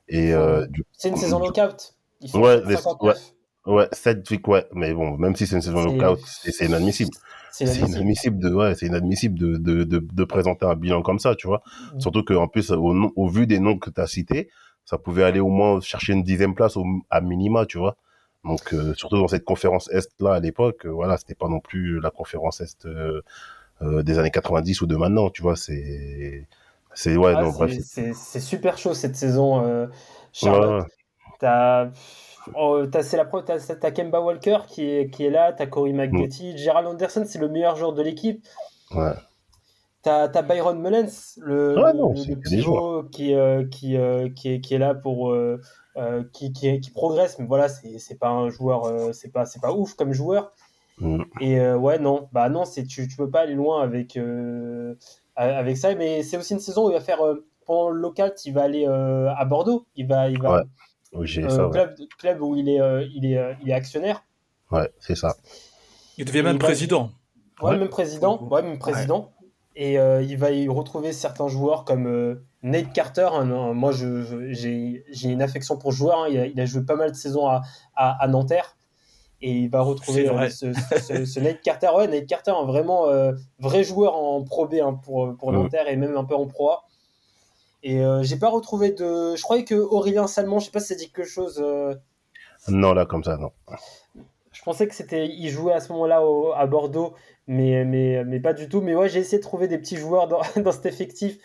Et 0.10 0.34
euh, 0.34 0.68
du 0.68 0.84
C'est 0.92 1.10
une 1.10 1.16
saison 1.16 1.40
lockout. 1.40 1.96
Il 2.20 2.30
faut 2.30 2.40
Ouais, 2.40 2.62
59. 2.68 3.34
Ouais, 3.68 3.88
7 3.94 4.30
victoires, 4.30 4.62
ouais, 4.62 4.68
mais 4.74 4.94
bon, 4.94 5.18
même 5.18 5.36
si 5.36 5.48
c'est 5.48 5.56
une 5.56 5.62
saison 5.62 5.84
lockout, 5.84 6.20
c'est 6.28 6.66
inadmissible. 6.66 7.12
C'est 7.52 7.78
inadmissible. 7.78 8.38
de, 8.38 8.54
ouais, 8.54 8.76
c'est 8.76 8.86
inadmissible 8.86 9.40
de, 9.40 9.56
de, 9.58 9.84
de, 9.86 10.00
de 10.00 10.24
présenter 10.26 10.66
un 10.66 10.76
bilan 10.76 11.02
comme 11.02 11.20
ça, 11.20 11.36
tu 11.36 11.48
vois. 11.48 11.64
Surtout 12.00 12.24
qu'en 12.24 12.48
plus, 12.50 12.70
au, 12.72 13.12
au 13.16 13.28
vu 13.30 13.48
des 13.48 13.60
noms 13.60 13.80
que 13.80 13.90
tu 13.90 14.02
as 14.02 14.08
cités, 14.08 14.50
ça 14.86 14.98
pouvait 14.98 15.24
aller 15.24 15.40
au 15.40 15.50
moins 15.50 15.82
chercher 15.82 16.14
une 16.14 16.24
dixième 16.24 16.56
place 16.56 16.78
au, 16.78 16.86
à 17.10 17.22
minima, 17.22 17.66
tu 17.66 17.78
vois. 17.78 17.98
Donc, 18.44 18.74
euh, 18.74 18.94
surtout 18.94 19.18
dans 19.18 19.28
cette 19.28 19.44
conférence 19.44 19.90
Est-là 19.92 20.36
à 20.36 20.40
l'époque, 20.40 20.86
euh, 20.86 20.90
voilà, 20.90 21.18
c'était 21.18 21.36
pas 21.36 21.48
non 21.48 21.60
plus 21.60 22.00
la 22.00 22.12
conférence 22.12 22.62
Est 22.62 22.86
euh, 22.86 23.22
euh, 23.82 24.04
des 24.04 24.20
années 24.20 24.32
90 24.32 24.82
ou 24.82 24.88
de 24.88 24.96
maintenant, 24.96 25.30
tu 25.30 25.42
vois. 25.42 25.56
C'est, 25.56 26.48
c'est, 26.94 27.18
ouais, 27.18 27.34
Ah, 27.36 27.42
non, 27.44 27.50
bref. 27.52 27.74
c'est 27.84 28.40
super 28.40 28.78
chaud 28.78 28.94
cette 28.94 29.16
saison. 29.16 29.90
Charlotte, 30.32 30.82
ouais. 30.82 30.88
T'as 31.40 31.90
oh, 32.56 32.86
t'as- 32.86 33.04
c'est 33.04 33.18
la 33.18 33.26
pro- 33.26 33.42
t'as 33.42 33.92
Kemba 33.92 34.22
Walker 34.22 34.60
qui 34.68 34.84
est, 34.90 35.10
qui 35.10 35.26
est 35.26 35.30
là, 35.30 35.54
t'as 35.54 35.66
Corey 35.66 35.94
McGetty, 35.94 36.58
Gerald 36.58 36.88
Anderson, 36.88 37.26
c'est 37.28 37.40
le 37.40 37.50
meilleur 37.50 37.76
joueur 37.76 37.94
de 37.94 38.02
l'équipe. 38.02 38.46
ouais. 38.92 39.16
T'as 40.06 40.30
as 40.32 40.42
Byron 40.44 40.80
Mullens, 40.80 41.40
le, 41.42 41.76
Ouais, 41.82 41.94
non, 41.94 42.14
le- 42.14 42.36
le 42.36 43.10
qui, 43.10 43.34
euh, 43.34 43.66
qui, 43.68 43.98
euh, 43.98 44.30
qui, 44.30 44.50
est, 44.54 44.62
qui 44.62 44.74
est 44.76 44.78
là 44.78 44.94
pour. 44.94 45.32
euh, 45.32 45.60
qui, 46.34 46.52
qui, 46.54 46.80
qui 46.82 46.92
progresse, 46.92 47.40
mais 47.40 47.46
voilà, 47.46 47.70
c'est 47.70 47.98
c'est 48.00 48.20
pas 48.20 48.28
un 48.30 48.50
joueur, 48.50 48.84
euh, 48.86 49.14
c'est 49.14 49.32
pas, 49.32 49.46
c'est 49.46 49.62
pas 49.62 49.72
ouf 49.74 49.96
comme 49.96 50.12
joueur. 50.14 50.52
Mm. 51.00 51.24
Et 51.42 51.60
euh, 51.60 51.78
ouais, 51.78 52.00
non, 52.00 52.28
bah 52.34 52.50
non, 52.50 52.66
c'est 52.66 52.84
tu, 52.84 53.08
tu 53.08 53.16
peux 53.18 53.30
pas 53.30 53.40
aller 53.42 53.54
loin 53.56 53.82
avec, 53.82 54.16
euh, 54.18 54.94
avec 55.38 55.78
ça, 55.78 55.96
mais 55.96 56.22
c'est 56.22 56.38
aussi 56.38 56.54
une 56.54 56.60
saison 56.60 56.86
où 56.88 56.90
il 56.90 56.94
va 56.94 57.00
faire. 57.02 57.26
euh, 57.26 57.46
pendant 57.66 57.90
le 57.90 58.00
local, 58.00 58.34
il 58.46 58.54
va 58.54 58.62
aller 58.64 58.86
euh, 58.88 59.28
à 59.36 59.44
Bordeaux, 59.46 59.88
il 59.96 60.06
va, 60.06 60.30
il 60.30 60.40
va 60.40 60.58
Ouais, 60.58 60.64
Oui, 61.14 61.26
j'ai 61.28 61.44
euh, 61.46 61.50
ça, 61.50 61.66
ouais. 61.66 61.72
club, 61.72 61.96
club 62.20 62.42
où 62.42 62.56
il 62.56 62.70
est, 62.70 62.80
euh, 62.80 63.04
il 63.16 63.26
est, 63.26 63.38
euh, 63.40 63.54
il 63.64 63.70
est 63.72 63.74
actionnaire. 63.74 64.24
Ouais, 64.72 64.88
c'est 65.00 65.16
ça. 65.16 65.36
Il 66.20 66.26
devient 66.26 66.40
Et 66.40 66.44
même 66.44 66.58
il 66.58 66.62
va- 66.62 66.66
président. 66.68 67.10
Ouais, 67.62 67.72
Ouais. 67.72 67.78
même 67.80 67.90
président. 67.90 68.40
Ouais, 68.52 68.62
même 68.62 68.78
président. 68.78 69.32
Et 69.78 70.00
euh, 70.00 70.22
il 70.22 70.38
va 70.38 70.52
y 70.52 70.68
retrouver 70.70 71.12
certains 71.12 71.48
joueurs 71.50 71.84
comme 71.84 72.08
euh, 72.08 72.46
Nate 72.64 72.94
Carter. 72.94 73.28
hein, 73.34 73.74
moi, 73.74 73.92
je, 73.92 74.24
je- 74.24 75.02
j'ai 75.10 75.30
une 75.30 75.42
affection 75.42 75.78
pour 75.78 75.92
ce 75.92 75.98
joueur. 75.98 76.20
hein, 76.24 76.28
il, 76.30 76.40
a, 76.40 76.46
il 76.46 76.60
a 76.62 76.66
joué 76.66 76.84
pas 76.84 76.96
mal 76.96 77.12
de 77.12 77.16
saisons 77.16 77.48
à, 77.48 77.62
à, 77.96 78.24
à 78.24 78.28
Nanterre. 78.28 78.78
Et 79.42 79.52
il 79.52 79.70
va 79.70 79.82
retrouver 79.82 80.30
euh, 80.30 80.50
ce, 80.50 80.72
ce- 80.74 81.26
ce 81.26 81.40
Nate 81.42 81.62
Carter. 81.62 81.90
Ouais, 81.96 82.08
Nate 82.08 82.26
Carter, 82.26 82.52
un 82.52 82.66
vraiment 82.66 83.08
euh, 83.10 83.34
vrai 83.60 83.84
joueur 83.84 84.16
en 84.16 84.42
Pro 84.44 84.66
B 84.66 84.76
hein, 84.76 84.94
pour, 85.04 85.36
pour 85.38 85.52
Mm. 85.52 85.56
Nanterre 85.56 85.88
et 85.90 85.98
même 85.98 86.16
un 86.16 86.24
peu 86.24 86.36
en 86.36 86.48
Pro 86.48 86.70
A. 86.72 86.84
Et 87.84 88.00
euh, 88.00 88.24
j'ai 88.24 88.38
pas 88.38 88.50
retrouvé 88.50 88.92
de. 88.92 89.36
Je 89.36 89.42
croyais 89.44 89.66
que 89.66 89.76
Aurélien 89.76 90.26
Salmon, 90.28 90.60
je 90.60 90.66
sais 90.66 90.72
pas 90.72 90.80
si 90.80 90.88
ça 90.88 90.96
dit 90.96 91.12
quelque 91.12 91.28
chose. 91.28 91.62
euh, 91.64 91.94
Non, 92.70 92.94
là, 92.94 93.06
comme 93.06 93.24
ça, 93.26 93.36
non. 93.38 93.52
je 94.54 94.62
pensais 94.64 94.88
que 94.88 94.96
c'était, 94.96 95.28
il 95.28 95.50
jouait 95.50 95.74
à 95.74 95.82
ce 95.82 95.92
moment-là 95.92 96.22
à 96.56 96.66
Bordeaux, 96.66 97.14
mais, 97.48 97.86
mais, 97.86 98.24
mais 98.26 98.40
pas 98.40 98.54
du 98.54 98.68
tout. 98.70 98.82
Mais 98.82 98.96
ouais, 98.96 99.10
j'ai 99.10 99.20
essayé 99.20 99.38
de 99.38 99.44
trouver 99.44 99.68
des 99.68 99.78
petits 99.78 99.98
joueurs 99.98 100.28
dans, 100.28 100.42
dans 100.62 100.72
cet 100.72 100.86
effectif 100.86 101.38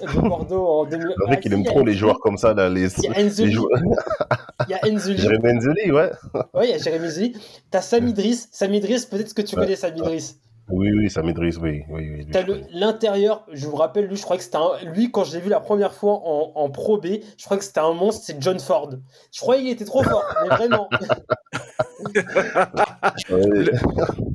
de 0.00 0.20
Bordeaux 0.20 0.66
en 0.66 0.84
2000. 0.84 1.06
C'est 1.08 1.24
vrai 1.24 1.40
Ah, 1.42 1.46
aime 1.46 1.60
il 1.60 1.64
y 1.64 1.68
a 1.68 1.70
trop 1.70 1.78
les 1.80 1.82
Enzuli, 1.84 1.98
joueurs 1.98 2.18
comme 2.20 2.36
ça, 2.36 2.54
là, 2.54 2.68
les, 2.68 2.92
Il 2.98 3.04
y 3.04 3.08
a 3.08 3.24
Enzuli, 3.26 3.52
joueurs. 3.52 3.70
il 4.68 4.70
y 4.70 4.74
a 4.74 4.80
Enzuli, 4.94 5.18
Jérémy 5.22 5.56
Enzeli, 5.58 5.90
ouais. 5.92 6.10
ouais, 6.54 6.68
il 6.68 6.70
y 6.70 6.74
a 6.74 6.78
Jérémy 6.78 7.06
Enzuli. 7.08 7.36
T'as 7.70 7.80
Sam 7.82 8.08
Idriss, 8.08 8.48
Sam 8.52 8.72
Idriss, 8.74 9.06
peut-être 9.06 9.34
que 9.34 9.42
tu 9.42 9.54
Ouais. 9.56 9.62
connais 9.64 9.76
Sam 9.76 9.96
Idriss. 9.96 10.38
Oui, 10.70 10.90
oui, 10.96 11.10
ça 11.10 11.20
maîtrise, 11.22 11.58
oui. 11.58 11.82
oui, 11.90 12.08
oui 12.10 12.26
T'as 12.32 12.40
le- 12.40 12.62
l'intérieur, 12.72 13.44
je 13.52 13.66
vous 13.66 13.76
rappelle, 13.76 14.06
lui, 14.06 14.16
je 14.16 14.22
crois 14.22 14.38
que 14.38 14.42
c'était 14.42 14.56
un, 14.56 14.70
lui, 14.94 15.10
quand 15.10 15.22
je 15.22 15.34
l'ai 15.34 15.40
vu 15.42 15.50
la 15.50 15.60
première 15.60 15.92
fois 15.92 16.22
en, 16.24 16.52
en 16.54 16.70
Pro 16.70 16.96
B, 16.96 17.06
je 17.36 17.44
crois 17.44 17.58
que 17.58 17.64
c'était 17.64 17.80
un 17.80 17.92
monstre, 17.92 18.22
c'est 18.24 18.40
John 18.42 18.58
Ford. 18.58 18.88
Je 19.30 19.40
croyais 19.40 19.60
qu'il 19.60 19.70
était 19.72 19.84
trop 19.84 20.02
fort, 20.02 20.24
mais 20.42 20.48
vraiment. 20.56 20.88
Ouais. 23.30 23.70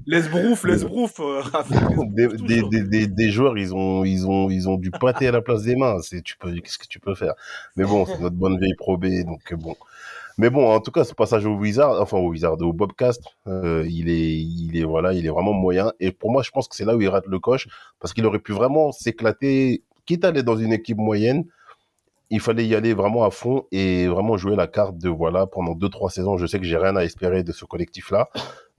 Les 0.05 0.21
brouf, 0.23 0.63
les 0.63 0.83
brouf. 0.83 1.19
euh, 1.19 1.41
Raphaël, 1.41 1.97
des, 2.09 2.27
des, 2.27 2.61
des, 2.63 2.83
des, 2.83 3.07
des 3.07 3.29
joueurs, 3.29 3.57
ils 3.57 3.73
ont, 3.75 4.03
ils 4.03 4.27
ont, 4.27 4.49
ils 4.49 4.67
ont 4.67 4.77
du 4.77 4.91
pâté 4.91 5.27
à 5.27 5.31
la 5.31 5.41
place 5.41 5.63
des 5.63 5.75
mains. 5.75 5.97
C'est, 6.01 6.21
tu 6.21 6.37
peux, 6.37 6.51
qu'est-ce 6.55 6.77
que 6.77 6.87
tu 6.87 6.99
peux 6.99 7.15
faire? 7.15 7.33
Mais 7.75 7.85
bon, 7.85 8.05
c'est 8.05 8.19
notre 8.19 8.35
bonne 8.35 8.57
vieille 8.59 8.75
Pro 8.75 8.97
B, 8.97 9.23
donc 9.25 9.51
euh, 9.51 9.55
bon. 9.55 9.75
Mais 10.37 10.49
bon, 10.49 10.65
en 10.71 10.79
tout 10.79 10.91
cas, 10.91 11.03
ce 11.03 11.13
passage 11.13 11.45
au 11.45 11.55
Wizard, 11.55 12.01
enfin 12.01 12.17
au 12.17 12.29
Wizard, 12.29 12.61
au 12.61 12.71
Bobcast, 12.71 13.21
euh, 13.47 13.85
il 13.89 14.09
est, 14.09 14.37
il 14.39 14.77
est, 14.77 14.85
voilà, 14.85 15.13
il 15.13 15.25
est 15.25 15.29
vraiment 15.29 15.53
moyen. 15.53 15.91
Et 15.99 16.11
pour 16.13 16.31
moi, 16.31 16.43
je 16.43 16.51
pense 16.51 16.67
que 16.69 16.75
c'est 16.77 16.85
là 16.85 16.95
où 16.95 17.01
il 17.01 17.09
rate 17.09 17.27
le 17.27 17.39
coche, 17.39 17.67
parce 17.99 18.13
qu'il 18.13 18.25
aurait 18.25 18.39
pu 18.39 18.53
vraiment 18.53 18.93
s'éclater, 18.93 19.83
quitte 20.05 20.23
à 20.23 20.29
aller 20.29 20.43
dans 20.43 20.55
une 20.55 20.71
équipe 20.71 20.97
moyenne. 20.97 21.43
Il 22.29 22.39
fallait 22.39 22.65
y 22.65 22.75
aller 22.75 22.93
vraiment 22.93 23.23
à 23.23 23.31
fond 23.31 23.65
et 23.71 24.07
vraiment 24.07 24.37
jouer 24.37 24.55
la 24.55 24.67
carte 24.67 24.97
de 24.97 25.09
voilà 25.09 25.47
pendant 25.47 25.73
deux 25.73 25.89
trois 25.89 26.09
saisons. 26.11 26.37
Je 26.37 26.45
sais 26.45 26.59
que 26.59 26.65
j'ai 26.65 26.77
rien 26.77 26.95
à 26.95 27.03
espérer 27.03 27.43
de 27.43 27.51
ce 27.51 27.65
collectif-là 27.65 28.29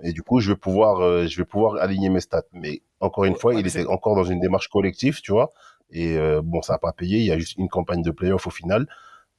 et 0.02 0.12
du 0.12 0.22
coup 0.22 0.40
je 0.40 0.52
vais 0.52 0.56
pouvoir, 0.56 1.00
euh, 1.00 1.26
je 1.26 1.36
vais 1.36 1.44
pouvoir 1.44 1.76
aligner 1.76 2.10
mes 2.10 2.20
stats. 2.20 2.42
Mais 2.52 2.82
encore 3.00 3.24
une 3.24 3.34
fois, 3.36 3.54
Ouais, 3.54 3.60
il 3.60 3.66
était 3.66 3.86
encore 3.86 4.14
dans 4.16 4.24
une 4.24 4.40
démarche 4.40 4.68
collective, 4.68 5.20
tu 5.20 5.32
vois. 5.32 5.52
Et 5.90 6.16
euh, 6.16 6.40
bon, 6.44 6.62
ça 6.62 6.74
a 6.74 6.78
pas 6.78 6.92
payé. 6.92 7.18
Il 7.18 7.24
y 7.24 7.32
a 7.32 7.38
juste 7.38 7.56
une 7.58 7.68
campagne 7.68 8.02
de 8.02 8.10
playoff 8.12 8.46
au 8.46 8.50
final. 8.50 8.86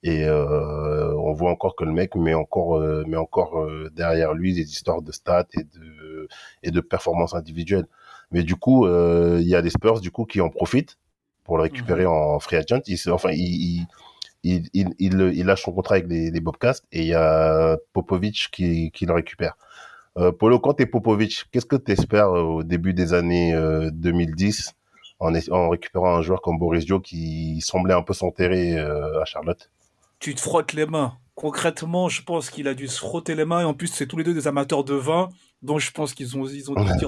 Et 0.04 0.26
euh, 0.26 1.16
on 1.18 1.34
voit 1.34 1.52
encore 1.52 1.76
que 1.76 1.84
le 1.84 1.92
mec 1.92 2.16
met 2.16 2.34
encore, 2.34 2.78
euh, 2.78 3.04
met 3.08 3.18
encore 3.18 3.60
euh, 3.62 3.90
derrière 3.94 4.34
lui 4.34 4.54
des 4.54 4.64
histoires 4.72 5.02
de 5.04 5.12
stats 5.12 5.48
et 5.54 5.64
de 5.64 6.28
et 6.64 6.72
de 6.72 6.82
performances 6.82 7.36
individuelles. 7.36 7.88
Mais 8.32 8.44
du 8.44 8.56
coup, 8.56 8.86
euh, 8.88 9.38
il 9.42 9.48
y 9.48 9.56
a 9.56 9.62
des 9.62 9.70
Spurs 9.70 10.02
du 10.02 10.12
coup 10.12 10.26
qui 10.26 10.42
en 10.42 10.50
profitent 10.50 10.98
pour 11.44 11.58
le 11.58 11.64
récupérer 11.64 12.06
en 12.06 12.40
free 12.40 12.58
agent. 12.58 12.82
Il, 12.88 12.98
enfin, 13.12 13.30
il, 13.34 13.86
il, 14.44 14.70
il, 14.74 14.94
il, 15.00 15.46
lâche 15.46 15.64
son 15.64 15.72
contrat 15.72 15.96
avec 15.96 16.08
les, 16.08 16.32
les 16.32 16.40
Bobcats 16.40 16.76
et 16.92 17.02
il 17.02 17.08
y 17.08 17.14
a 17.14 17.78
Popovic 17.94 18.50
qui, 18.52 18.92
qui 18.92 19.06
le 19.06 19.14
récupère. 19.14 19.56
Euh, 20.18 20.32
Polo, 20.32 20.60
quand 20.60 20.74
t'es 20.74 20.86
Popovic, 20.86 21.46
qu'est-ce 21.52 21.66
que 21.66 21.76
tu 21.78 21.92
espères 21.92 22.32
au 22.32 22.64
début 22.64 22.94
des 22.94 23.14
années 23.14 23.54
euh, 23.56 23.90
2010 23.94 24.74
en, 25.20 25.34
es- 25.34 25.50
en 25.52 25.70
récupérant 25.70 26.16
un 26.16 26.22
joueur 26.22 26.42
comme 26.42 26.58
Boris 26.58 26.86
Dio 26.86 27.00
qui 27.00 27.62
semblait 27.62 27.94
un 27.94 28.02
peu 28.02 28.14
s'enterrer 28.14 28.78
euh, 28.78 29.22
à 29.22 29.26
Charlotte? 29.26 29.70
Tu 30.20 30.36
te 30.36 30.42
frottes 30.42 30.74
les 30.74 30.86
mains. 30.86 31.14
Concrètement, 31.36 32.10
je 32.10 32.22
pense 32.24 32.50
qu'il 32.50 32.68
a 32.68 32.74
dû 32.74 32.88
se 32.88 33.00
frotter 33.00 33.36
les 33.36 33.46
mains. 33.46 33.62
Et 33.62 33.64
en 33.64 33.74
plus, 33.74 33.88
c'est 33.88 34.06
tous 34.06 34.18
les 34.18 34.24
deux 34.24 34.34
des 34.34 34.48
amateurs 34.48 34.84
de 34.84 34.94
vin. 34.96 35.30
Donc, 35.62 35.80
je 35.80 35.92
pense 35.92 36.14
qu'ils 36.14 36.36
ont, 36.38 36.48
ils 36.48 36.72
ont 36.72 36.76
dû 36.76 36.92
dire, 36.98 37.08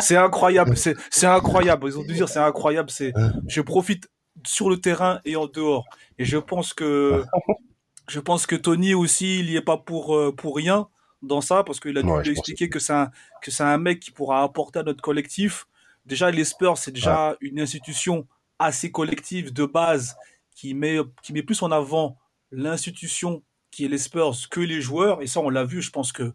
c'est- 0.00 0.16
incroyable, 0.16 0.76
c'est 0.76 0.94
c'est 1.10 1.26
incroyable. 1.26 1.86
Ils 1.88 1.98
ont 1.98 2.02
dû 2.02 2.14
dire, 2.14 2.28
c'est 2.28 2.38
incroyable. 2.38 2.90
C'est, 2.90 3.12
je 3.46 3.60
profite 3.60 4.08
sur 4.46 4.70
le 4.70 4.80
terrain 4.80 5.20
et 5.24 5.36
en 5.36 5.46
dehors. 5.46 5.84
Et 6.18 6.24
je 6.24 6.38
pense 6.38 6.72
que, 6.72 7.24
je 8.08 8.20
pense 8.20 8.46
que 8.46 8.56
Tony 8.56 8.94
aussi, 8.94 9.40
il 9.40 9.50
y 9.50 9.56
est 9.56 9.62
pas 9.62 9.76
pour, 9.76 10.16
euh, 10.16 10.34
pour 10.34 10.56
rien 10.56 10.88
dans 11.22 11.40
ça, 11.40 11.64
parce 11.64 11.80
qu'il 11.80 11.98
a 11.98 12.02
dû 12.02 12.08
Ouais, 12.08 12.28
expliquer 12.28 12.68
que 12.70 12.78
c'est 12.78 12.92
un, 12.94 13.10
que 13.42 13.50
c'est 13.50 13.64
un 13.64 13.76
mec 13.78 14.00
qui 14.00 14.10
pourra 14.10 14.42
apporter 14.42 14.78
à 14.78 14.82
notre 14.82 15.02
collectif. 15.02 15.66
Déjà, 16.06 16.30
les 16.30 16.44
Spurs, 16.44 16.78
c'est 16.78 16.92
déjà 16.92 17.36
une 17.40 17.60
institution 17.60 18.26
assez 18.58 18.90
collective 18.90 19.52
de 19.52 19.66
base 19.66 20.16
qui 20.54 20.72
met, 20.74 20.96
qui 21.22 21.32
met 21.34 21.42
plus 21.42 21.60
en 21.62 21.70
avant 21.72 22.16
l'institution 22.50 23.42
qui 23.70 23.84
est 23.84 23.88
les 23.88 23.98
Spurs 23.98 24.34
que 24.50 24.60
les 24.60 24.80
joueurs. 24.80 25.20
Et 25.22 25.26
ça, 25.26 25.40
on 25.40 25.50
l'a 25.50 25.64
vu. 25.64 25.82
Je 25.82 25.90
pense 25.90 26.12
que 26.12 26.32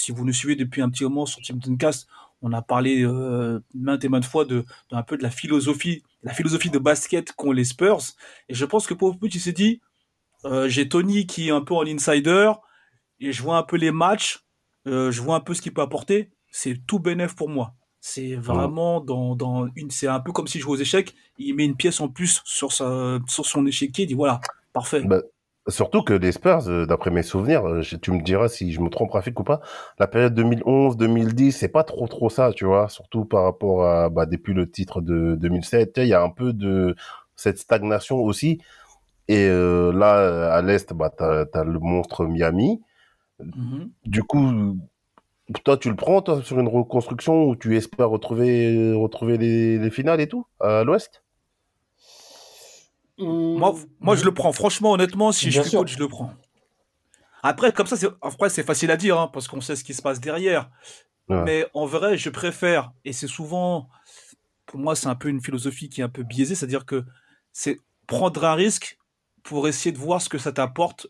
si 0.00 0.12
vous 0.12 0.24
nous 0.24 0.32
suivez 0.32 0.56
depuis 0.56 0.82
un 0.82 0.90
petit 0.90 1.04
moment 1.04 1.26
sur 1.26 1.40
Team 1.40 1.58
Duncast, 1.58 2.08
on 2.42 2.52
a 2.52 2.62
parlé 2.62 3.02
euh, 3.02 3.60
maintes 3.74 4.04
et 4.04 4.08
maintes 4.08 4.24
fois 4.24 4.44
de, 4.44 4.64
de 4.90 4.96
un 4.96 5.02
peu 5.02 5.16
de 5.18 5.22
la 5.22 5.30
philosophie, 5.30 6.02
la 6.22 6.32
philosophie 6.32 6.70
de 6.70 6.78
basket 6.78 7.32
qu'ont 7.32 7.52
les 7.52 7.64
Spurs. 7.64 8.00
Et 8.48 8.54
je 8.54 8.64
pense 8.64 8.86
que 8.86 8.94
Popovic 8.94 9.34
il 9.34 9.40
s'est 9.40 9.52
dit, 9.52 9.80
euh, 10.46 10.68
j'ai 10.68 10.88
Tony 10.88 11.26
qui 11.26 11.48
est 11.48 11.52
un 11.52 11.60
peu 11.60 11.74
en 11.74 11.86
insider 11.86 12.50
et 13.20 13.32
je 13.32 13.42
vois 13.42 13.58
un 13.58 13.62
peu 13.62 13.76
les 13.76 13.90
matchs, 13.90 14.44
euh, 14.86 15.10
je 15.10 15.20
vois 15.20 15.36
un 15.36 15.40
peu 15.40 15.52
ce 15.52 15.60
qu'il 15.60 15.74
peut 15.74 15.82
apporter. 15.82 16.30
C'est 16.50 16.80
tout 16.86 16.98
bénéf 16.98 17.36
pour 17.36 17.48
moi. 17.48 17.74
C'est 18.00 18.34
vraiment 18.34 19.02
dans, 19.02 19.36
dans 19.36 19.68
une, 19.76 19.90
c'est 19.90 20.06
un 20.06 20.20
peu 20.20 20.32
comme 20.32 20.46
s'il 20.46 20.62
jouait 20.62 20.72
aux 20.72 20.80
échecs. 20.80 21.14
Il 21.36 21.54
met 21.54 21.66
une 21.66 21.76
pièce 21.76 22.00
en 22.00 22.08
plus 22.08 22.40
sur 22.46 22.72
sa, 22.72 23.18
sur 23.28 23.44
son 23.44 23.66
échiquier. 23.66 24.04
Il 24.04 24.08
dit 24.08 24.14
voilà, 24.14 24.40
parfait. 24.72 25.02
Bah, 25.04 25.20
Surtout 25.70 26.02
que 26.02 26.12
les 26.14 26.32
Spurs, 26.32 26.68
euh, 26.68 26.86
d'après 26.86 27.10
mes 27.10 27.22
souvenirs, 27.22 27.66
euh, 27.66 27.82
je- 27.82 27.96
tu 27.96 28.10
me 28.12 28.22
diras 28.22 28.48
si 28.48 28.72
je 28.72 28.80
me 28.80 28.88
trompe 28.90 29.12
Rafik 29.12 29.38
ou 29.40 29.44
pas, 29.44 29.60
la 29.98 30.06
période 30.06 30.34
2011-2010, 30.34 31.52
c'est 31.52 31.68
pas 31.68 31.84
trop 31.84 32.06
trop 32.08 32.28
ça, 32.30 32.52
tu 32.52 32.64
vois, 32.66 32.88
surtout 32.88 33.24
par 33.24 33.44
rapport 33.44 33.84
à 33.86 34.08
bah, 34.10 34.26
depuis 34.26 34.54
le 34.54 34.70
titre 34.70 35.00
de 35.00 35.36
2007, 35.36 35.92
tu 35.94 36.00
sais, 36.02 36.06
il 36.06 36.10
y 36.10 36.14
a 36.14 36.22
un 36.22 36.30
peu 36.30 36.52
de 36.52 36.94
cette 37.36 37.58
stagnation 37.58 38.18
aussi. 38.18 38.60
Et 39.28 39.46
euh, 39.48 39.92
là, 39.92 40.54
à 40.54 40.62
l'est, 40.62 40.92
bah, 40.94 41.10
t'as 41.16 41.46
as 41.54 41.64
le 41.64 41.78
monstre 41.80 42.26
Miami. 42.26 42.82
Mhm. 43.40 43.90
Du 44.04 44.22
coup, 44.22 44.76
toi, 45.64 45.76
tu 45.76 45.90
le 45.90 45.96
prends 45.96 46.22
toi 46.22 46.42
sur 46.42 46.58
une 46.60 46.68
reconstruction 46.68 47.44
où 47.44 47.56
tu 47.56 47.76
espères 47.76 48.10
retrouver 48.10 48.92
retrouver 48.94 49.38
les, 49.38 49.78
les 49.78 49.90
finales 49.90 50.20
et 50.20 50.28
tout 50.28 50.46
à 50.60 50.84
l'ouest? 50.84 51.22
Moi, 53.20 53.74
moi, 54.00 54.16
je 54.16 54.24
le 54.24 54.32
prends. 54.32 54.52
Franchement, 54.52 54.92
honnêtement, 54.92 55.32
si 55.32 55.50
je 55.50 55.60
suis 55.60 55.70
sûr. 55.70 55.80
coach, 55.80 55.92
je 55.94 55.98
le 55.98 56.08
prends. 56.08 56.32
Après, 57.42 57.72
comme 57.72 57.86
ça, 57.86 57.96
c'est 57.96 58.08
après, 58.22 58.50
c'est 58.50 58.62
facile 58.62 58.90
à 58.90 58.96
dire, 58.96 59.18
hein, 59.18 59.28
parce 59.32 59.48
qu'on 59.48 59.60
sait 59.60 59.76
ce 59.76 59.84
qui 59.84 59.94
se 59.94 60.02
passe 60.02 60.20
derrière. 60.20 60.70
Ouais. 61.28 61.42
Mais 61.44 61.66
en 61.74 61.86
vrai, 61.86 62.18
je 62.18 62.28
préfère, 62.28 62.92
et 63.04 63.12
c'est 63.12 63.26
souvent, 63.28 63.88
pour 64.66 64.80
moi, 64.80 64.94
c'est 64.96 65.06
un 65.06 65.14
peu 65.14 65.28
une 65.28 65.40
philosophie 65.40 65.88
qui 65.88 66.00
est 66.00 66.04
un 66.04 66.08
peu 66.08 66.22
biaisée, 66.22 66.54
c'est-à-dire 66.54 66.84
que 66.84 67.04
c'est 67.52 67.78
prendre 68.06 68.44
un 68.44 68.54
risque 68.54 68.98
pour 69.42 69.68
essayer 69.68 69.92
de 69.92 69.98
voir 69.98 70.20
ce 70.20 70.28
que 70.28 70.38
ça 70.38 70.52
t'apporte 70.52 71.06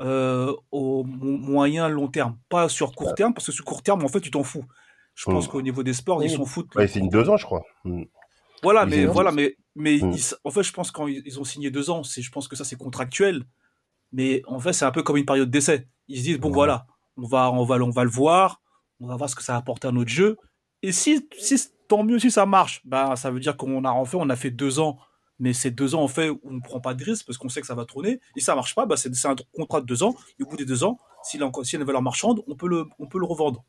euh, 0.00 0.54
au 0.70 1.04
mo- 1.04 1.36
moyen 1.38 1.88
long 1.88 2.08
terme, 2.08 2.36
pas 2.48 2.68
sur 2.68 2.92
court 2.94 3.14
terme, 3.14 3.32
parce 3.34 3.46
que 3.46 3.52
sur 3.52 3.64
court 3.64 3.82
terme, 3.82 4.04
en 4.04 4.08
fait, 4.08 4.20
tu 4.20 4.30
t'en 4.30 4.42
fous. 4.44 4.64
Je 5.14 5.24
pense 5.26 5.46
Mm. 5.46 5.50
qu'au 5.50 5.62
niveau 5.62 5.82
des 5.82 5.92
sports, 5.94 6.22
ils 6.22 6.30
Oui. 6.30 6.36
s'en 6.36 6.44
foutent. 6.44 6.74
Ouais, 6.74 6.86
c'est 6.88 7.00
une 7.00 7.08
deux 7.08 7.28
ans, 7.28 7.36
je 7.36 7.44
crois. 7.44 7.62
Voilà, 8.62 8.86
mais 8.86 9.06
voilà, 9.06 9.32
mais 9.32 9.56
mais 9.76 9.98
Mm. 9.98 10.12
ils- 10.12 10.34
en 10.44 10.50
fait, 10.50 10.62
je 10.62 10.72
pense 10.72 10.90
quand 10.90 11.06
ils, 11.06 11.22
ils 11.24 11.38
ont 11.40 11.44
signé 11.44 11.70
deux 11.70 11.90
ans, 11.90 12.02
c'est, 12.02 12.22
je 12.22 12.30
pense 12.30 12.48
que 12.48 12.56
ça 12.56 12.64
c'est 12.64 12.76
contractuel. 12.76 13.44
Mais 14.12 14.42
en 14.46 14.58
fait, 14.58 14.72
c'est 14.72 14.84
un 14.84 14.90
peu 14.90 15.02
comme 15.02 15.16
une 15.16 15.24
période 15.24 15.50
d'essai. 15.50 15.86
Ils 16.08 16.18
se 16.18 16.22
disent 16.24 16.38
bon 16.38 16.48
Ouais. 16.48 16.54
voilà, 16.54 16.86
on 17.16 17.26
va 17.26 17.50
on 17.52 17.64
va 17.64 17.76
on 17.76 17.90
va 17.90 18.04
le 18.04 18.10
voir, 18.10 18.60
on 19.00 19.06
va 19.06 19.16
voir 19.16 19.30
ce 19.30 19.36
que 19.36 19.42
ça 19.42 19.52
va 19.52 19.58
apporter 19.58 19.88
à 19.88 19.92
notre 19.92 20.10
jeu. 20.10 20.36
Et 20.82 20.92
si 20.92 21.28
si 21.38 21.56
tant 21.88 22.02
mieux 22.04 22.18
si 22.18 22.30
ça 22.30 22.46
marche, 22.46 22.80
bah 22.84 23.14
ça 23.16 23.30
veut 23.30 23.40
dire 23.40 23.56
qu'on 23.56 23.84
a 23.84 23.90
en 23.90 24.04
fait 24.04 24.16
on 24.16 24.28
a 24.30 24.36
fait 24.36 24.50
deux 24.50 24.80
ans, 24.80 24.98
mais 25.38 25.52
c'est 25.52 25.70
deux 25.70 25.94
ans 25.94 26.02
en 26.02 26.08
fait 26.08 26.30
on 26.42 26.52
ne 26.52 26.60
prend 26.60 26.80
pas 26.80 26.94
de 26.94 27.04
risque 27.04 27.24
parce 27.26 27.38
qu'on 27.38 27.48
sait 27.48 27.60
que 27.60 27.66
ça 27.68 27.74
va 27.76 27.84
tourner. 27.84 28.20
Et 28.36 28.40
ça 28.40 28.54
marche 28.56 28.74
pas, 28.74 28.84
bah 28.86 28.96
c'est 28.96 29.10
un 29.26 29.36
contrat 29.52 29.80
de 29.80 29.86
deux 29.86 30.02
ans. 30.02 30.14
Et 30.38 30.42
au 30.42 30.46
bout 30.46 30.56
des 30.56 30.64
deux 30.66 30.82
ans, 30.84 30.98
s'il 31.22 31.42
a 31.42 31.46
encore 31.46 31.64
s'il 31.64 31.74
y 31.74 31.76
a 31.76 31.80
une 31.82 31.86
valeur 31.86 32.02
marchande, 32.02 32.42
on 32.48 32.56
peut 32.56 32.68
le 32.68 32.86
on 32.98 33.06
peut 33.06 33.18
le 33.20 33.26
revendre. 33.26 33.64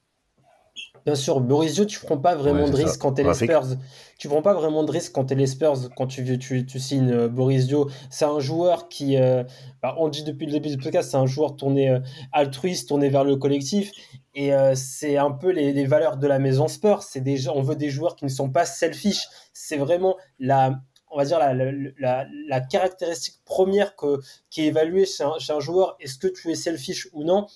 Bien 1.05 1.15
sûr, 1.15 1.41
Borisio, 1.41 1.85
tu 1.85 1.99
prends 1.99 2.19
pas 2.19 2.35
vraiment 2.35 2.65
Ouais, 2.65 2.69
de 2.69 2.75
risque 2.75 2.99
quand 3.01 3.13
t'es 3.13 3.23
les 3.23 3.29
Rafik. 3.29 3.51
Spurs. 3.51 3.75
Tu 4.19 4.27
prends 4.27 4.43
pas 4.43 4.53
vraiment 4.53 4.83
de 4.83 4.91
risque 4.91 5.11
quand 5.13 5.25
t'es 5.25 5.33
les 5.35 5.47
Spurs, 5.47 5.89
quand 5.97 6.05
tu, 6.05 6.37
tu, 6.37 6.63
tu 6.65 6.79
signes 6.79 7.11
euh, 7.11 7.27
Borisio. 7.27 7.89
C'est 8.11 8.25
un 8.25 8.39
joueur 8.39 8.87
qui, 8.87 9.17
euh, 9.17 9.43
bah, 9.81 9.95
on 9.97 10.09
dit 10.09 10.23
depuis 10.23 10.45
le 10.45 10.51
début 10.51 10.69
du 10.69 10.77
podcast, 10.77 11.09
c'est 11.09 11.17
un 11.17 11.25
joueur 11.25 11.55
tourné 11.55 11.89
euh, 11.89 11.99
altruiste, 12.31 12.89
tourné 12.89 13.09
vers 13.09 13.23
le 13.23 13.35
collectif. 13.35 13.91
Et 14.35 14.53
euh, 14.53 14.75
c'est 14.75 15.17
un 15.17 15.31
peu 15.31 15.49
les, 15.49 15.73
les 15.73 15.85
valeurs 15.85 16.17
de 16.17 16.27
la 16.27 16.37
maison 16.37 16.67
Spurs. 16.67 17.01
C'est 17.01 17.21
des, 17.21 17.37
gens- 17.37 17.53
on 17.55 17.63
veut 17.63 17.75
des 17.75 17.89
joueurs 17.89 18.15
qui 18.15 18.25
ne 18.25 18.29
sont 18.29 18.51
pas 18.51 18.65
selfish. 18.65 19.27
C'est 19.53 19.77
vraiment 19.77 20.17
la, 20.37 20.79
on 21.09 21.17
va 21.17 21.25
dire 21.25 21.39
la, 21.39 21.55
la, 21.55 21.71
la, 21.99 22.27
la 22.47 22.61
caractéristique 22.61 23.39
première 23.43 23.95
que, 23.95 24.19
qui 24.51 24.61
est 24.61 24.67
évaluée 24.67 25.07
chez 25.07 25.23
un, 25.23 25.39
chez 25.39 25.51
un 25.51 25.59
joueur. 25.59 25.97
Est-ce 25.99 26.19
que 26.19 26.27
tu 26.27 26.51
es 26.51 26.55
selfish 26.55 27.09
ou 27.13 27.23
non? 27.23 27.47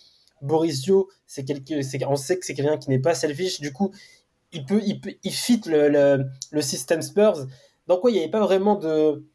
Boris 0.42 0.82
Dio, 0.82 1.10
c'est 1.26 1.46
quelqu'un, 1.46 1.80
on 2.08 2.16
sait 2.16 2.38
que 2.38 2.46
c'est 2.46 2.54
quelqu'un 2.54 2.78
qui 2.78 2.90
n'est 2.90 3.00
pas 3.00 3.16
selfish. 3.16 3.60
Du 3.62 3.72
coup, 3.74 3.92
il 4.52 4.66
peut, 4.66 4.82
il 4.86 5.02
peut, 5.02 5.14
il 5.24 5.32
fit 5.32 5.62
le, 5.66 5.90
le, 5.90 6.26
le 6.52 6.62
système 6.62 7.02
Spurs. 7.02 7.48
Donc 7.88 8.04
ouais, 8.04 8.12
il 8.12 8.16
n'y 8.16 8.22
avait 8.22 8.32
pas 8.32 8.42
vraiment 8.42 8.76
de, 8.76 9.26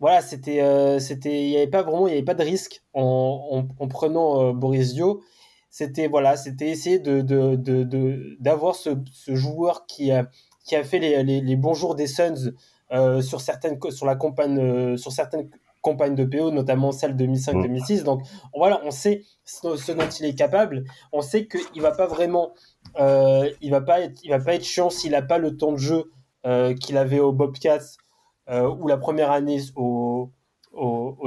voilà, 0.00 0.20
c'était, 0.20 0.62
euh, 0.62 0.98
c'était, 0.98 1.44
il 1.44 1.50
n'y 1.50 1.56
avait 1.56 1.66
pas 1.68 1.82
vraiment, 1.82 2.06
il 2.08 2.10
y 2.10 2.14
avait 2.14 2.24
pas 2.24 2.34
de 2.34 2.42
risque 2.42 2.82
en, 2.92 3.66
en, 3.78 3.84
en 3.84 3.88
prenant 3.88 4.42
euh, 4.42 4.52
Boris 4.52 4.94
Dio. 4.94 5.22
C'était 5.70 6.06
voilà, 6.06 6.36
c'était 6.36 6.68
essayer 6.68 6.98
de, 6.98 7.22
d'avoir 8.40 8.74
ce, 8.74 8.90
ce 9.10 9.34
joueur 9.34 9.86
qui 9.86 10.10
a, 10.12 10.28
qui 10.66 10.76
a 10.76 10.84
fait 10.84 10.98
les, 10.98 11.22
les, 11.22 11.40
les 11.40 11.56
bons 11.56 11.72
jours 11.72 11.94
des 11.94 12.06
Suns 12.06 12.52
euh, 12.92 13.22
sur 13.22 13.40
certaines, 13.40 13.78
sur 13.90 14.04
la 14.04 14.14
campagne, 14.14 14.58
euh, 14.58 14.96
sur 14.98 15.12
certaines 15.12 15.48
campagnes 15.82 16.14
de 16.14 16.24
PO, 16.24 16.50
notamment 16.50 16.92
celle 16.92 17.14
2005-2006. 17.16 18.04
Donc 18.04 18.22
voilà, 18.54 18.80
on 18.84 18.90
sait 18.90 19.24
ce, 19.44 19.92
dont 19.92 20.08
il 20.08 20.24
est 20.24 20.34
capable. 20.34 20.84
On 21.12 21.20
sait 21.20 21.46
qu'il 21.46 21.82
va 21.82 21.90
pas 21.90 22.06
vraiment, 22.06 22.54
euh, 22.98 23.50
il 23.60 23.70
va 23.70 23.80
pas 23.80 24.00
être, 24.00 24.18
il 24.24 24.30
va 24.30 24.38
pas 24.38 24.54
être 24.54 24.64
chiant 24.64 24.88
s'il 24.88 25.14
a 25.14 25.22
pas 25.22 25.38
le 25.38 25.56
temps 25.56 25.72
de 25.72 25.76
jeu 25.78 26.10
euh, 26.46 26.74
qu'il 26.74 26.96
avait 26.96 27.20
au 27.20 27.32
Bobcats 27.32 27.96
euh, 28.48 28.68
ou 28.68 28.88
la 28.88 28.96
première 28.96 29.30
année 29.30 29.60
au, 29.76 30.30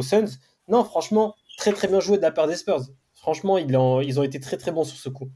Suns. 0.02 0.40
Non, 0.68 0.84
franchement, 0.84 1.36
très 1.58 1.72
très 1.74 1.88
bien 1.88 2.00
joué 2.00 2.18
de 2.18 2.24
la 2.24 2.32
part 2.32 2.48
des 2.48 2.56
Spurs. 2.56 2.82
Franchement, 3.14 3.58
ils 3.58 3.76
ont, 3.78 4.02
ils 4.02 4.20
ont 4.20 4.24
été 4.24 4.40
très 4.40 4.58
très 4.58 4.72
bons 4.72 4.84
sur 4.84 4.98
ce 4.98 5.10
coup. 5.10 5.30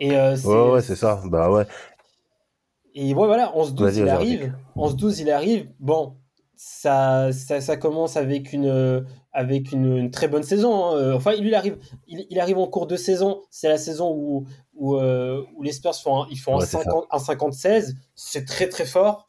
Et 0.00 0.10
c'est- 0.10 0.46
Ouais, 0.46 0.70
ouais, 0.72 0.82
c'est 0.82 0.96
ça. 0.96 1.20
Bah 1.24 1.50
ouais. 1.50 1.66
et 2.94 3.14
ouais, 3.14 3.26
voilà, 3.26 3.52
11-12, 3.56 3.82
Vas-y, 3.82 3.98
il 4.00 4.08
arrive. 4.08 4.54
11-12, 4.76 5.20
il 5.20 5.30
arrive. 5.30 5.70
Bon, 5.80 6.17
ça, 6.60 7.30
ça, 7.32 7.60
ça 7.60 7.76
commence 7.76 8.16
avec 8.16 8.52
une, 8.52 8.66
euh, 8.66 9.02
avec 9.32 9.70
une, 9.70 9.96
une 9.96 10.10
très 10.10 10.26
bonne 10.26 10.42
saison. 10.42 10.86
hein. 10.96 11.14
Enfin, 11.14 11.36
lui, 11.36 11.48
il 11.48 11.54
arrive, 11.54 11.78
il, 12.08 12.26
il 12.30 12.40
arrive 12.40 12.58
en 12.58 12.66
cours 12.66 12.88
de 12.88 12.96
saison. 12.96 13.42
C'est 13.50 13.68
la 13.68 13.78
saison 13.78 14.12
où, 14.12 14.44
où, 14.74 14.96
euh, 14.96 15.44
où 15.56 15.62
les 15.62 15.70
Spurs 15.72 15.94
font 15.94 16.24
un, 16.24 16.26
ils 16.32 16.36
font 16.36 16.54
un 16.56 16.58
Ouais, 16.58 16.66
c'est 16.66 16.78
ça. 16.78 16.82
50 16.84 17.06
un 17.10 17.18
50-16. 17.18 17.94
C'est 18.16 18.44
très, 18.44 18.68
très 18.68 18.84
fort. 18.86 19.26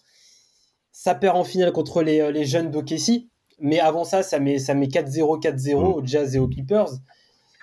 Ça 0.92 1.14
perd 1.14 1.38
en 1.38 1.44
finale 1.44 1.72
contre 1.72 2.02
les, 2.02 2.20
euh, 2.20 2.32
les 2.32 2.46
jeunes 2.46 2.72
d'OKC. 2.72 3.28
Mais 3.60 3.80
avant 3.80 4.06
ça, 4.06 4.24
ça 4.24 4.40
met, 4.40 4.58
ça 4.58 4.74
met 4.74 4.88
4-0, 4.88 5.40
4-0 5.40 5.76
Mm. 5.82 5.84
au 5.94 6.02
Jazz 6.04 6.36
et 6.36 6.40
aux 6.40 6.48
Clippers. 6.48 6.90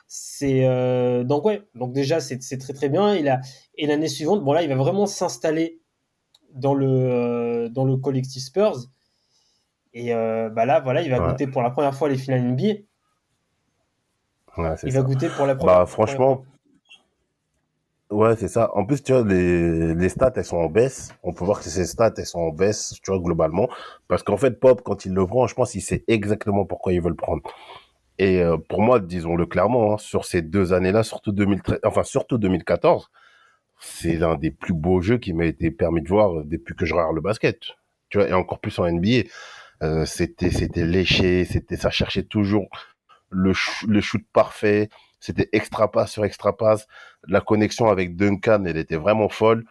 C'est 0.06 0.64
euh, 0.64 1.24
donc 1.24 1.44
ouais, 1.44 1.62
donc 1.74 1.92
déjà 1.92 2.20
c'est 2.20 2.40
c'est 2.40 2.58
très 2.58 2.72
très 2.72 2.88
bien. 2.88 3.16
Il 3.16 3.28
a 3.28 3.40
et 3.74 3.86
l'année 3.88 4.06
suivante, 4.06 4.44
bon 4.44 4.52
là, 4.52 4.62
il 4.62 4.68
va 4.68 4.76
vraiment 4.76 5.06
s'installer 5.06 5.80
dans 6.54 6.74
le 6.74 6.86
euh, 6.88 7.68
dans 7.70 7.84
le 7.84 7.96
collectif 7.96 8.44
Spurs. 8.44 8.76
Et 9.98 10.12
euh, 10.12 10.50
bah 10.50 10.66
là, 10.66 10.80
voilà, 10.80 11.00
il 11.00 11.10
va 11.10 11.18
Ouais. 11.20 11.30
goûter 11.30 11.46
pour 11.46 11.62
la 11.62 11.70
première 11.70 11.94
fois 11.94 12.10
les 12.10 12.18
finales 12.18 12.42
NBA. 12.42 12.82
Ouais, 14.58 14.74
Il 14.84 14.92
ça. 14.92 15.00
va 15.00 15.06
goûter 15.06 15.30
pour 15.30 15.46
la 15.46 15.54
première. 15.56 15.78
Bah, 15.78 15.86
franchement, 15.86 16.44
ouais, 18.10 18.36
c'est 18.36 18.48
ça. 18.48 18.70
En 18.74 18.84
plus, 18.84 19.02
tu 19.02 19.12
vois, 19.14 19.24
les, 19.24 19.94
les 19.94 20.08
stats, 20.10 20.32
elles 20.36 20.44
sont 20.44 20.58
en 20.58 20.68
baisse. 20.68 21.14
On 21.22 21.32
peut 21.32 21.46
voir 21.46 21.60
que 21.60 21.64
ces 21.64 21.86
stats, 21.86 22.12
elles 22.18 22.26
sont 22.26 22.40
en 22.40 22.50
baisse, 22.52 22.94
tu 23.02 23.10
vois, 23.10 23.20
globalement. 23.20 23.70
Parce 24.06 24.22
qu'en 24.22 24.36
fait, 24.36 24.60
Pop, 24.60 24.82
quand 24.84 25.06
il 25.06 25.14
le 25.14 25.26
prend, 25.26 25.46
je 25.46 25.54
pense 25.54 25.72
qu'il 25.72 25.80
sait 25.82 26.04
exactement 26.08 26.66
pourquoi 26.66 26.92
il 26.92 27.00
veut 27.00 27.08
le 27.08 27.16
prendre. 27.16 27.42
Et 28.18 28.42
euh, 28.42 28.58
pour 28.58 28.82
moi, 28.82 29.00
disons-le 29.00 29.46
clairement, 29.46 29.94
hein, 29.94 29.98
sur 29.98 30.26
ces 30.26 30.42
deux 30.42 30.74
années-là, 30.74 31.04
surtout 31.04 31.32
2013, 31.32 31.78
enfin, 31.84 32.02
surtout 32.02 32.36
2014, 32.36 33.10
c'est 33.80 34.16
l'un 34.16 34.36
des 34.36 34.50
plus 34.50 34.74
beaux 34.74 35.00
jeux 35.00 35.18
qui 35.18 35.32
m'a 35.32 35.46
été 35.46 35.70
permis 35.70 36.02
de 36.02 36.08
voir 36.08 36.44
depuis 36.44 36.74
que 36.74 36.84
je 36.84 36.92
regarde 36.94 37.14
le 37.14 37.22
basket. 37.22 37.60
Tu 38.08 38.18
vois, 38.18 38.28
et 38.28 38.32
encore 38.34 38.58
plus 38.60 38.78
en 38.78 38.86
NBA. 38.90 39.24
Euh, 39.82 40.06
c'était, 40.06 40.50
c'était 40.50 40.84
léché, 40.86 41.44
c'était, 41.44 41.76
ça 41.76 41.90
cherchait 41.90 42.22
toujours 42.24 42.66
le, 43.30 43.52
le 43.86 44.00
shoot 44.00 44.22
parfait, 44.32 44.88
c'était 45.20 45.48
extra 45.52 45.90
passe 45.90 46.12
sur 46.12 46.24
extra 46.24 46.56
passe. 46.56 46.86
La 47.28 47.40
connexion 47.40 47.88
avec 47.88 48.16
Duncan, 48.16 48.64
elle 48.66 48.76
était 48.78 48.96
vraiment 48.96 49.28
folle. 49.28 49.64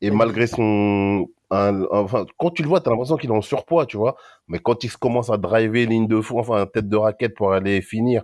Et 0.00 0.10
Oui. 0.10 0.16
malgré 0.16 0.46
son, 0.46 1.28
un- 1.50 1.84
enfin, 1.90 2.26
quand 2.38 2.50
tu 2.50 2.62
le 2.62 2.68
vois, 2.68 2.80
t'as 2.80 2.90
l'impression 2.90 3.16
qu'il 3.16 3.30
est 3.30 3.34
en 3.34 3.42
surpoids, 3.42 3.86
tu 3.86 3.96
vois. 3.96 4.16
Mais 4.48 4.58
quand 4.58 4.84
il 4.84 4.90
se 4.90 4.98
commence 4.98 5.30
à 5.30 5.38
driver 5.38 5.86
ligne 5.86 6.08
de 6.08 6.20
fou, 6.20 6.38
enfin, 6.38 6.66
tête 6.66 6.88
de 6.88 6.96
raquette 6.96 7.34
pour 7.34 7.52
aller 7.52 7.82
finir, 7.82 8.22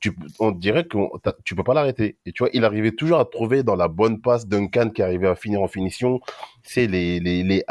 tu, 0.00 0.16
on 0.38 0.52
dirait 0.52 0.84
que 0.84 0.96
tu 1.44 1.54
peux 1.54 1.64
pas 1.64 1.74
l'arrêter. 1.74 2.16
Et 2.26 2.32
tu 2.32 2.42
vois, 2.44 2.50
il 2.52 2.64
arrivait 2.64 2.92
toujours 2.92 3.18
à 3.18 3.24
trouver 3.24 3.62
dans 3.62 3.74
la 3.76 3.88
bonne 3.88 4.20
passe 4.20 4.46
Duncan 4.46 4.90
qui 4.90 5.02
arrivait 5.02 5.28
à 5.28 5.34
finir 5.34 5.60
en 5.62 5.68
finition. 5.68 6.20
C'est 6.62 6.86
les, 6.86 7.18
les, 7.20 7.42
les. 7.42 7.64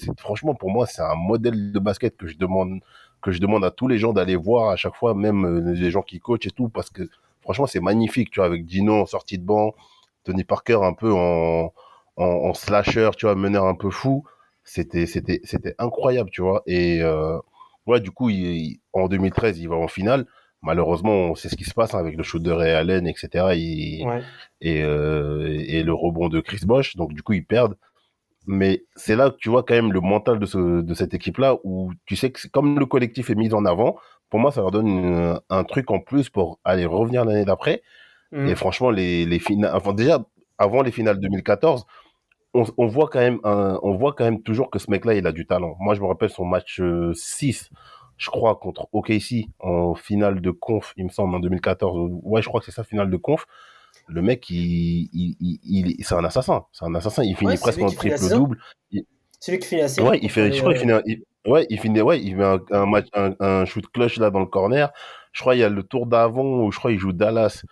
C'est, 0.00 0.18
franchement, 0.20 0.54
pour 0.54 0.70
moi, 0.70 0.86
c'est 0.86 1.02
un 1.02 1.14
modèle 1.14 1.72
de 1.72 1.78
basket 1.78 2.16
que 2.16 2.26
je 2.26 2.36
demande, 2.36 2.80
que 3.22 3.32
je 3.32 3.40
demande 3.40 3.64
à 3.64 3.70
tous 3.70 3.88
les 3.88 3.98
gens 3.98 4.12
d'aller 4.12 4.36
voir 4.36 4.70
à 4.70 4.76
chaque 4.76 4.94
fois, 4.96 5.14
même 5.14 5.44
euh, 5.46 5.72
les 5.74 5.90
gens 5.90 6.02
qui 6.02 6.20
coachent 6.20 6.46
et 6.46 6.50
tout, 6.50 6.68
parce 6.68 6.90
que 6.90 7.08
franchement, 7.40 7.66
c'est 7.66 7.80
magnifique, 7.80 8.30
tu 8.30 8.40
vois, 8.40 8.46
avec 8.46 8.66
Dino 8.66 8.94
en 9.02 9.06
sortie 9.06 9.38
de 9.38 9.44
banc, 9.44 9.74
Tony 10.24 10.44
Parker 10.44 10.78
un 10.82 10.92
peu 10.92 11.12
en, 11.12 11.72
en, 12.16 12.54
slasher, 12.54 13.10
tu 13.16 13.26
vois, 13.26 13.34
meneur 13.34 13.64
un 13.66 13.74
peu 13.74 13.90
fou. 13.90 14.24
C'était, 14.64 15.06
c'était, 15.06 15.40
c'était 15.44 15.74
incroyable, 15.78 16.30
tu 16.30 16.42
vois. 16.42 16.62
Et, 16.66 17.00
euh, 17.02 17.38
ouais, 17.86 18.00
du 18.00 18.10
coup, 18.10 18.30
il- 18.30 18.80
en 18.92 19.08
2013, 19.08 19.58
il 19.60 19.68
va 19.68 19.76
en 19.76 19.88
finale. 19.88 20.26
Malheureusement, 20.62 21.12
on 21.30 21.34
sait 21.34 21.48
ce 21.48 21.56
qui 21.56 21.64
se 21.64 21.74
passe 21.74 21.94
hein, 21.94 21.98
avec 21.98 22.16
le 22.16 22.22
shoot 22.22 22.42
de 22.42 22.50
Ray 22.50 22.72
Allen, 22.72 23.06
etc. 23.06 23.54
Il- 23.56 24.04
Ouais. 24.06 24.22
et, 24.60 24.82
euh, 24.82 25.56
et 25.68 25.82
le 25.82 25.92
rebond 25.92 26.28
de 26.28 26.40
Chris 26.40 26.60
Bosh. 26.66 26.96
Donc, 26.96 27.12
du 27.14 27.22
coup, 27.22 27.34
ils 27.34 27.44
perdent. 27.44 27.76
Mais 28.46 28.84
c'est 28.94 29.16
là 29.16 29.30
que 29.30 29.36
tu 29.36 29.48
vois 29.48 29.62
quand 29.64 29.74
même 29.74 29.92
le 29.92 30.00
mental 30.00 30.38
de, 30.38 30.46
ce, 30.46 30.80
de 30.80 30.94
cette 30.94 31.14
équipe-là, 31.14 31.56
où 31.64 31.92
tu 32.04 32.14
sais 32.16 32.30
que 32.30 32.40
c'est- 32.40 32.50
comme 32.50 32.78
le 32.78 32.86
collectif 32.86 33.28
est 33.30 33.34
mis 33.34 33.52
en 33.54 33.64
avant, 33.64 33.96
pour 34.30 34.38
moi, 34.40 34.50
ça 34.52 34.60
leur 34.60 34.70
donne 34.70 34.86
une- 34.88 35.40
un 35.50 35.64
truc 35.64 35.90
en 35.90 35.98
plus 36.00 36.30
pour 36.30 36.58
aller 36.64 36.86
revenir 36.86 37.24
l'année 37.24 37.44
d'après. 37.44 37.82
Mhm. 38.32 38.46
Et 38.48 38.54
franchement, 38.54 38.90
les, 38.90 39.24
les 39.24 39.38
finales, 39.40 39.72
enfin 39.74 39.92
déjà, 39.94 40.24
avant 40.58 40.82
les 40.82 40.90
finales 40.92 41.18
2014, 41.20 41.86
on, 42.54 42.64
on 42.78 42.86
voit 42.86 43.08
quand 43.08 43.18
même, 43.20 43.38
un- 43.44 43.78
on 43.82 43.94
voit 43.96 44.12
quand 44.14 44.24
même 44.24 44.42
toujours 44.42 44.70
que 44.70 44.78
ce 44.78 44.90
mec-là, 44.90 45.14
il 45.14 45.26
a 45.26 45.32
du 45.32 45.46
talent. 45.46 45.76
Moi, 45.80 45.94
je 45.94 46.00
me 46.00 46.06
rappelle 46.06 46.30
son 46.30 46.44
match 46.44 46.80
euh, 46.80 47.12
6, 47.14 47.70
je 48.18 48.30
crois, 48.30 48.56
contre 48.56 48.88
OKC, 48.92 49.46
en 49.60 49.94
finale 49.94 50.40
de 50.40 50.50
conf, 50.50 50.92
il 50.96 51.04
me 51.04 51.10
semble, 51.10 51.34
en 51.34 51.40
2014. 51.40 52.10
Ouais, 52.22 52.42
je 52.42 52.48
crois 52.48 52.60
que 52.60 52.66
c'est 52.66 52.72
ça, 52.72 52.84
finale 52.84 53.10
de 53.10 53.16
conf. 53.16 53.46
Le 54.08 54.22
mec, 54.22 54.48
il, 54.50 55.08
il, 55.12 55.36
il, 55.40 55.90
il- 55.98 56.04
c'est 56.04 56.14
un 56.14 56.24
assassin. 56.24 56.64
C'est 56.72 56.84
un 56.84 56.94
assassin. 56.94 57.22
Il 57.24 57.36
finit 57.36 57.52
Ouais, 57.52 57.58
presque 57.58 57.82
en 57.82 57.86
qui 57.88 57.96
finit 57.96 58.10
la 58.10 58.16
triple 58.16 58.30
saison. 58.30 58.38
double. 58.42 58.58
C'est 59.40 59.52
lui 59.52 59.58
qui 59.58 59.66
fait 59.68 59.76
la 59.78 59.88
série. 59.88 60.08
Ouais, 60.08 60.18
il 60.22 60.30
fait, 60.30 60.52
je 60.52 60.60
crois 60.60 60.72
qu'il 60.72 60.80
finit, 60.82 60.92
un- 60.92 61.50
ouais, 61.50 61.66
il 61.68 61.78
finit, 61.78 62.00
ouais, 62.00 62.22
il 62.22 62.36
met 62.36 62.44
un, 62.44 62.60
un 62.70 62.86
match, 62.86 63.06
un, 63.12 63.34
un 63.40 63.64
shoot 63.64 63.86
clutch 63.92 64.16
là 64.18 64.30
dans 64.30 64.40
le 64.40 64.46
corner. 64.46 64.90
Je 65.32 65.40
crois 65.42 65.54
il 65.54 65.58
y 65.58 65.64
a 65.64 65.68
le 65.68 65.82
tour 65.82 66.06
d'avant 66.06 66.62
où 66.64 66.72
je 66.72 66.78
crois 66.78 66.92
il 66.92 66.98
joue 66.98 67.12
Dallas. 67.12 67.62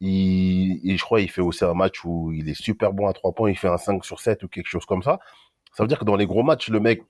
Il, 0.00 0.80
et 0.84 0.96
je 0.96 1.02
crois 1.02 1.20
il 1.20 1.30
fait 1.30 1.40
aussi 1.40 1.64
un 1.64 1.72
match 1.74 2.04
où 2.04 2.32
il 2.32 2.48
est 2.48 2.60
super 2.60 2.92
bon 2.92 3.06
à 3.08 3.12
trois 3.12 3.32
points. 3.32 3.50
Il 3.50 3.56
fait 3.56 3.68
un 3.68 3.78
5 3.78 4.04
sur 4.04 4.20
7 4.20 4.42
ou 4.42 4.48
quelque 4.48 4.66
chose 4.68 4.84
comme 4.84 5.02
ça. 5.02 5.18
Ça 5.72 5.82
veut 5.82 5.88
dire 5.88 5.98
que 5.98 6.04
dans 6.04 6.16
les 6.16 6.26
gros 6.26 6.42
matchs, 6.42 6.68
le 6.68 6.80
mec 6.80 7.02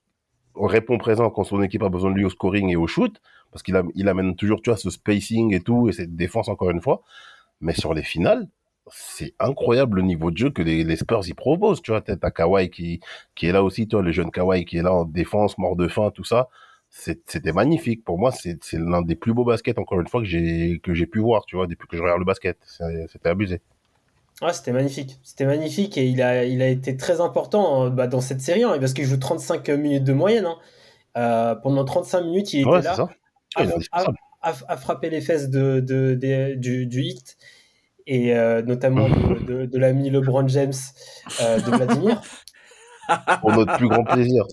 répond 0.54 0.98
présent 0.98 1.30
quand 1.30 1.44
son 1.44 1.62
équipe 1.62 1.82
a 1.82 1.88
besoin 1.88 2.10
de 2.10 2.16
lui 2.16 2.24
au 2.24 2.30
scoring 2.30 2.70
et 2.70 2.76
au 2.76 2.86
shoot. 2.86 3.20
Parce 3.50 3.62
qu'il 3.62 3.80
il 3.94 4.08
amène 4.08 4.34
toujours, 4.36 4.60
tu 4.62 4.70
vois, 4.70 4.76
ce 4.76 4.90
spacing 4.90 5.54
et 5.54 5.60
tout 5.60 5.88
et 5.88 5.92
cette 5.92 6.16
défense 6.16 6.48
encore 6.48 6.70
une 6.70 6.80
fois. 6.80 7.02
Mais 7.60 7.72
sur 7.74 7.94
les 7.94 8.02
finales, 8.02 8.48
c'est 8.90 9.34
incroyable 9.38 9.96
le 9.98 10.02
niveau 10.02 10.30
de 10.30 10.36
jeu 10.36 10.50
que 10.50 10.62
les, 10.62 10.96
Spurs 10.96 11.26
y 11.28 11.34
proposent. 11.34 11.82
Tu 11.82 11.90
vois, 11.90 12.00
t'as 12.00 12.30
Kawhi 12.30 12.70
qui, 12.70 13.00
qui 13.34 13.46
est 13.46 13.52
là 13.52 13.62
aussi, 13.62 13.88
toi, 13.88 14.02
le 14.02 14.12
jeune 14.12 14.30
Kawhi 14.30 14.64
qui 14.64 14.78
est 14.78 14.82
là 14.82 14.92
en 14.92 15.04
défense, 15.04 15.56
mort 15.58 15.76
de 15.76 15.88
faim, 15.88 16.10
tout 16.14 16.24
ça. 16.24 16.48
C'était 16.90 17.52
magnifique. 17.52 18.04
Pour 18.04 18.18
moi, 18.18 18.30
c'est 18.32 18.58
l'un 18.74 19.02
des 19.02 19.16
plus 19.16 19.34
beaux 19.34 19.44
baskets, 19.44 19.78
encore 19.78 20.00
une 20.00 20.06
fois, 20.06 20.20
que 20.22 20.26
j'ai 20.26 21.06
pu 21.06 21.18
voir, 21.18 21.44
tu 21.46 21.56
vois, 21.56 21.66
depuis 21.66 21.88
que 21.88 21.96
je 21.96 22.02
regarde 22.02 22.20
le 22.20 22.24
basket. 22.24 22.58
C'était 23.08 23.28
abusé. 23.28 23.60
Ouais, 24.44 24.52
c'était 24.52 24.72
magnifique. 24.72 25.18
C'était 25.22 25.46
magnifique 25.46 25.96
et 25.96 26.04
il 26.06 26.20
a, 26.20 26.44
il 26.44 26.60
a 26.60 26.68
été 26.68 26.98
très 26.98 27.22
important 27.22 27.86
euh, 27.86 27.90
bah, 27.90 28.06
dans 28.06 28.20
cette 28.20 28.42
série 28.42 28.62
hein, 28.62 28.76
parce 28.78 28.92
qu'il 28.92 29.06
joue 29.06 29.16
35 29.16 29.66
minutes 29.70 30.04
de 30.04 30.12
moyenne. 30.12 30.44
hein. 30.44 30.58
Euh, 31.16 31.54
pendant 31.54 31.84
35 31.84 32.20
minutes, 32.22 32.52
il 32.52 32.60
était 32.60 32.68
Ouais, 32.70 32.82
là 32.82 32.94
ça. 32.94 33.08
à, 34.42 34.76
frapper 34.76 35.08
les 35.08 35.22
fesses 35.22 35.48
de, 35.48 35.80
de, 35.80 36.14
de- 36.14 36.54
du, 36.56 36.84
du 36.86 37.02
hit 37.04 37.38
et 38.06 38.36
euh, 38.36 38.60
notamment 38.60 39.08
de, 39.08 39.38
de, 39.46 39.64
de 39.66 39.78
l'ami 39.78 40.10
LeBron 40.10 40.46
James 40.48 40.72
euh, 41.40 41.56
de 41.60 41.70
Vladimir. 41.70 42.20
Pour 43.40 43.52
notre 43.52 43.76
plus 43.76 43.88
grand 43.88 44.04
plaisir. 44.04 44.44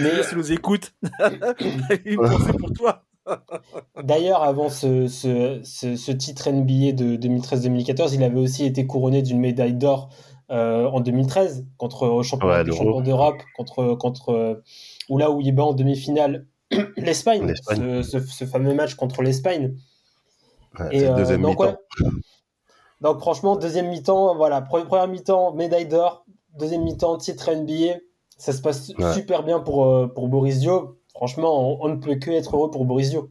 Mais 0.00 0.22
si 0.22 0.36
nous 0.36 0.52
écoute, 0.52 0.94
pour 2.60 2.72
toi. 2.72 3.05
D'ailleurs, 4.02 4.42
avant 4.42 4.68
ce, 4.68 5.08
ce, 5.08 5.60
ce, 5.64 5.96
ce 5.96 6.12
titre 6.12 6.48
NBA 6.50 6.92
de 6.92 7.16
2013-2014, 7.16 8.14
il 8.14 8.22
avait 8.22 8.38
aussi 8.40 8.64
été 8.64 8.86
couronné 8.86 9.22
d'une 9.22 9.40
médaille 9.40 9.74
d'or 9.74 10.10
euh, 10.50 10.86
en 10.86 11.00
2013 11.00 11.66
contre 11.76 12.06
au 12.06 12.22
championnat 12.22 12.62
Ouais, 12.62 12.70
champions 12.70 13.00
d'Europe, 13.00 13.42
contre, 13.56 13.94
contre 13.94 14.28
euh, 14.30 14.62
ou 15.08 15.18
là 15.18 15.30
où 15.30 15.40
il 15.40 15.52
bat 15.52 15.64
en 15.64 15.72
demi-finale 15.72 16.46
l'Espagne, 16.96 17.46
L'Espagne. 17.46 18.02
ce, 18.02 18.44
fameux 18.46 18.74
match 18.74 18.94
contre 18.94 19.22
l'Espagne. 19.22 19.74
Ouais, 20.78 20.86
Et 20.92 21.00
c'est 21.00 21.06
le 21.06 21.12
euh, 21.12 21.16
deuxième 21.16 21.42
donc, 21.42 21.60
mi-temps. 21.60 21.72
ouais. 22.00 22.10
donc 23.00 23.18
franchement, 23.20 23.56
deuxième 23.56 23.88
mi-temps, 23.88 24.36
voilà, 24.36 24.60
pre- 24.60 24.84
première 24.86 25.08
mi-temps, 25.08 25.52
médaille 25.54 25.86
d'or, 25.86 26.24
deuxième 26.58 26.82
mi-temps, 26.82 27.16
titre 27.18 27.50
NBA, 27.50 27.98
ça 28.38 28.52
se 28.52 28.60
passe 28.62 28.92
super 29.14 29.42
bien 29.42 29.60
pour, 29.60 29.86
euh, 29.86 30.06
pour 30.06 30.28
Boris 30.28 30.58
Dio. 30.60 30.95
Franchement, 31.16 31.82
on, 31.82 31.88
ne 31.88 31.96
peut 31.96 32.16
que 32.16 32.30
être 32.30 32.54
heureux 32.56 32.70
pour 32.70 32.84
Boris 32.84 33.10
Dio. 33.10 33.30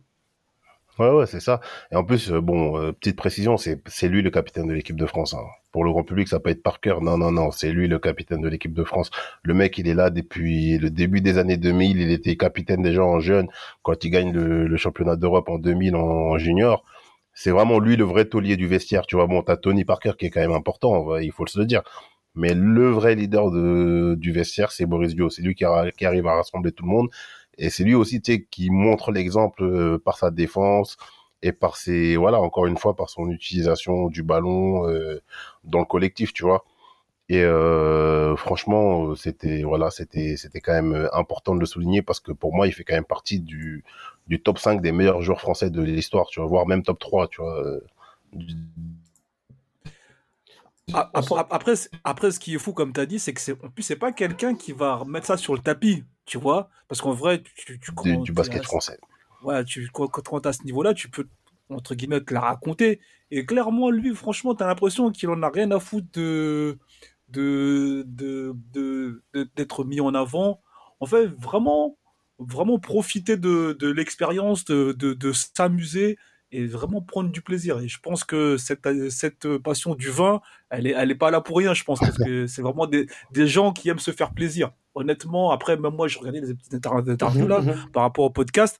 Ouais, 0.97 1.09
ouais, 1.09 1.25
c'est 1.25 1.41
ça. 1.41 1.59
Et 1.91 1.95
en 1.95 2.05
plus, 2.05 2.31
euh, 2.31 2.39
bon, 2.39 2.79
euh, 2.79 2.93
petite 2.93 3.17
précision, 3.17 3.57
c'est 3.57 4.07
lui 4.07 4.21
le 4.21 4.31
capitaine 4.31 4.67
de 4.67 4.73
l'équipe 4.73 4.95
de 4.95 5.05
France. 5.05 5.33
hein. 5.33 5.43
Pour 5.73 5.83
le 5.83 5.91
grand 5.91 6.03
public, 6.03 6.27
ça 6.29 6.39
peut 6.39 6.49
être 6.49 6.63
par 6.63 6.79
cœur. 6.79 7.01
Non, 7.01 7.17
non, 7.17 7.31
non, 7.31 7.51
c'est 7.51 7.71
lui 7.71 7.87
le 7.89 7.99
capitaine 7.99 8.41
de 8.41 8.47
l'équipe 8.47 8.73
de 8.73 8.83
France. 8.83 9.11
Le 9.43 9.53
mec, 9.53 9.77
il 9.77 9.89
est 9.89 9.93
là 9.93 10.09
depuis 10.09 10.77
le 10.77 10.89
début 10.89 11.19
des 11.19 11.37
années 11.37 11.57
2000. 11.57 11.99
Il 11.99 12.11
était 12.11 12.37
capitaine 12.37 12.81
déjà 12.81 13.03
en 13.03 13.19
jeune 13.19 13.49
quand 13.83 14.03
il 14.05 14.09
gagne 14.09 14.31
le, 14.31 14.77
championnat 14.77 15.17
d'Europe 15.17 15.49
en 15.49 15.59
2000 15.59 15.95
en, 15.95 15.99
en 15.99 16.37
junior. 16.37 16.85
C'est 17.33 17.51
vraiment 17.51 17.79
lui 17.79 17.97
le 17.97 18.05
vrai 18.05 18.25
taulier 18.25 18.55
du 18.55 18.67
vestiaire. 18.67 19.05
Tu 19.05 19.17
vois, 19.17 19.27
bon, 19.27 19.41
t'as 19.43 19.57
Tony 19.57 19.83
Parker 19.83 20.13
qui 20.17 20.27
est 20.27 20.29
quand 20.29 20.39
même 20.39 20.53
important, 20.53 21.17
il 21.17 21.31
faut 21.33 21.45
se 21.45 21.59
le 21.59 21.65
dire. 21.65 21.83
Mais 22.35 22.53
le 22.53 22.89
vrai 22.89 23.15
leader 23.15 23.49
de, 23.49 24.15
du 24.17 24.31
vestiaire, 24.31 24.71
c'est 24.71 24.85
Boris 24.85 25.15
Dio. 25.15 25.29
C'est 25.29 25.41
lui 25.41 25.55
qui 25.55 25.63
arrive 25.65 26.27
à 26.27 26.35
rassembler 26.35 26.73
tout 26.73 26.83
le 26.83 26.91
monde. 26.91 27.09
Et 27.57 27.69
c'est 27.69 27.83
lui 27.83 27.95
aussi, 27.95 28.21
qui 28.21 28.69
montre 28.69 29.11
l'exemple 29.11 29.63
euh, 29.63 29.97
par 29.97 30.17
sa 30.17 30.31
défense 30.31 30.97
et 31.41 31.51
par 31.51 31.77
ses, 31.77 32.15
voilà, 32.17 32.39
encore 32.41 32.65
une 32.65 32.77
fois, 32.77 32.95
par 32.95 33.09
son 33.09 33.29
utilisation 33.29 34.07
du 34.09 34.23
ballon 34.23 34.87
euh, 34.89 35.21
dans 35.63 35.79
le 35.79 35.85
collectif, 35.85 36.33
tu 36.33 36.43
vois. 36.43 36.65
Et 37.29 37.41
euh, 37.43 38.35
franchement, 38.35 39.15
c'était, 39.15 39.63
voilà, 39.63 39.89
c'était, 39.89 40.37
c'était 40.37 40.61
quand 40.61 40.73
même 40.73 41.09
important 41.13 41.55
de 41.55 41.59
le 41.59 41.65
souligner 41.65 42.01
parce 42.01 42.19
que 42.19 42.31
pour 42.31 42.53
moi, 42.53 42.67
il 42.67 42.73
fait 42.73 42.83
quand 42.83 42.95
même 42.95 43.05
partie 43.05 43.39
du, 43.39 43.83
top 44.43 44.59
5 44.59 44.81
des 44.81 44.91
meilleurs 44.91 45.21
joueurs 45.21 45.41
français 45.41 45.69
de 45.69 45.81
l'histoire, 45.81 46.27
tu 46.27 46.39
vois, 46.39 46.49
voire 46.49 46.67
même 46.67 46.83
top 46.83 46.99
3, 46.99 47.27
tu 47.27 47.41
vois. 47.41 47.79
Ah, 50.93 51.09
Après, 51.13 51.35
après, 51.49 51.73
après, 52.03 52.31
ce 52.31 52.39
qui 52.39 52.55
est 52.55 52.59
fou, 52.59 52.73
comme 52.73 52.93
tu 52.93 52.99
as 52.99 53.05
dit, 53.07 53.17
c'est 53.17 53.33
que 53.33 53.51
en 53.53 53.69
c'est 53.79 53.95
pas 53.95 54.11
quelqu'un 54.11 54.53
qui 54.53 54.71
va 54.71 54.95
remettre 54.95 55.25
ça 55.25 55.37
sur 55.37 55.53
le 55.53 55.59
tapis, 55.59 56.03
tu 56.25 56.37
vois. 56.37 56.69
Parce 56.87 57.01
qu'en 57.01 57.13
vrai, 57.13 57.41
tu, 57.41 57.79
tu, 57.79 57.91
du, 58.23 58.31
basket 58.31 58.63
français. 58.63 58.99
Ouais, 59.43 59.63
tu, 59.63 59.89
quand, 59.91 60.45
à 60.45 60.53
ce 60.53 60.63
niveau-là, 60.63 60.93
tu 60.93 61.09
peux, 61.09 61.27
entre 61.69 61.95
guillemets, 61.95 62.21
te 62.21 62.33
la 62.33 62.41
raconter. 62.41 62.99
Et 63.31 63.45
clairement, 63.45 63.89
lui, 63.89 64.15
franchement, 64.15 64.55
t'as 64.55 64.67
l'impression 64.67 65.11
qu'il 65.11 65.29
en 65.29 65.41
a 65.43 65.49
rien 65.49 65.71
à 65.71 65.79
foutre 65.79 66.07
de, 66.13 66.77
de, 67.29 68.03
de, 68.07 68.55
de, 68.73 69.23
de- 69.33 69.49
d'être 69.55 69.83
mis 69.83 70.01
en 70.01 70.13
avant. 70.13 70.61
En 70.99 71.05
fait, 71.05 71.27
vraiment, 71.27 71.97
vraiment 72.39 72.79
profiter 72.79 73.37
de, 73.37 73.75
de 73.79 73.87
l'expérience, 73.87 74.65
de 74.65 75.31
s'amuser 75.33 76.17
et 76.55 76.65
vraiment 76.65 77.01
prendre 77.01 77.29
du 77.31 77.41
plaisir. 77.41 77.79
Et 77.79 77.87
je 77.87 77.99
pense 77.99 78.23
que 78.23 78.57
cette, 78.57 78.87
cette 79.09 79.57
passion 79.57 79.95
du 79.95 80.09
vin, 80.09 80.41
elle 80.69 80.87
est, 80.87 80.91
elle 80.97 81.11
est 81.11 81.15
pas 81.15 81.31
là 81.31 81.41
pour 81.41 81.57
rien, 81.57 81.73
je 81.73 81.83
pense, 81.83 81.99
parce 81.99 82.17
que 82.17 82.47
c'est 82.47 82.61
vraiment 82.61 82.87
des, 82.87 83.07
des 83.31 83.47
gens 83.47 83.71
qui 83.73 83.89
aiment 83.89 83.99
se 83.99 84.11
faire 84.11 84.33
plaisir. 84.33 84.71
Honnêtement, 84.93 85.51
après, 85.51 85.77
même 85.77 85.93
moi, 85.95 86.07
je 86.07 86.17
regardais 86.19 86.41
les 86.41 86.53
petites 86.53 86.73
inter- 86.73 87.09
interviews 87.11 87.47
là, 87.47 87.61
Mhm. 87.61 87.75
par 87.93 88.03
rapport 88.03 88.25
au 88.25 88.29
podcast. 88.29 88.79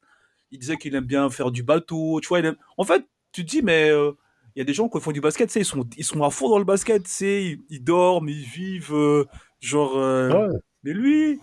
Il 0.52 0.60
disait 0.60 0.78
qu'il 0.78 0.96
aime 0.96 1.06
bien 1.06 1.30
faire 1.30 1.52
du 1.52 1.64
bateau, 1.64 2.20
tu 2.22 2.28
vois. 2.30 2.40
il 2.40 2.46
aime- 2.46 2.56
En 2.78 2.84
fait, 2.86 3.04
tu 3.32 3.44
te 3.46 3.50
dis, 3.50 3.62
mais 3.62 3.90
euh, 3.90 4.12
il 4.56 4.60
y 4.60 4.62
a 4.62 4.66
des 4.66 4.74
gens 4.74 4.88
qui 4.88 5.00
font 5.02 5.12
du 5.12 5.20
basket, 5.22 5.54
ils 5.56 5.66
sont, 5.66 5.86
ils 5.98 6.06
sont 6.06 6.24
à 6.24 6.30
fond 6.30 6.50
dans 6.50 6.60
le 6.60 6.64
basket, 6.64 7.04
ils, 7.22 7.60
ils 7.70 7.84
dorment, 7.84 8.30
ils 8.30 8.44
vivent, 8.46 8.94
euh, 8.94 9.26
genre. 9.60 9.98
euh, 9.98 10.48
Ouais. 10.48 10.56
Mais 10.84 10.94
lui, 10.94 11.40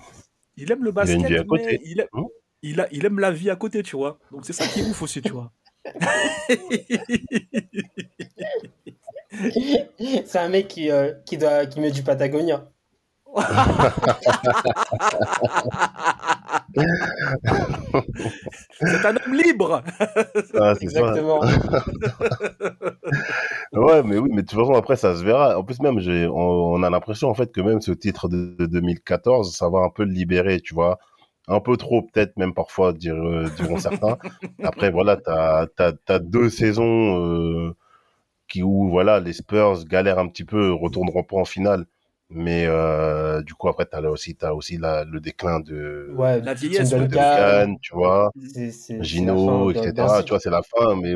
il 0.57 0.71
aime 0.73 0.85
le 0.85 0.91
a 0.91 0.93
basket, 0.93 1.19
à 1.25 1.45
mais 1.51 1.81
il, 1.85 2.01
aime- 2.01 2.07
Hein? 2.15 2.23
il, 2.63 2.81
a, 2.81 2.87
il 2.93 3.05
aime 3.05 3.19
la 3.19 3.31
vie 3.33 3.51
à 3.51 3.57
côté, 3.57 3.83
tu 3.83 3.97
vois. 3.97 4.19
Donc 4.31 4.47
c'est 4.47 4.53
ça 4.55 4.67
qui 4.69 4.81
est 4.81 4.85
ouf 4.89 5.03
aussi, 5.03 5.21
tu 5.21 5.33
vois. 5.33 5.53
C'est 10.27 10.39
un 10.39 10.49
mec 10.49 10.69
qui, 10.69 10.91
euh, 10.91 11.13
qui, 11.27 11.37
doit, 11.39 11.67
qui 11.67 11.81
met 11.81 11.91
du 11.91 12.03
Patagonia. 12.03 12.69
C'est 18.81 19.05
un 19.07 19.17
homme 19.17 19.35
libre. 19.35 19.83
Ah, 20.55 20.75
c'est 20.75 20.89
ça. 20.89 21.01
Exactement. 21.01 21.41
Ouais, 23.73 24.03
mais 24.03 24.19
oui, 24.19 24.29
mais 24.33 24.43
de 24.43 24.47
toute 24.47 24.59
façon, 24.59 24.75
après, 24.75 24.97
ça 24.97 25.17
se 25.17 25.25
verra. 25.25 25.59
En 25.59 25.65
plus, 25.65 25.81
même, 25.81 25.99
j'ai, 25.99 26.27
on, 26.27 26.73
on 26.75 26.83
a 26.83 26.91
l'impression, 26.91 27.29
en 27.29 27.35
fait, 27.35 27.53
que 27.53 27.61
même 27.61 27.81
ce 27.81 27.93
titre 27.93 28.29
de, 28.29 28.55
de 28.59 28.67
2014, 28.67 29.55
ça 29.57 29.69
va 29.71 29.81
un 29.81 29.91
peu 29.91 30.05
le 30.05 30.13
libérer, 30.13 30.61
tu 30.61 30.75
vois. 30.75 30.99
Un 31.49 31.61
peu 31.61 31.77
trop, 31.77 32.03
peut-être, 32.03 32.37
même 32.37 32.55
parfois, 32.55 32.93
dire, 32.93 33.15
euh, 33.17 33.49
diront 33.57 33.79
certains. 33.79 34.17
Après, 34.63 34.91
voilà, 34.91 35.17
t'as, 35.17 35.67
t'as, 35.67 35.93
t'as 35.93 36.19
deux 36.21 36.49
saisons, 36.51 37.19
euh, 37.21 37.75
qui, 38.49 38.63
où, 38.63 38.89
voilà, 38.89 39.19
les 39.19 39.33
Spurs 39.33 39.85
galèrent 39.87 40.21
un 40.21 40.29
petit 40.29 40.45
peu, 40.45 40.73
retourneront 40.73 41.25
pas 41.25 41.37
en 41.37 41.45
finale. 41.45 41.87
Mais, 42.31 42.65
euh, 42.67 43.43
du 43.43 43.55
coup, 43.55 43.69
après, 43.69 43.87
t'as 43.87 44.01
là 44.01 44.11
aussi, 44.11 44.35
t'as 44.37 44.53
aussi 44.53 44.79
la, 44.79 45.05
le 45.05 45.21
déclin 45.21 45.61
de, 45.61 46.13
Ouais, 46.17 46.41
La 46.41 46.55
vieillesse, 46.55 46.91
de 46.91 46.99
Duncan, 46.99 47.17
Cannes, 47.17 47.77
tu 47.83 47.95
vois. 47.95 48.31
Gino, 49.01 49.71
etc. 49.71 49.93
Tu 50.25 50.31
vois, 50.31 50.41
c'est 50.41 50.49
la 50.51 50.63
fin, 50.63 50.95
mais 50.95 51.15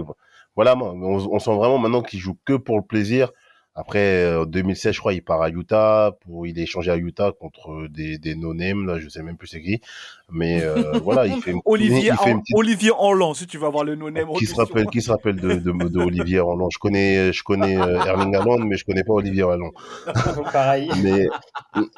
voilà, 0.56 0.74
moi, 0.74 0.92
on, 0.92 1.34
on 1.34 1.38
sent 1.38 1.54
vraiment 1.54 1.78
maintenant 1.78 2.02
qu'il 2.02 2.18
joue 2.18 2.36
que 2.44 2.54
pour 2.54 2.76
le 2.76 2.82
plaisir. 2.82 3.30
Après, 3.78 4.24
euh, 4.24 4.42
en 4.42 4.46
2016, 4.46 4.94
je 4.94 5.00
crois, 5.00 5.12
il 5.12 5.22
part 5.22 5.42
à 5.42 5.50
Utah, 5.50 6.16
pour, 6.24 6.46
il 6.46 6.58
est 6.58 6.62
échangé 6.62 6.90
à 6.90 6.96
Utah 6.96 7.30
contre 7.38 7.86
des, 7.90 8.16
des 8.16 8.34
no-name, 8.34 8.86
là, 8.86 8.98
je 8.98 9.06
sais 9.10 9.22
même 9.22 9.36
plus 9.36 9.48
c'est 9.48 9.60
qui. 9.60 9.82
Mais, 10.30 10.62
euh, 10.62 10.98
voilà, 11.04 11.26
il 11.26 11.42
fait, 11.42 11.50
une- 11.50 11.60
Olivier, 11.66 12.08
il 12.10 12.16
fait 12.16 12.30
une 12.30 12.38
en, 12.38 12.40
petite, 12.40 12.56
Olivier 12.56 12.90
Enlan, 12.96 13.34
si 13.34 13.46
tu 13.46 13.58
vas 13.58 13.68
voir 13.68 13.84
le 13.84 13.94
no-name. 13.94 14.28
qui 14.38 14.46
se 14.46 14.54
rappelle, 14.54 14.86
qui 14.86 15.02
se 15.02 15.10
rappelle 15.10 15.36
de, 15.36 15.56
de, 15.56 15.88
de 15.88 15.98
Olivier 15.98 16.38
Haaland. 16.38 16.70
Je 16.70 16.78
connais, 16.78 17.34
je 17.34 17.42
connais 17.42 17.76
euh, 17.78 18.02
Erling 18.02 18.34
Haaland, 18.34 18.60
mais 18.60 18.78
je 18.78 18.84
connais 18.86 19.04
pas 19.04 19.12
Olivier 19.12 19.42
Haaland. 19.42 19.72
Pareil. 20.52 20.90
Mais, 21.02 21.28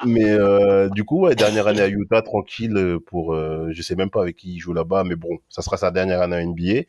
mais 0.05 0.29
euh, 0.29 0.89
du 0.89 1.05
coup, 1.05 1.21
ouais, 1.21 1.35
dernière 1.35 1.67
année 1.67 1.81
à 1.81 1.87
Utah, 1.87 2.21
tranquille 2.21 2.75
euh, 2.75 2.99
pour, 2.99 3.33
euh, 3.33 3.69
je 3.71 3.81
sais 3.81 3.95
même 3.95 4.09
pas 4.09 4.21
avec 4.21 4.35
qui 4.35 4.55
il 4.55 4.59
joue 4.59 4.73
là-bas, 4.73 5.05
mais 5.05 5.15
bon, 5.15 5.39
ça 5.47 5.61
sera 5.61 5.77
sa 5.77 5.91
dernière 5.91 6.21
année 6.21 6.35
à 6.35 6.43
NBA. 6.45 6.81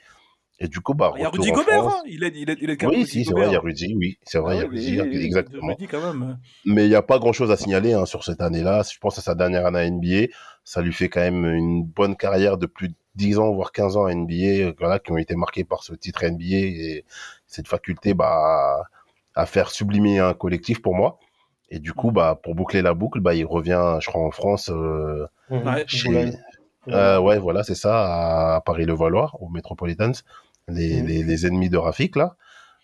Et 0.63 0.69
du 0.69 0.81
coup, 0.81 0.93
bah, 0.93 1.13
Il 1.17 1.23
y 1.23 1.25
a 1.25 1.29
retour 1.29 1.45
Rudy 1.45 1.53
en 1.53 1.55
Gobert, 1.63 1.81
France. 1.81 1.95
hein. 1.97 2.03
il 2.07 2.23
est, 2.23 2.33
il 2.37 2.51
est, 2.51 2.59
il 2.61 2.71
est 2.71 2.85
Oui, 2.85 3.07
si, 3.07 3.25
c'est 3.25 3.33
vrai, 3.33 3.47
il 3.49 3.53
y 3.53 3.57
a 3.57 3.61
Rudy, 3.61 3.95
oui, 3.97 4.19
c'est 4.25 4.39
vrai, 4.39 4.57
il 4.57 4.59
y 4.59 4.63
a 4.63 4.67
Ah 4.67 5.05
Rudy, 5.05 5.25
exactement. 5.25 5.69
Rudy 5.69 5.87
quand 5.87 6.01
même. 6.13 6.39
Mais 6.67 6.85
il 6.85 6.89
n'y 6.91 6.95
a 6.95 7.01
pas 7.03 7.19
grand-chose 7.19 7.51
à 7.51 7.57
signaler 7.57 7.95
hein, 7.95 8.05
sur 8.05 8.25
cette 8.25 8.43
année-là. 8.43 8.83
Je 8.93 8.99
pense 8.99 9.19
à 9.19 9.23
sa 9.23 9.35
dernière 9.35 9.65
année 9.67 9.79
à 9.79 9.91
NBA. 9.91 10.27
Ça 10.65 10.83
lui 10.83 10.93
fait 10.93 11.09
quand 11.09 11.21
même 11.21 11.47
une 11.47 11.83
bonne 11.85 12.15
carrière 12.15 12.59
de 12.59 12.67
plus 12.67 12.89
de 12.89 12.95
10 13.15 13.39
ans, 13.39 13.53
voire 13.53 13.73
15 13.73 13.97
ans 13.97 14.05
à 14.05 14.15
NBA, 14.15 14.35
euh, 14.35 14.73
voilà, 14.79 14.99
qui 14.99 15.11
ont 15.13 15.17
été 15.17 15.35
marqués 15.35 15.65
par 15.65 15.83
ce 15.83 15.95
titre 15.95 16.25
NBA 16.27 16.45
et 16.45 17.05
cette 17.47 17.67
faculté 17.67 18.13
bah, 18.13 18.83
à, 19.35 19.47
faire 19.47 19.71
sublimer 19.71 20.19
un 20.19 20.35
collectif 20.35 20.83
pour 20.83 20.95
moi. 20.95 21.19
Et 21.71 21.79
du 21.79 21.95
coup, 21.95 22.11
bah, 22.11 22.39
pour 22.43 22.55
boucler 22.55 22.83
la 22.83 22.93
boucle, 22.93 23.21
bah, 23.21 23.35
il 23.35 23.47
revient, 23.47 23.97
je 24.01 24.07
crois, 24.09 24.23
en 24.23 24.31
France. 24.31 24.69
Euh, 24.71 25.27
Mhm. 25.49 25.67
Ouais. 25.67 25.85
Chez- 25.89 26.33
euh, 26.89 27.19
ouais, 27.19 27.39
voilà, 27.39 27.63
c'est 27.65 27.75
ça, 27.75 28.55
à 28.57 28.61
Paris-le-Valois, 28.61 29.33
au 29.41 29.49
Metropolitans. 29.49 30.13
Les, 30.71 31.01
Mhm. 31.01 31.07
les, 31.07 31.23
les 31.23 31.47
ennemis 31.47 31.68
de 31.71 31.77
Rafik, 31.77 32.16
là. 32.16 32.37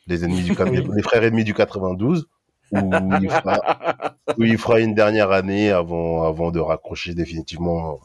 Les 0.07 0.25
ennemis 0.25 0.43
du, 0.43 0.53
les, 0.97 1.03
frères 1.03 1.23
ennemis 1.25 1.45
du 1.45 1.55
92. 1.55 2.29
Où 2.73 2.77
il, 3.23 3.31
fera, 3.31 4.17
où 4.37 4.43
il 4.43 4.59
fera 4.59 4.81
une 4.81 4.95
dernière 4.95 5.31
année 5.31 5.71
avant, 5.71 6.25
avant 6.25 6.51
de 6.51 6.59
raccrocher 6.59 7.15
définitivement, 7.15 8.01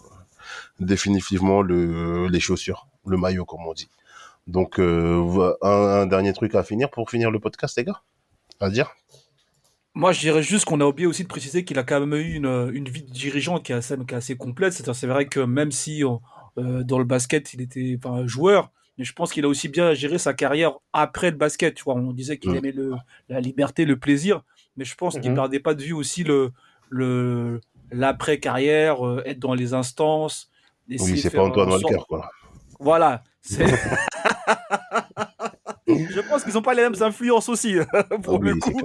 définitivement 0.79 1.61
le, 1.61 2.27
les 2.27 2.39
chaussures, 2.39 2.88
le 3.07 3.17
maillot, 3.17 3.45
comme 3.45 3.65
on 3.65 3.73
dit. 3.73 3.89
Donc, 4.47 4.79
euh, 4.79 5.53
un, 5.61 5.69
un 5.69 6.05
dernier 6.05 6.34
truc 6.34 6.55
à 6.55 6.63
finir 6.63 6.89
pour 6.89 7.09
finir 7.09 7.32
le 7.32 7.39
podcast, 7.39 7.77
les 7.77 7.84
gars 7.86 8.01
À 8.59 8.69
dire? 8.69 8.91
Moi, 9.93 10.13
je 10.13 10.19
dirais 10.21 10.41
juste 10.43 10.65
qu'on 10.65 10.79
a 10.79 10.86
oublié 10.86 11.05
aussi 11.07 11.23
de 11.23 11.27
préciser 11.27 11.65
qu'il 11.65 11.77
a 11.77 11.84
quand 11.84 11.99
même 11.99 12.13
eu 12.13 12.36
une, 12.36 12.71
une 12.73 12.88
vie 12.88 13.03
de 13.03 13.11
dirigeant 13.11 13.59
qui 13.59 13.71
est 13.73 13.75
assez, 13.75 13.95
qui 13.97 14.13
est 14.13 14.17
assez 14.17 14.36
complète. 14.38 14.73
C'est-à-dire, 14.73 14.95
c'est 14.95 15.07
vrai 15.07 15.25
que 15.25 15.39
même 15.41 15.71
si 15.71 16.03
euh, 16.03 16.84
dans 16.84 16.97
le 16.97 17.03
basket, 17.05 17.53
il 17.53 17.61
était 17.61 17.97
enfin, 18.03 18.25
joueur, 18.25 18.71
mais 18.97 19.03
je 19.05 19.13
pense 19.13 19.31
qu'il 19.31 19.45
a 19.45 19.47
aussi 19.47 19.67
bien 19.69 19.93
géré 19.93 20.17
sa 20.17 20.33
carrière 20.33 20.73
après 20.93 21.31
le 21.31 21.37
basket. 21.37 21.73
Tu 21.75 21.83
vois, 21.83 21.95
on 21.95 22.11
disait 22.11 22.37
qu'il 22.37 22.51
Mm. 22.51 22.55
aimait 22.57 22.71
le, 22.71 22.93
la 23.29 23.39
liberté, 23.39 23.85
le 23.85 23.97
plaisir, 23.97 24.43
mais 24.77 24.85
je 24.85 24.95
pense 24.95 25.17
qu'il 25.19 25.29
Mhm. 25.31 25.35
perdait 25.35 25.59
pas 25.59 25.73
de 25.73 25.81
vue 25.83 25.93
aussi 25.93 26.23
le, 26.23 26.51
le 26.89 27.59
l'après 27.91 28.39
carrière, 28.39 29.05
euh, 29.05 29.21
être 29.25 29.39
dans 29.39 29.53
les 29.53 29.73
instances. 29.73 30.49
Oui, 30.89 31.11
de 31.13 31.17
c'est 31.17 31.29
pas 31.29 31.43
Antoine 31.43 31.69
Walker, 31.69 31.99
quoi. 32.07 32.29
Voilà. 32.79 33.23
c'est- 33.41 33.65
je 35.87 36.19
pense 36.21 36.43
qu'ils 36.43 36.53
n'ont 36.53 36.61
pas 36.61 36.73
les 36.73 36.83
mêmes 36.83 37.01
influences 37.01 37.49
aussi, 37.49 37.75
pour 38.23 38.35
Ah 38.35 38.45
le 38.45 38.55
coup. 38.55 38.81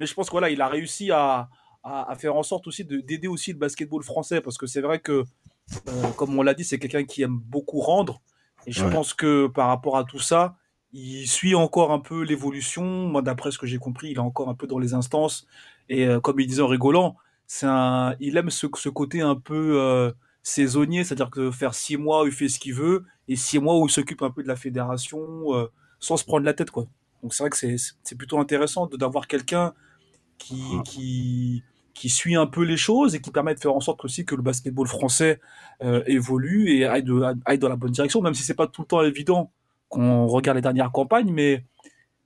Mais 0.00 0.06
je 0.06 0.14
pense 0.14 0.26
que 0.26 0.32
voilà, 0.32 0.50
il 0.50 0.60
a 0.60 0.68
réussi 0.68 1.10
à, 1.10 1.48
à, 1.82 2.10
à 2.10 2.14
faire 2.16 2.34
en 2.36 2.42
sorte 2.42 2.66
aussi 2.66 2.84
de- 2.84 3.00
d'aider 3.00 3.28
aussi 3.28 3.52
le 3.52 3.58
basketball 3.58 4.02
français 4.02 4.40
parce 4.40 4.58
que 4.58 4.66
c'est 4.66 4.80
vrai 4.80 4.98
que, 5.00 5.24
euh, 5.88 6.10
comme 6.16 6.38
on 6.38 6.42
l'a 6.42 6.54
dit, 6.54 6.64
c'est 6.64 6.78
quelqu'un 6.78 7.04
qui 7.04 7.22
aime 7.22 7.36
beaucoup 7.38 7.80
rendre. 7.80 8.20
Et 8.66 8.72
je 8.72 8.84
Ouais. 8.84 8.90
pense 8.90 9.14
que 9.14 9.46
par 9.48 9.68
rapport 9.68 9.96
à 9.96 10.04
tout 10.04 10.18
ça, 10.20 10.56
il 10.92 11.26
suit 11.26 11.54
encore 11.54 11.92
un 11.92 11.98
peu 12.00 12.22
l'évolution. 12.22 12.84
Moi, 13.08 13.22
d'après 13.22 13.50
ce 13.50 13.58
que 13.58 13.66
j'ai 13.66 13.78
compris, 13.78 14.10
il 14.10 14.16
est 14.16 14.20
encore 14.20 14.48
un 14.48 14.54
peu 14.54 14.66
dans 14.66 14.78
les 14.78 14.94
instances. 14.94 15.46
Et 15.88 16.06
euh, 16.06 16.20
comme 16.20 16.38
il 16.40 16.46
disait 16.46 16.62
en 16.62 16.68
rigolant, 16.68 17.16
c'est 17.46 17.66
un, 17.66 18.14
il 18.20 18.36
aime 18.36 18.50
ce, 18.50 18.66
ce 18.76 18.88
côté 18.88 19.20
un 19.20 19.34
peu 19.36 19.80
euh, 19.80 20.12
saisonnier, 20.42 21.04
c'est-à-dire 21.04 21.30
que 21.30 21.50
faire 21.50 21.74
six 21.74 21.96
mois 21.96 22.22
où 22.22 22.26
il 22.26 22.32
fait 22.32 22.48
ce 22.48 22.58
qu'il 22.58 22.74
veut 22.74 23.04
et 23.28 23.36
six 23.36 23.58
mois 23.58 23.78
où 23.78 23.86
il 23.86 23.90
s'occupe 23.90 24.22
un 24.22 24.30
peu 24.30 24.42
de 24.42 24.48
la 24.48 24.56
fédération 24.56 25.20
euh, 25.54 25.66
sans 25.98 26.16
se 26.16 26.24
prendre 26.24 26.44
la 26.44 26.54
tête, 26.54 26.70
quoi. 26.70 26.86
Donc 27.22 27.34
c'est 27.34 27.42
vrai 27.42 27.50
que 27.50 27.56
c'est 27.56 27.76
c'est 28.02 28.16
plutôt 28.16 28.38
intéressant 28.38 28.86
de- 28.86 28.96
d'avoir 28.96 29.26
quelqu'un 29.28 29.74
qui, 30.38 30.82
qui, 30.84 31.62
qui 31.94 32.08
suit 32.08 32.36
un 32.36 32.46
peu 32.46 32.62
les 32.62 32.76
choses 32.76 33.14
et 33.14 33.20
qui 33.20 33.30
permet 33.30 33.54
de 33.54 33.60
faire 33.60 33.74
en 33.74 33.80
sorte 33.80 34.04
aussi 34.04 34.24
que 34.24 34.34
le 34.34 34.42
basketball 34.42 34.86
français 34.86 35.40
euh, 35.82 36.02
évolue 36.06 36.70
et 36.70 36.86
aille, 36.86 37.02
dans 37.02 37.68
la 37.68 37.76
bonne 37.76 37.92
direction, 37.92 38.22
même 38.22 38.34
si 38.34 38.42
c'est 38.42 38.54
pas 38.54 38.66
tout 38.66 38.82
le 38.82 38.86
temps 38.86 39.02
évident 39.02 39.52
qu'on 39.88 40.26
regarde 40.26 40.56
les 40.56 40.62
dernières 40.62 40.90
campagnes, 40.90 41.30
mais 41.32 41.64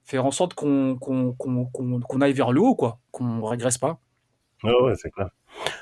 faire 0.04 0.24
en 0.24 0.30
sorte 0.30 0.54
qu'on 0.54 0.96
aille 2.20 2.32
vers 2.32 2.52
le 2.52 2.60
haut, 2.60 2.76
quoi, 2.76 3.00
qu'on 3.10 3.44
régresse 3.44 3.78
pas. 3.78 4.00
Ouais, 4.62 4.72
ouais, 4.82 4.94
c'est 4.96 5.10
clair. 5.10 5.30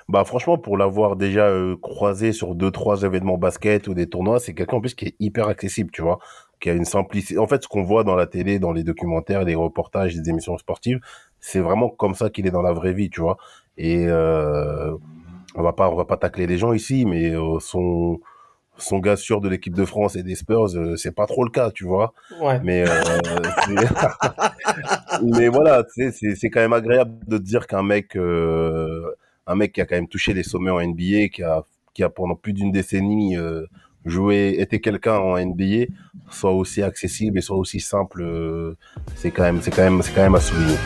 Bah 0.09 0.25
franchement, 0.25 0.59
pour 0.59 0.77
l'avoir 0.77 1.17
déjà 1.17 1.47
euh, 1.49 1.77
croisé 1.77 2.33
sur 2.33 2.55
deux, 2.55 2.71
trois 2.71 3.03
événements 3.03 3.39
basket 3.39 3.89
ou 3.89 3.95
des 3.95 4.09
tournois, 4.09 4.41
c'est 4.41 4.55
quelqu'un 4.55 4.77
en 4.77 4.81
plus 4.81 4.95
qui 4.95 5.07
est 5.07 5.17
hyper 5.21 5.49
accessible, 5.49 5.91
tu 5.91 6.03
vois, 6.03 6.19
qui 6.61 6.71
a 6.71 6.73
une 6.75 6.85
simplicité. 6.85 7.39
En 7.39 7.47
fait, 7.47 7.63
ce 7.63 7.69
qu'on 7.69 7.83
voit 7.83 8.05
dans 8.05 8.15
la 8.17 8.27
télé, 8.27 8.59
dans 8.59 8.73
les 8.73 8.85
documentaires, 8.85 9.45
les 9.45 9.55
reportages, 9.55 10.15
les 10.15 10.29
émissions 10.29 10.59
sportives, 10.59 11.01
c'est 11.41 11.61
vraiment 11.61 11.89
comme 11.89 12.15
ça 12.15 12.31
qu'il 12.31 12.47
est 12.47 12.51
dans 12.51 12.63
la 12.63 12.73
vraie 12.73 12.95
vie, 12.95 13.11
tu 13.11 13.21
vois. 13.21 13.37
Et 13.77 14.07
euh, 14.09 14.93
on 15.55 15.63
va 15.63 15.73
pas, 15.73 15.89
on 15.91 15.97
va 15.97 16.05
pas 16.05 16.17
tacler 16.17 16.47
les 16.47 16.59
gens 16.59 16.73
ici, 16.73 17.05
mais 17.05 17.31
euh, 17.31 17.59
son 17.61 18.21
son 18.77 18.99
gars 18.99 19.17
sûr 19.17 19.41
de 19.41 19.49
l'équipe 19.49 19.75
de 19.75 19.85
France 19.85 20.17
et 20.17 20.23
des 20.23 20.35
Spurs, 20.35 20.77
euh, 20.77 20.97
c'est 20.97 21.15
pas 21.15 21.27
trop 21.27 21.45
le 21.45 21.51
cas, 21.51 21.71
tu 21.71 21.85
vois. 21.85 22.13
Ouais. 22.41 22.61
Mais 22.65 22.85
euh, 22.89 23.39
mais 25.23 25.49
voilà, 25.49 25.85
c'est 25.95 26.11
c'est 26.11 26.51
quand 26.51 26.61
même 26.61 26.73
agréable 26.73 27.15
de 27.27 27.39
dire 27.39 27.67
qu'un 27.67 27.83
mec 27.83 28.17
euh, 28.17 29.15
un 29.47 29.55
mec 29.55 29.73
qui 29.73 29.81
a 29.81 29.87
quand 29.87 29.97
même 29.97 30.09
touché 30.09 30.35
les 30.35 30.43
sommets 30.43 30.71
en 30.71 30.81
NBA, 30.85 31.29
qui 31.33 31.43
a 31.43 31.63
qui 31.93 32.03
a 32.03 32.09
pendant 32.09 32.35
plus 32.35 32.53
d'une 32.53 32.73
décennie 32.73 33.37
euh, 33.37 33.67
joué 34.05 34.57
été 34.59 34.81
quelqu'un 34.81 35.19
en 35.19 35.39
NBA, 35.39 35.87
soit 36.31 36.53
aussi 36.53 36.83
accessible 36.83 37.39
et 37.39 37.41
soit 37.41 37.57
aussi 37.57 37.81
simple, 37.81 38.23
euh, 38.23 38.77
c'est 39.15 39.31
quand 39.31 39.45
même 39.45 39.61
c'est 39.63 39.71
quand 39.71 39.85
même 39.85 40.03
c'est 40.03 40.13
quand 40.13 40.23
même 40.23 40.35
à 40.35 40.41
souligner. 40.41 40.77